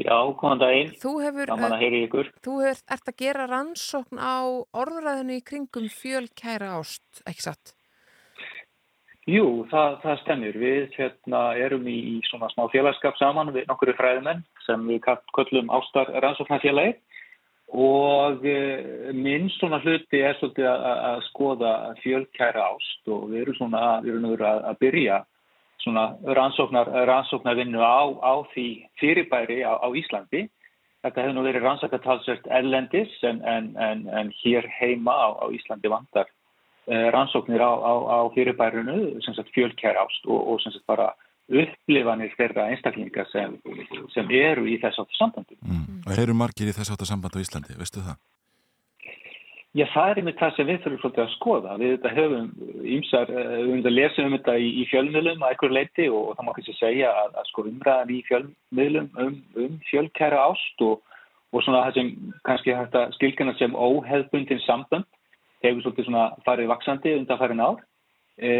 [0.00, 0.96] Já, góðan daginn.
[0.98, 1.54] Þú hefur,
[2.00, 2.34] ykkur.
[2.42, 4.42] þú hefur, ert að gera rannsókn á
[4.74, 7.74] orðræðinu í kringum fjölkæra ást, ekki satt?
[9.24, 10.56] Jú, það, það stemmir.
[10.60, 15.32] Við hérna, erum í, í svona smá félagskap saman við nokkru fræðimenn sem við kall-
[15.36, 16.98] köllum ástar rannsóknarfélagi
[17.74, 18.56] og e,
[19.16, 21.72] minn svona hluti er svolítið að, að- skoða
[22.02, 25.16] fjölkæra ást og við erum svona við erum að, að byrja
[25.80, 26.04] svona
[26.36, 28.68] rannsóknar, rannsóknarvinnu á, á því
[29.00, 30.46] fyrirbæri á, á Íslandi.
[31.04, 35.88] Þetta hefur nú verið rannsakatalsert erlendis en, en, en, en hér heima á, á Íslandi
[35.92, 36.43] vandar eh,
[36.86, 41.12] rannsóknir á, á, á fyrirbærinu, sem sagt fjölkjær ást og, og sem sagt bara
[41.48, 43.56] upplifanir þeirra einstaklinga sem,
[44.14, 45.58] sem eru í þess áttu sambandi.
[46.04, 48.20] Og eru margir í þess áttu samband á Íslandi, veistu það?
[49.74, 51.72] Já, það er einmitt það sem við þurfum svolítið að skoða.
[51.80, 52.44] Við þetta höfum
[52.94, 56.28] ýmsar, eh, við höfum þetta lesið um þetta í, í fjölmiðlum að einhver leiti og,
[56.36, 59.34] það má kannski segja að, að sko umræðan í fjölmiðlum um,
[59.64, 61.02] um fjölkæra ást og,
[61.50, 62.12] og svona það sem
[62.46, 65.10] kannski hægt að skilgjana sem óheðbundin sambönd
[65.64, 67.82] hefur svolítið svona farið vaksandi undan farin ár.
[68.34, 68.50] E,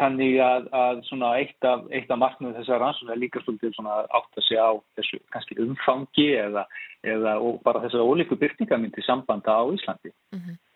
[0.00, 4.06] þannig að, að svona eitt af, af marknum þessar rannsókn er líka svolítið svona að
[4.18, 6.64] átta sig á þessu kannski umfangi eða,
[7.04, 7.34] eða
[7.66, 10.14] bara þessar ólíku byrtingamyndi sambanda á Íslandi.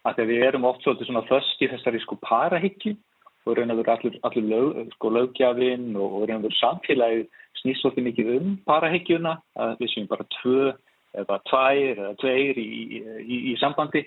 [0.04, 2.94] Af því að við erum oft svolítið svona föst í þessari sko parahyggju
[3.46, 7.26] og raun að vera allur, allur lög, sko lögjafinn og, raun að vera samfélagið
[7.62, 10.72] snýst svolítið mikið um parahyggjuna að við séum bara tvö
[11.16, 12.68] eða tvær eða tveir í,
[13.00, 14.04] í, í sambandi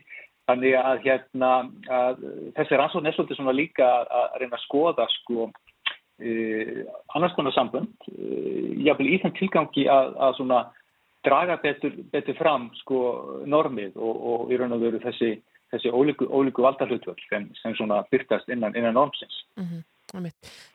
[0.50, 1.50] Þannig að hérna
[1.94, 2.24] að
[2.58, 6.80] þessi rannsókn er svolítið svona líka að, reyna að skoða sko uh,
[7.14, 10.64] annars konar sambönd, uh, jáfnvel í þeim tilgangi að, að svona
[11.28, 13.00] draga betur, betur fram sko
[13.46, 15.36] normið og, og í raun og veru þessi,
[15.74, 19.44] þessi ólíku, ólíku valdarhlutvöld sem, sem svona byrtast innan, innan normsins.
[19.60, 19.86] Mm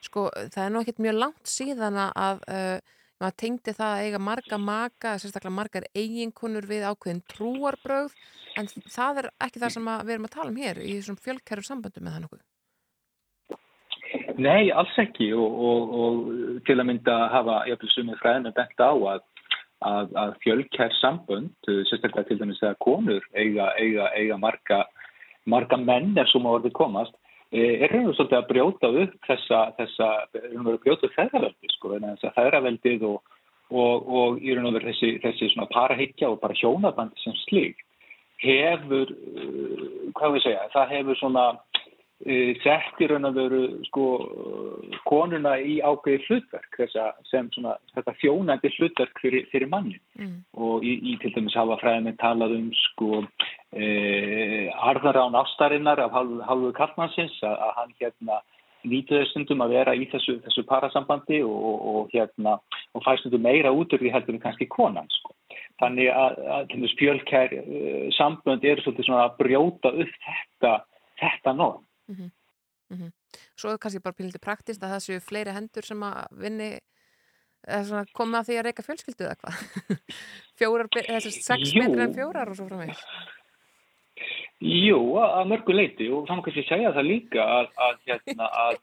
[0.05, 2.77] Sko, það er nú ekkert mjög langt síðan að uh,
[3.23, 8.17] maður tengdi það að eiga marga maka, sérstaklega margar eiginkonur við ákveðin trúarbröð,
[8.59, 11.67] en það er ekki það sem við erum að tala um hér í þessum fjölkæru
[11.67, 12.45] samböndum með það nokkuð.
[14.35, 18.91] Nei, alls ekki og, og, og til að mynda hafa jafnvel sumið fræðinu bent á
[18.91, 19.25] að,
[19.87, 24.81] að, að fjölkær sambönd, sérstaklega til dæmis að konur eiga, eiga, eiga marga,
[25.51, 27.15] marga menn er svo má orðið komast,
[27.55, 31.95] er raun og svolítið að brjóta upp þessa, þessa og veru brjóta upp feðraveldi, sko,
[31.95, 33.35] en þess að feðraveldið og,
[33.71, 37.87] og, og í raun og veru þessi, þessi svona parahyggja og bara hjónabandi sem slíkt
[38.45, 39.85] hefur, uh,
[40.19, 41.47] hvað við segja, það hefur svona
[42.23, 44.07] uh, sett í raun og veru sko
[45.09, 50.45] konuna í ákveði hlutverk þessa, sem svona þetta þjónandi hlutverk fyrir, fyrir manni Mm.
[50.55, 53.25] og í, í til dæmis hafa fræðinni talað um sko
[53.75, 58.37] eh, arðarán ástarinnar af hálfu kallmannsins að, að hann hérna
[58.89, 62.57] nýtuði stundum að vera í þessu, þessu parasambandi og, og, og hérna
[62.95, 65.35] og fæ stundum meira út úr því heldur en kannski konan sko.
[65.83, 70.75] Þannig að, að fjölkær uh, sambönd eru svolítið svona að brjóta upp þetta,
[71.23, 71.83] þetta norm.
[72.09, 72.31] Mm
[72.91, 73.13] -hmm.
[73.57, 76.71] Svo er kannski bara píliti praktist að það séu fleiri hendur sem að vinni
[77.65, 79.55] komið að því að reyka fjölskyldu eða hvað
[80.59, 81.81] fjórar, þessi sex Jú.
[81.81, 83.05] betri en fjórar og svo framvegis
[84.65, 88.51] Jú, að að mörgu leiti og það má kannski segja það líka að, að, hérna,
[88.65, 88.77] að,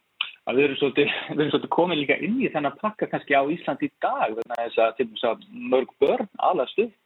[0.50, 3.44] að við erum svolítið, við erum svolítið komin líka inn í þennan pakka kannski á
[3.54, 6.98] Ísland í dag þess að dæmis að mörg börn alast upp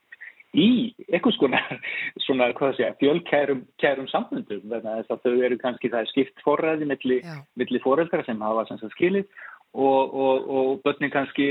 [0.56, 0.70] í
[1.12, 1.66] einhvers konar
[2.26, 3.66] svona, hvað það segja, fjölkærum
[4.72, 7.20] vegna þess að þau eru kannski það er skipt forræði milli,
[7.60, 9.28] milli foreldra sem hafa sem sagt skilið
[9.76, 11.48] og, og, og börnin kannski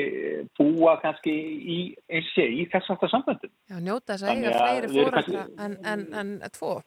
[0.59, 1.79] búa kannski í,
[2.09, 3.53] eins og sé, í þess aftar sambundum.
[3.69, 6.79] Já, njóta þess að Þannig eiga fleiri fóreldra en, en, en tvo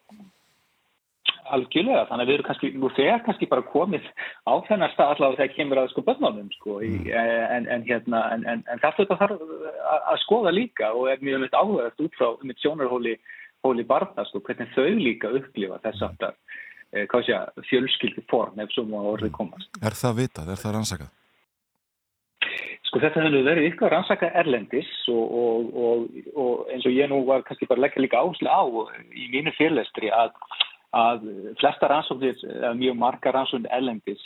[1.56, 4.06] Algjörlega, þannig að við erum kannski, nú þegar kannski bara komið
[4.44, 8.46] á þennar stað allavega þegar kemur að sko börnunum sko, í, en, en hérna, en,
[8.52, 12.18] en, en þetta þetta þarf að, að skoða líka og er mjög mjög áhugast út
[12.20, 13.18] frá um sjónarhóli
[13.66, 16.36] hóli barna, sko, hvernig þau líka upplifa þess aftar,
[16.94, 19.72] eh, hvað sé að fjölskyldi form ef svo má orðið komast.
[19.82, 20.52] Er það vitað?
[20.54, 21.14] Er það rannsakað?
[22.88, 26.06] Sko þetta hefur verið ykkur rannsaka erlendis og, og, og,
[26.40, 28.64] og eins og ég nú var kannski bara leggja líka áherslu á
[29.12, 30.32] í mínu fyrirlestri að,
[30.96, 31.26] að
[31.60, 32.38] flesta rannsóknir,
[32.80, 34.22] mjög marga rannsóknir erlendis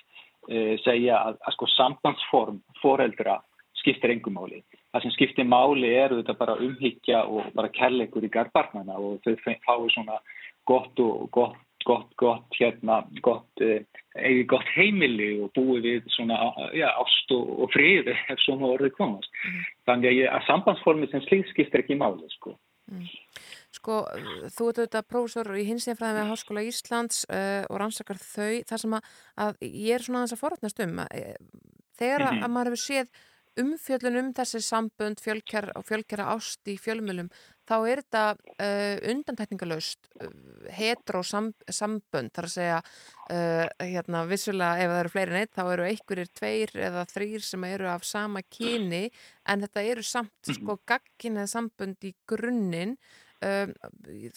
[0.50, 3.40] e, segja að, að sko sambandsform foreldra
[3.82, 4.62] skiptir engum máli.
[4.92, 9.36] Það sem skiptir máli er þetta bara umhyggja og bara kærleikur í garbarnana og þau
[9.42, 10.22] fái svona
[10.70, 13.82] gott og gott gott, gott, hérna, gott, eh,
[14.16, 16.38] eigi gott heimili og búi við svona,
[16.78, 19.40] já, ást og, og frið ef svona orðið komast.
[19.90, 22.56] Þannig að, að sambandsformið sem slíkt skiptir ekki máli, sko.
[23.72, 24.02] Sko,
[24.52, 28.96] þú ert auðvitað prófessor í hinsinfræði með Háskóla Íslands uh, og rannsakar þau, þar sem
[28.98, 29.12] að,
[29.48, 31.36] að ég er svona aðeins að forrætnast um að, eh,
[32.02, 32.44] þegar að, Mhm.
[32.44, 33.14] að maður hefur séð
[33.62, 37.28] umfjöllun um þessi sambönd fjölkjara og fjölkjara ást í fjölmjölum
[37.68, 38.22] þá er þetta
[38.64, 40.30] uh, undantekningalöst uh,
[40.72, 42.32] hetero sam, sambönd.
[42.36, 42.78] Þar að segja
[43.32, 47.88] hérna vissulega ef það eru fleiri neitt þá eru einhverjir tveir eða þrýr sem eru
[47.88, 49.06] af sama kyni
[49.48, 52.98] en þetta eru samt sko gagginið sambönd í grunninn
[53.42, 53.76] um,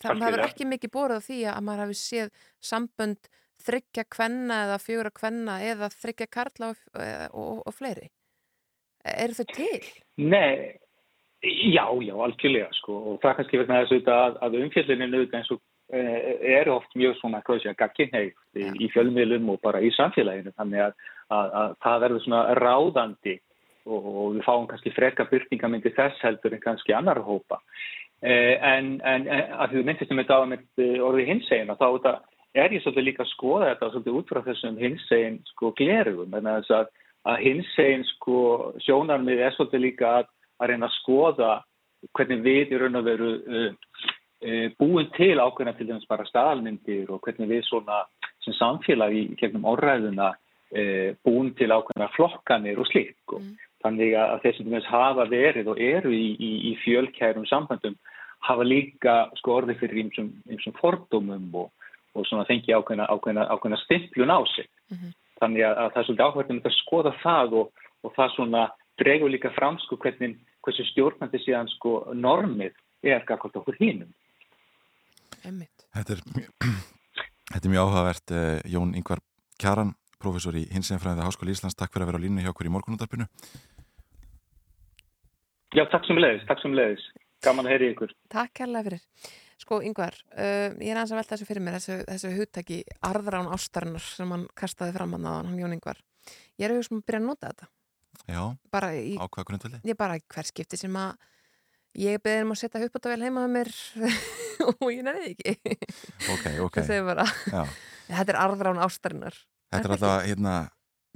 [0.00, 3.30] það hefur ekki mikið borðið á því að maður hafi séð sambönd
[3.64, 6.84] þryggja kvenna eða fjóra kvenna eða þryggja karla og,
[7.32, 8.10] og, og fleiri
[9.04, 9.84] eru þau til?
[10.24, 10.74] Nei,
[11.44, 15.40] já, já, algjörlega, sko, og það er kannski vegna þess auðvitað að, að umfjöllinin auðvitað
[15.40, 15.62] eins og
[15.94, 20.94] eh, er oft mjög svona, gagginheitt í, í fjölmiðlum og bara í samfélaginu, þannig að,
[21.28, 23.36] að, að það verður svona ráðandi
[23.84, 27.60] og, og við fáum kannski freka byrtingamindi þess heldur en kannski annar hópa.
[28.24, 31.88] Eh, en, en, en að þú myndist um þetta á með orðið hinsegin og þá
[31.90, 32.12] þetta,
[32.56, 36.48] er ég svolítið líka að skoða þetta svolítið út frá þessum hinsegin sko glerugum en
[36.48, 36.86] þess að,
[37.28, 38.38] að hinsegin sko
[38.86, 41.50] sjónarmið er svolítið líka að, að reyna að skoða
[42.16, 43.68] hvernig við í raun og veru uh,
[44.46, 48.00] uh, búin til ákveðna til dæmis bara staðalmyndir og hvernig við svona
[48.46, 53.42] sem samfélag í gegnum orðræðuna uh, búin til ákveðna flokkanir og slík sko.
[53.84, 57.98] Þannig að þeir sem hafa verið og eru í, í, í fjölkærum sambandum
[58.44, 61.68] hafa líka sko orðið fyrir ýmsum fordómum og,
[62.16, 64.68] og svona fengi ákveðna, ákveðna, ákveðna stimplun á sig.
[65.40, 68.64] Þannig að, að það er svolítið áhverjum að skoða það og, og það svona
[69.00, 74.10] dregur líka fram sko hvernig, hversu stjórnandi síðan sko normið er gafkvæmt okkur hínum.
[75.44, 76.22] Þetta er,
[77.52, 79.20] þetta er mjög áhugavert eh, Jón Ingvar
[79.60, 79.92] Kjaran,
[80.22, 83.28] professor í hinsinfræðið Háskóli Íslands, takk fyrir að vera á línu hjá okkur í morgunúndarpinu.
[85.74, 87.04] Já, takk sem leiðis, takk sem leiðis.
[87.44, 88.12] Gaman að heyri ykkur.
[88.32, 89.02] Takk kærlega fyrir.
[89.60, 93.50] Sko, Yngvar, uh, ég er aðeins að velta þessu fyrir mér, þessu, þessu hugtaki arðrán
[93.54, 96.00] ástarinnar sem hann kastaði fram hann að hann Jón Yngvar.
[96.58, 97.68] Ég er að hugsa um að byrja að nota þetta.
[98.30, 98.42] Já,
[98.72, 99.80] Bara í, á hvað grundvelli?
[99.84, 101.16] ég bara í hver skipti sem að
[101.98, 103.72] ég beðið um að setja upp á þetta vel heima með mér
[104.80, 105.54] og ég nefnir ekki.
[106.34, 106.78] Ok, ok.
[106.80, 107.62] Það segir bara, Já.
[108.10, 109.36] þetta er arðrán ástarinnar.
[109.74, 110.54] Þetta er alltaf hérna,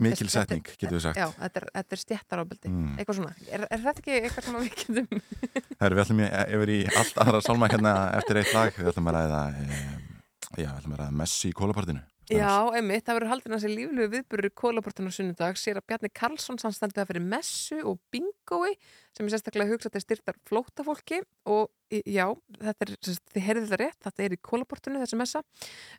[0.04, 1.18] mikil setning, getur við sagt.
[1.18, 2.92] Já, þetta er, þetta er stjættarábeldi, Mm.
[2.98, 3.32] eitthvað svona.
[3.50, 5.22] Er, er þetta ekki eitthvað sem við getum...
[5.80, 8.72] Herru, við ætlum yfir í allt aðra sálma hérna eftir eitt lag.
[8.78, 9.80] Við ætlum að ræða, e,
[10.58, 12.04] já, við ætlum að ræða Messi í kólapartinu.
[12.28, 15.86] Já, einmitt, það verður haldin að sér líflegu viðburður í kólaportinu á sunnudag sér að
[15.88, 18.74] Bjarni Karlsson samstandið að fyrir messu og bingói
[19.16, 22.26] sem er sérstaklega hugsað til styrtar flótafólki og já,
[22.58, 22.92] þetta er,
[23.32, 25.42] þið heyrðu þetta rétt, þetta er í kólaportinu þessi messa.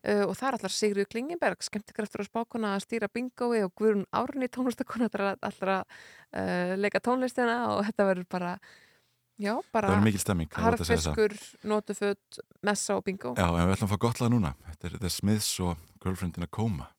[0.04, 4.06] Uh, og það er allar Sigriður Klingenberg, skemmtikraftur á spákona að stýra bingói og Guðrún
[4.14, 8.54] Árni tónlistakona allar að uh, leika tónlistina og þetta verður bara
[9.40, 9.88] já, bara
[10.52, 11.34] harfiskur,
[11.64, 14.54] notuföt, messa og bingó Já, en við ætlum að fá gott lag núna.
[14.68, 16.90] Þetta er The Smiths og Girlfriend in a Coma.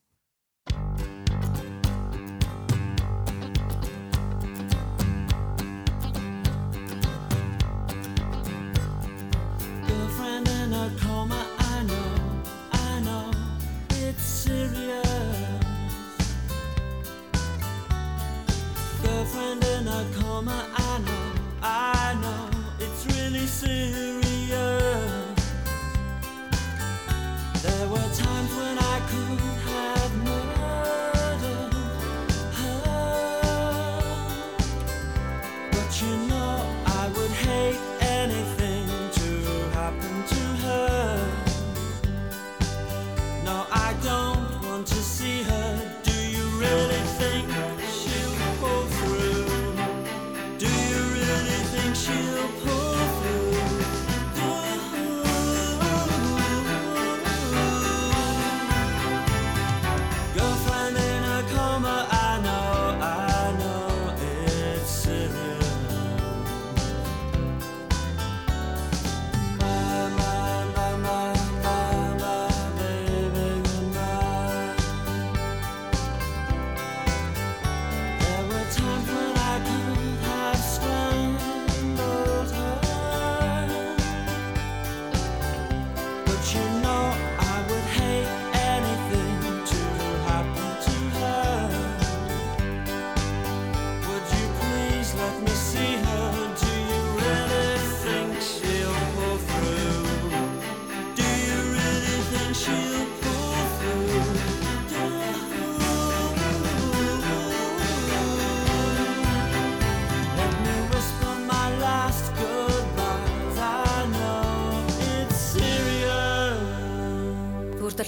[9.86, 12.12] Girlfriend in a coma, I know,
[12.72, 13.30] I know,
[13.90, 15.06] it's serious.
[19.02, 20.58] Girlfriend in a coma,
[23.32, 24.79] really serious.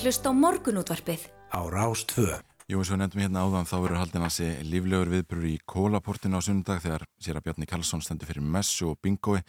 [0.03, 1.25] Að hlusta á morgunútvarpið.
[1.55, 2.41] Á Rástvö.
[2.67, 6.39] Jú, eins og nefndum hérna áðan þá verður haldin að sé líflegur viðbrur í kólaportinu
[6.39, 9.45] á sundag þegar sér að Bjarni Karlsson stendur fyrir messu og bingói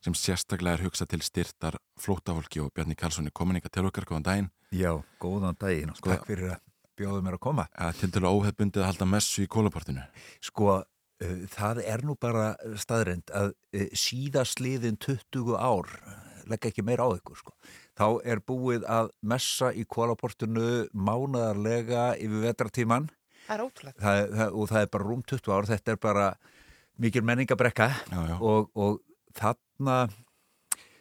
[0.00, 4.06] sem sérstaklega er hugsað til styrtar flótafólki og Bjarni Karlsson er komin ykkar til okkar,
[4.08, 4.48] góðan daginn.
[4.72, 6.62] Já, góðan daginn og takk fyrir að
[6.96, 7.66] bjóða mér að koma.
[7.74, 10.06] Ja, til dælu óhefbundið að halda messu í kólaportinu.
[10.40, 15.92] Sko, uh, það er nú bara staðrend að uh, síðastliðin 20 ár
[16.48, 17.54] leggja ekki meira á ykkur, sko.
[17.98, 23.08] Þá er búið að messa í kólaportinu mánadarlega yfir vetratíman
[23.48, 23.98] Það er ótrúlega.
[24.04, 26.26] það, það, og það er bara rúm 20 ár, þetta er bara
[26.98, 28.36] mikil menningabrekka já, já.
[28.38, 28.98] Og, og
[29.38, 29.98] þarna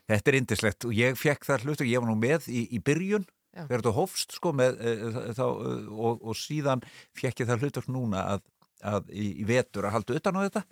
[0.07, 2.79] þetta er indislegt og ég fekk það hlut og ég var nú með í, í
[2.79, 6.83] byrjun þegar þetta hófst sko með, uh, þá, uh, og, og síðan
[7.17, 8.45] fekk ég það hlut núna að,
[8.85, 10.63] að í, í vetur að halda utan á þetta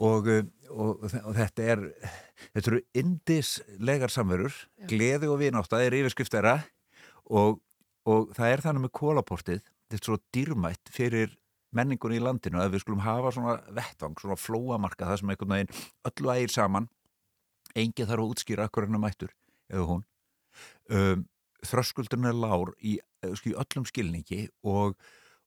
[0.00, 1.84] og, uh, og, og þetta er
[2.54, 4.54] þetta eru indislegar samverur.
[4.90, 6.54] Gleði og vinátt, það er yfirskriftera
[7.30, 7.60] og,
[8.08, 9.60] og það er þannig með kólaportið,
[9.90, 11.36] þetta er svo dýrmætt fyrir
[11.76, 15.74] menningunni í landinu að við skulum hafa svona vettvang, svona flóamarka það sem einhvern veginn
[16.10, 16.88] öllu ægir saman.
[17.78, 19.30] Engi þarf að útskýra akkur hennar mættur
[19.70, 20.02] eða hún.
[20.90, 21.28] Um,
[21.62, 24.96] þröskuldurinn er lár í, eh, sko, í öllum skilningi og,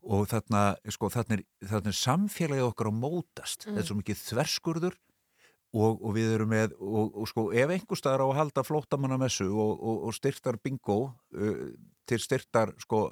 [0.03, 0.61] og þarna,
[0.91, 3.73] sko, þarna, er, þarna er samfélagið okkar að mótast Mm.
[3.75, 4.97] þetta er svo mikið þverskurður
[5.73, 9.47] og, og við erum með og, og sko ef einhver staðar á að halda flóttamannamessu
[9.49, 10.97] og, og, og styrtar bingo
[11.33, 11.71] uh,
[12.05, 13.05] til styrtar sko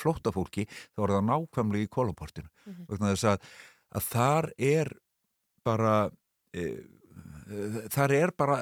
[0.00, 0.64] flóttafólki
[0.96, 2.86] þá er það nákvæmlega í kólaportinu Mhm.
[2.88, 3.46] vegna þess að,
[4.00, 4.90] að þar er
[5.64, 5.94] bara
[6.56, 6.64] e,
[7.92, 8.56] þar er bara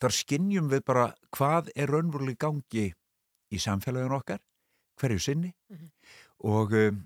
[0.00, 2.86] þar skinnjum við bara hvað er raunverulega í gangi
[3.54, 4.38] í samfélaginu okkar
[5.00, 5.90] hverju sinni Mhm.
[6.44, 7.00] Og um,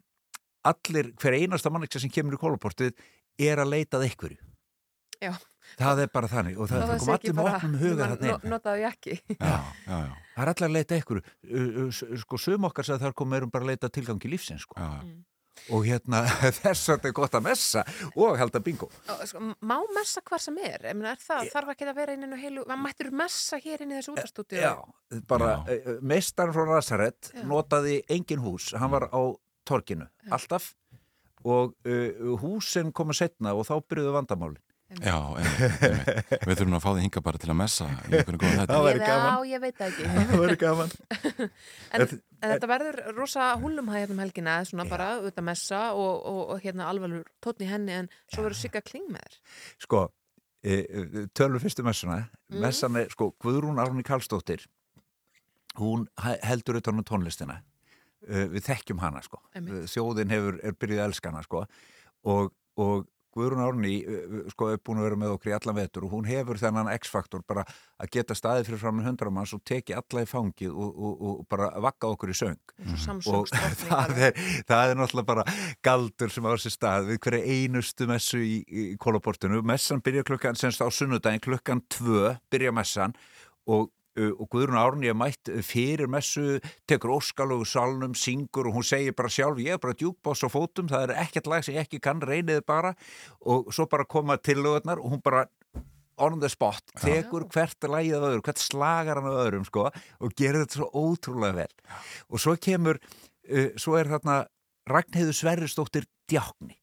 [0.68, 2.98] allir, hver einasta manneksa sem kemur í kólaportið
[3.38, 4.38] er að leitað einhverju
[5.22, 5.32] Já.
[5.78, 8.82] það er bara þannig og það, það kom allir með opnum huga þarna inn Notaðu
[8.84, 9.16] ég ekki.
[9.34, 9.56] Já,
[9.90, 10.12] já, já.
[10.34, 10.98] það er allir að leita
[11.94, 14.78] s- sko sum okkar sagði þar komum erum bara að leita tilgangi lífsins sko.
[14.78, 15.16] Mm.
[15.74, 16.22] Og hérna
[16.60, 18.90] þess að þetta er gott að messa og halda bingo.
[19.14, 20.78] Og, sko, má messa hvar sem er?
[20.90, 23.84] Ég meina, er það, þarf ekki að vera inn í heilu, maður mættur messa hér
[23.84, 24.60] inn í þessu útastúti?
[24.62, 24.74] Já,
[25.30, 27.42] bara uh, meistarinn frá Nazaret Já.
[27.48, 29.20] notaði engin hús, hann var á
[29.68, 30.72] torkinu, alltaf.
[31.46, 36.30] Og uh, húsin komu setna og þá byrjuðu vandamálin Já, einmitt, einmitt.
[36.48, 38.76] Við þurfum að fá þig hinga bara til að messa í einhvern góðan þetta.
[38.78, 39.26] Það væri gaman.
[39.28, 40.06] Já, ég veit það ekki.
[40.30, 40.92] Það væri gaman.
[41.92, 46.62] en, en þetta verður rosa húlumhæð um helgina, svona bara auðvitað messa og, og, og
[46.64, 49.36] hérna alvarur tótn í henni en svo verður sigga kling með þér.
[49.84, 50.00] Sko,
[50.64, 52.62] e, e, tölur fyrstu messuna Mm.
[52.64, 54.62] messan er, sko, Guðrún Árni Karlsdóttir
[55.76, 57.58] hún he- heldur utan á tónlistina
[58.24, 59.84] e, við þekkjum hana, sko Einmitt.
[59.92, 61.66] þjóðin hefur, er byrjuð að elska hana, sko
[62.24, 63.04] og, og
[63.38, 66.28] Guðrún Árni e, sko, er búin að vera með okkur í allan vetur og hún
[66.28, 67.64] hefur þennan X-faktor bara
[67.98, 71.42] að geta staðið fyrir fram með hundramanns og teki alla í fangið og, og, og
[71.50, 72.58] bara vakka okkur í söng.
[72.84, 73.50] Eins og
[73.86, 75.46] það er, það er náttúrulega bara
[75.86, 80.58] galdur sem á þessi stað við hverja einustu messu í, í kólaportinu messan byrja klukkan,
[80.58, 83.16] semst á sunnudaginn klukkan tvö byrja messan
[83.68, 86.58] og og Guðrún Árni er mætt fyrir messu,
[86.88, 90.90] tekur óskalögu salnum, syngur og hún segir bara sjálf ég er bara djúkboss á fótum,
[90.90, 92.94] það er ekkert lag sem ég ekki kann, reyniði bara.
[93.46, 95.46] Og svo bara koma tillögurnar og hún bara
[96.18, 99.86] on the spot, tekur hvert lagið af öðru, hvert slagar hann af öðrum sko,
[100.18, 101.74] og gerir þetta svo ótrúlega vel.
[102.32, 104.42] Og svo kemur uh, svo er þarna
[104.88, 106.74] Ragnheiður Sverrisdóttir Djákni.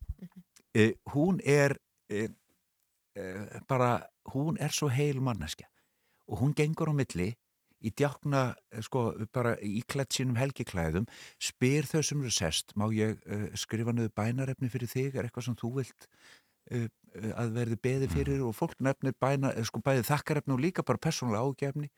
[0.75, 1.75] Uh, hún er
[2.13, 2.29] uh,
[3.67, 3.97] bara,
[4.31, 5.67] hún er svo heil manneskja
[6.29, 7.33] og hún gengur á milli
[7.85, 11.05] í djákna, eh, sko, bara í klætt sínum helgiklæðum,
[11.39, 15.49] spyr þau sem eru sest, má ég uh, skrifa niður bænarefni fyrir þig, er eitthvað
[15.49, 16.07] sem þú vilt
[16.71, 16.87] uh,
[17.35, 18.41] að verði beði fyrir?
[18.47, 21.91] Og fólk nefnir bæna, sko, bæði þakkarefni og líka bara persónulega ágefni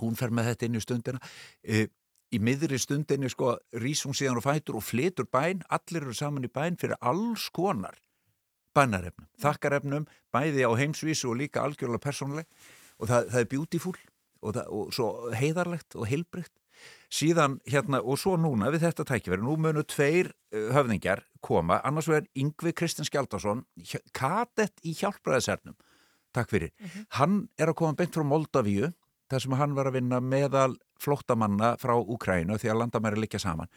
[0.00, 1.22] hún fer með þetta inn í stundina.
[1.62, 1.86] Uh,
[2.30, 6.46] í miðri stundinni sko rís hún síðan og fætur og flytur bæn allir eru saman
[6.46, 7.98] í bæn fyrir alls konar
[8.76, 12.46] bænarefnum, þakkarefnum bæði á heimsvísu og líka algjörlega persónuleg
[13.00, 16.54] og það, það er beautiful og, það, og svo heiðarlegt og heilbrygt
[17.12, 22.08] síðan hérna og svo núna við þetta tækifæri, nú munu tveir uh, höfðingjar koma, annars
[22.10, 23.64] vegar Yngvi Kristins Skjaldarsson,
[24.16, 25.76] kadett í hjálpræðisernum,
[26.36, 26.72] takk fyrir.
[27.18, 28.92] Hann er að koma beint frá Moldavíu
[29.30, 33.70] þar sem hann var að vinna meðal flóttamanna frá Úkrænu því að landamæri liggja saman.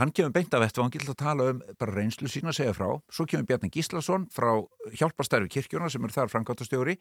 [0.00, 2.88] Hann kemur beint af vettvangi til að tala um bara reynslu sína að segja frá.
[3.12, 4.50] Svo kemur Bjarni Gíslason frá
[4.96, 6.96] hjálpastærfi kirkjuna sem er þar framkvæmtastjóri,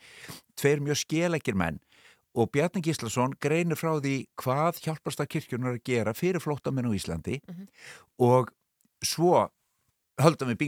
[0.59, 1.81] tveir mjög skelegir menn
[2.33, 7.39] og Bjarni Gíslason greinir frá því hvað hjálpastærf kirkjunar að gera fyrir flóttamenn á Íslandi
[8.21, 8.49] og
[9.05, 9.47] svo
[10.21, 10.61] höldum við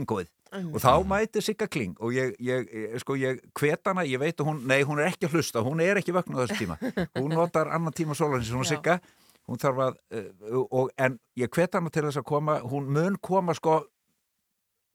[0.52, 2.70] bingóið og þá mæti Sigga Kling og ég, ég,
[3.02, 5.82] sko, ég hvet hana, ég veit að hún, nei, hún er ekki að hlusta, hún
[5.84, 6.78] er ekki vögn á þessu tíma,
[7.20, 8.98] hún notar annan tíma sólarins, hún Sigga,
[9.46, 13.20] hún þarf að, uh, og, en ég hvet hana til þess að koma, hún mun
[13.22, 13.82] koma sko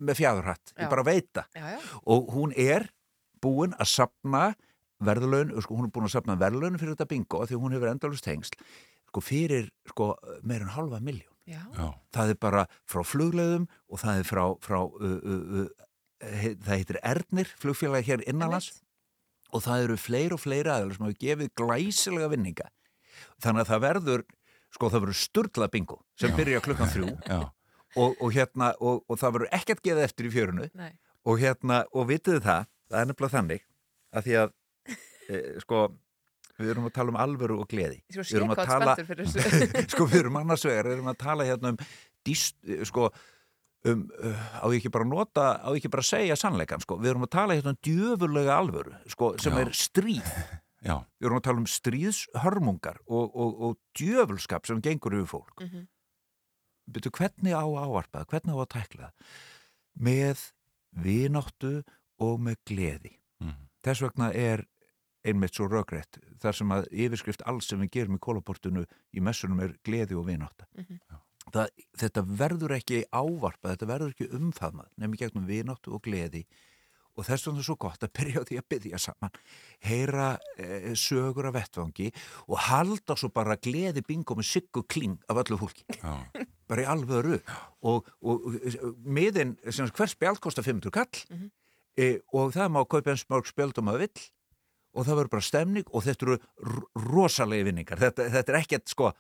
[0.02, 1.50] með fjæðurhatt, ég bara veit það.
[1.56, 1.82] Já, já.
[2.10, 2.88] og hún er
[3.42, 4.48] búin að sapna
[5.02, 8.26] verðlaun, sko, hún er búin að sapna verðlaun fyrir þetta bingo því hún hefur endalust
[8.26, 8.58] tengsl
[9.12, 10.14] sko fyrir sko
[10.48, 11.62] meir en halva miljón Já.
[12.14, 15.88] Það er bara frá flugleðum og það er frá, frá uh, uh, uh,
[16.22, 18.76] það heitir Ernir flugfélagi hér innanlands
[19.52, 22.70] og það eru fleiri og fleiri aðeins sem hafa gefið glæsilega vinninga
[23.44, 24.26] þannig að það verður
[24.72, 26.38] sko það verður sturla bingo sem Já.
[26.38, 27.40] byrja klukkan þrjú Já.
[27.98, 30.94] og, og hérna og, og það verður ekkert geða eftir í fjörunu Nei.
[31.28, 33.68] og hérna og vitið það það er nefnilega þannig
[34.12, 34.56] að því að
[35.32, 35.84] e, sko
[36.64, 38.96] við erum að tala um alvöru og gleði Sko, Við erum að tala-
[39.94, 41.78] sko við erum annars vegar, við erum að tala hérna um
[42.26, 42.58] dist,
[42.90, 43.10] sko
[43.90, 47.32] um, uh, á ekki bara nota á ekki bara segja sannleikan, sko, við erum að
[47.38, 49.62] tala hérna um djöfurlega alvöru, sko, sem Já.
[49.66, 50.34] er stríð,
[50.88, 50.96] Já.
[51.20, 55.88] við erum að tala um stríðshörmungar og, og, og djöfulskap sem gengur yfir fólk Mhm.
[56.92, 59.12] byrju, hvernig á að ávarpa það, hvernig á að tækla
[60.02, 60.46] með
[61.02, 61.74] vináttu
[62.22, 63.68] og með gleði Mhm.
[63.84, 64.66] þess vegna er
[65.26, 69.62] einmitt svo rökrétt þar sem að yfirskrift alls sem við gerum í kólaportinu í messunum
[69.64, 70.68] er gleði og vinátta.
[70.78, 71.00] Mhm.
[71.54, 76.46] það, þetta verður ekki ávarpa þetta verður ekki umfaðmað nefnir gegnum vináttu og gleði
[77.18, 79.40] og þess vegna er svo gott að byrja á því að byggja saman
[79.84, 82.10] heyra e, sögur af vettvangi
[82.48, 85.84] og halda svo bara gleði bingo með siggu kling af öllu fólki.
[86.00, 86.24] Já.
[86.72, 87.42] bara í alvöru.
[87.84, 91.50] Og, og, og miðin, sem sagt, hver spjald kostar 500 kall
[92.00, 94.30] e, og það má kaupa eins mörg spjöld og maður vill
[94.92, 96.40] og það verður bara stemning og þetta eru
[97.10, 98.02] rosalegi vinningar.
[98.02, 99.12] Þetta, þetta er ekkert sko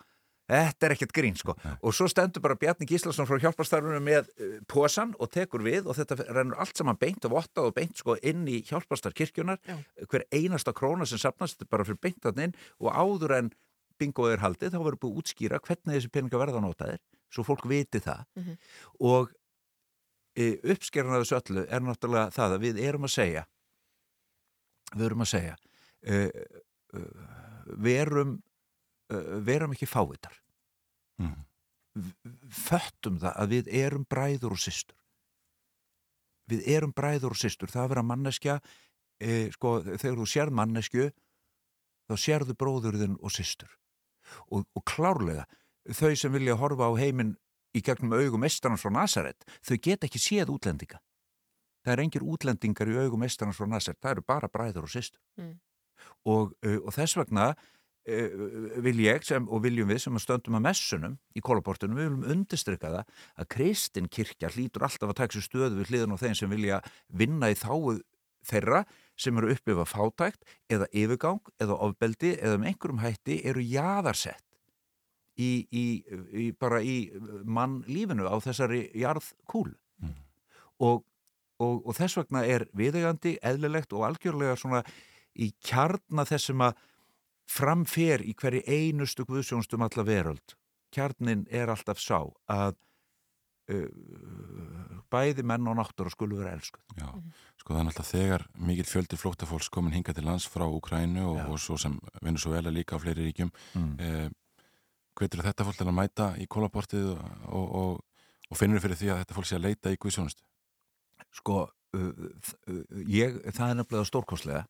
[0.52, 1.54] Þetta er ekkert grín sko.
[1.80, 5.96] Og svo stendur bara Bjarni Gíslason frá hjálparstarfinu með uh, posan og tekur við og
[5.96, 9.78] þetta rennur allt saman beint og vottað og beint sko inn í hjálparstar kirkjunar Já.
[10.12, 12.58] hver einasta króna sem sapnast þetta er bara fyrir beint þarna inn.
[12.84, 13.52] Og áður en
[14.02, 17.00] bingoð er haldið þá verður búið útskýra hvernig þessi peninga verða notaðir
[17.32, 18.26] svo fólk viti það.
[18.36, 18.58] Mhm.
[19.08, 19.32] og
[20.36, 23.46] e, uppskerðan af þessu öllu er náttúrulega það að við erum að segja
[24.96, 25.56] við erum að segja
[26.02, 27.04] e, e,
[27.82, 28.38] verum
[29.12, 30.36] e, verum ekki fávitar.
[31.22, 31.48] Mhm.
[32.48, 34.96] föttum það að við erum bræður og systur.
[36.48, 37.68] Við erum bræður og systur.
[37.68, 38.56] Það að vera manneskja
[39.20, 41.10] e, sko, þegar þú sérð manneskju
[42.08, 43.76] þá sérðu bróðurðin og systur.
[44.48, 45.44] Og, og klárlega
[45.92, 47.36] þau sem vilja horfa á heiminn
[47.76, 51.00] í gegnum augum mestarans frá Nazaret þau geta ekki séð útlendinga
[51.86, 55.22] það er engir útlendingar í augum mestarans frá Nazaret það eru bara bræður og systur.
[55.40, 55.54] Mm.
[56.26, 58.38] og, uh, og þess vegna uh,
[58.86, 62.30] vil ég sem, og viljum við sem að stöndum að messunum í kólaportunum, við viljum
[62.36, 63.04] undirstryka það
[63.44, 66.82] að kristin kirkja hlýtur alltaf að taka sér stöðu við hliðan á þeim sem vilja
[67.10, 68.00] vinna í þáu
[68.48, 68.86] þeirra
[69.22, 74.48] sem eru upplifa fátækt eða yfirgang eða ofbeldi eða með einhverjum hætti eru jaðarsett
[75.38, 75.86] í, í,
[76.34, 77.12] í bara í
[77.46, 79.70] mannlífinu á þessari jarðkúl
[80.82, 81.04] og,
[81.62, 84.82] og, og þess vegna er viðegandi, eðlilegt og algjörlega svona
[85.38, 86.80] í kjarna þessum að
[87.52, 90.56] framfer í hverju einustu guðsjónstum alla veröld.
[90.92, 92.20] Kjarnin er alltaf sá
[92.52, 92.76] að
[93.72, 93.88] uh,
[95.12, 96.84] bæði menn og náttúr og skulu vera elskuð.
[97.00, 97.10] Já,
[97.60, 101.42] sko það er náttúrulega þegar mikill fjöldi flóttafólks komin hinga til lands frá Ukrænu og,
[101.52, 103.96] og svo sem Venezuela líka á fleiri ríkjum Mm.
[104.00, 104.30] eh,
[105.16, 107.20] hvetur þetta fólk til að mæta í kólaportið og,
[107.52, 110.44] og, og, og finnur fyrir því að þetta fólk sé að leita í Guðsjónustu?
[111.36, 111.64] Sko,
[113.06, 114.68] ég, það er nefnilega stórkostlega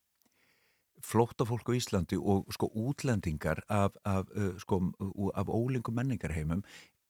[1.02, 4.30] flóttafólk á Íslandi og sko útlendingar af, af,
[4.62, 4.82] sko,
[5.34, 6.64] af ólingum menningarheimum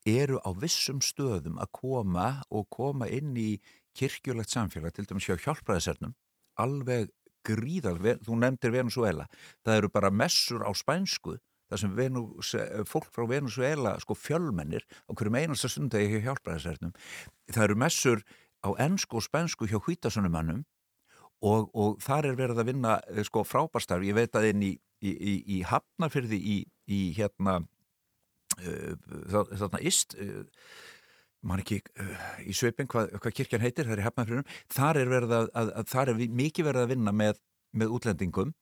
[0.08, 3.60] eru á vissum stöðum að koma og koma inn í
[3.98, 6.16] kirkjulegt samfélag, til dæmis hjá hjálpraðisernum,
[6.62, 7.12] alveg
[7.46, 9.28] gríðal, þú nefndir Venezuela,
[9.66, 11.36] það eru bara messur á spænsku,
[11.72, 12.54] það sem Venus,
[12.90, 16.96] fólk frá Venezuela, sko fjölmennir á hverjum einasta stundegi hjá hjálpraðisernum,
[17.52, 18.24] það eru messur
[18.62, 20.64] á ennsku og spænsku hjá hvítasunumannum
[21.42, 24.72] og, og þar er verið að vinna eh, sko frábærstarf, ég veit að inn í,
[25.02, 26.58] í, í, í Hafnarfyrði í,
[27.18, 27.62] hérna
[28.60, 28.94] uh,
[29.32, 30.44] þarna ist uh,
[31.42, 31.80] man ekki
[32.46, 35.90] í svipin hvað, hvað kirkjan heitir, það er í Hafnarfyrðunum þar er að, að, að
[35.90, 37.42] þar er mikið verið að vinna með,
[37.74, 38.54] með útlendingum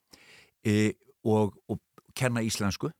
[0.63, 0.76] e,
[1.27, 1.81] og, og
[2.15, 2.93] kenna íslensku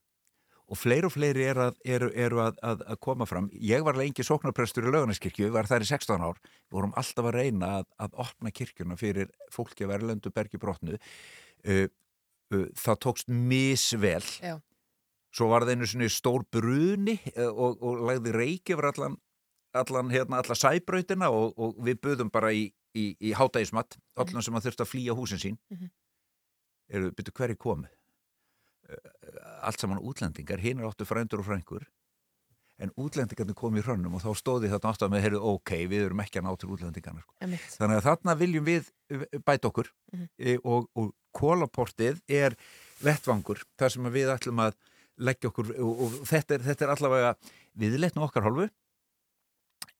[0.70, 3.48] og fleiri og fleiri eru að, eru, eru að, að, að koma fram.
[3.58, 7.26] Ég var lengi sóknarprestur í Laugarneskirkju, við varum þar í 16 ár við vorum alltaf
[7.30, 11.86] að reyna að, að opna kirkjuna fyrir fólki að verðlendu bergi brotnu uh,
[12.54, 14.56] uh, það tókst misvel Já.
[15.34, 19.18] svo var það einu svona stór bruni uh, og, og lagði reiki yfir allan
[19.74, 22.64] allan, hérna, alla sæbrautina og, og við buðum bara í,
[22.98, 25.90] í, í hátægismat, allan sem að þurfti að flýja húsin sín Mhm.
[26.90, 27.92] eru, byrju, hverju komið?
[29.62, 31.86] Allt saman útlendingar, hinn er áttu frændur og frængur
[32.80, 36.04] en útlendingarnir kom í hrönnum og þá stóði þetta átt að með, heyrðu, ok, við
[36.06, 37.24] erum ekki að ná til útlendingarnar.
[37.26, 37.76] sko.
[37.76, 38.88] Þannig að þarna viljum við
[39.44, 40.28] bæta okkur Mhm.
[40.38, 42.56] e, og, og kólaportið er
[43.04, 44.74] vettvangur, þar sem við ætlum að
[45.20, 47.34] leggja okkur, og, og þetta, er, þetta er allavega
[47.76, 48.70] viðleitn okkar hálfu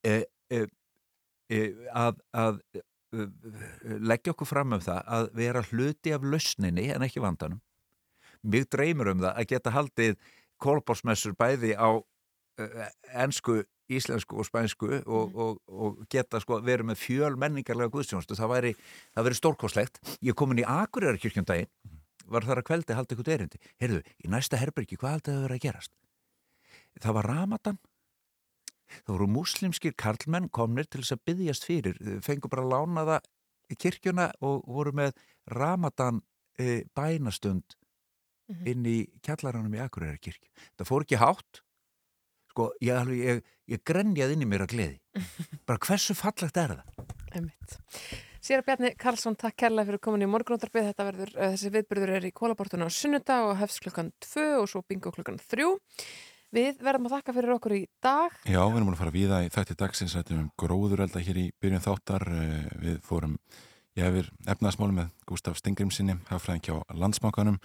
[0.02, 0.64] e, e,
[1.52, 1.60] e,
[1.92, 2.62] að, að
[4.00, 7.60] leggja okkur fram um það að vera hluti af lausninni en ekki vandanum
[8.42, 10.16] mjög dreymur um það að geta haldið
[10.60, 11.88] kólbórsmessur bæði á
[13.24, 18.52] ensku, íslensku og spænsku og, og, og geta sko verið með fjöl menningarlega guðstjónustu það
[18.52, 18.74] væri,
[19.16, 21.70] væri stórkoslegt ég er komin í Akureyrar kirkjundaginn
[22.30, 23.60] var þar að kveldi haldið eitthvað erindi.
[23.82, 25.92] Heyrðu, í næsta herbergi, hvað haldið það verið að gerast?
[27.00, 27.80] Það var Ramadan.
[28.90, 31.98] Það voru muslimskir karlmenn komnir til þess að byggjast fyrir.
[31.98, 33.28] Þau fengu bara að lána það
[33.70, 35.14] í kirkjuna og voru með
[35.50, 36.22] Ramadan
[38.50, 40.48] e, bænastund inn í kjallaranum í Akureyrar kirkju.
[40.78, 41.60] Það fór ekki hátt
[42.50, 44.98] sko, ég, alveg, ég, ég grenjaði inn í mér að gleði.
[45.68, 47.04] Bara hversu fallegt er það?
[47.30, 47.76] Einmitt.
[48.40, 50.90] Sér Bjarni Karlsson, takk kærlega fyrir komin í morgunóttarbið.
[50.90, 54.66] Þetta verður, uh, þessi viðbyrður er í kólabortuna á sunnudag og hefst klukkan 2 og
[54.72, 55.68] svo bingo klukkan 3.
[56.50, 58.32] Við verðum að þakka fyrir okkur í dag.
[58.48, 61.84] Já, við erum að fara víða í þætti dagsins rættum um gróðurelda hér í byrjun
[61.84, 63.36] þáttar Eh, við fórum,
[63.94, 67.60] ég hefur efnaðasmáli með Gustaf Stingrimsinni hafðfræðin hjá landsmákanum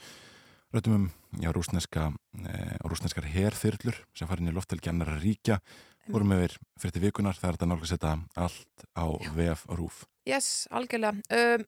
[0.76, 1.06] rættum um,
[1.42, 5.62] já, rúsneska e, rúsneskar herþyrlur sem farin í loftelgi annara ríkja
[6.10, 11.22] fórum yfir fyrir vikunar, það er þetta nálgast þetta allt á VF rúf Yes, algjörlega.
[11.30, 11.66] Um,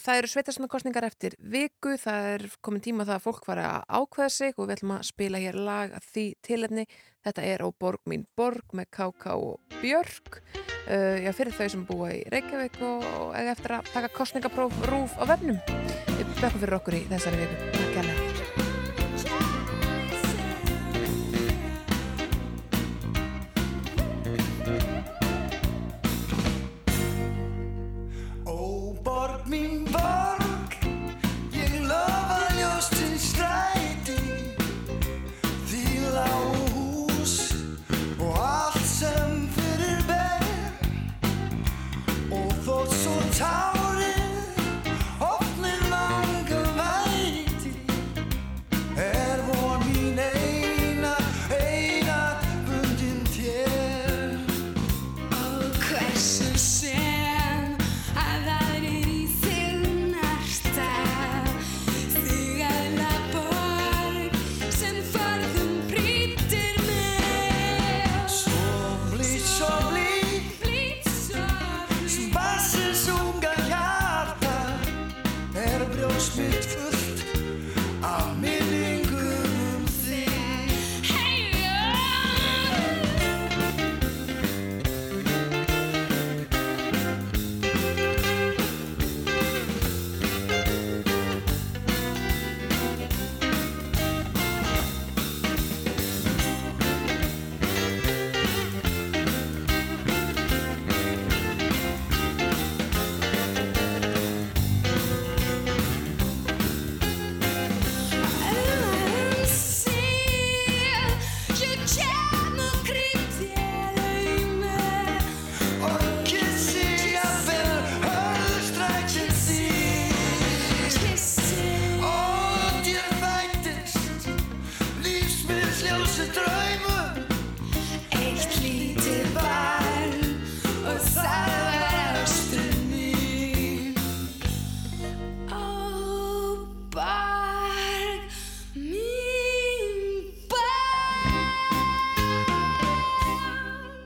[0.00, 4.28] það eru sveitarstofnarkostningar eftir viku, það er komin tíma það að fólk fara að ákveða
[4.32, 6.86] sig og við ætlum að spila hér lag að því tilefni.
[7.28, 10.40] Þetta er á Borg mín Borg með KK og Björk.
[10.88, 15.20] Uh, já, fyrir þau sem búa í Reykjavík og, og eftir að taka kostningapróf rúf
[15.20, 15.60] á vefnum.
[16.14, 17.70] Við bekkum fyrir okkur í þessari viku.
[17.76, 18.27] Takk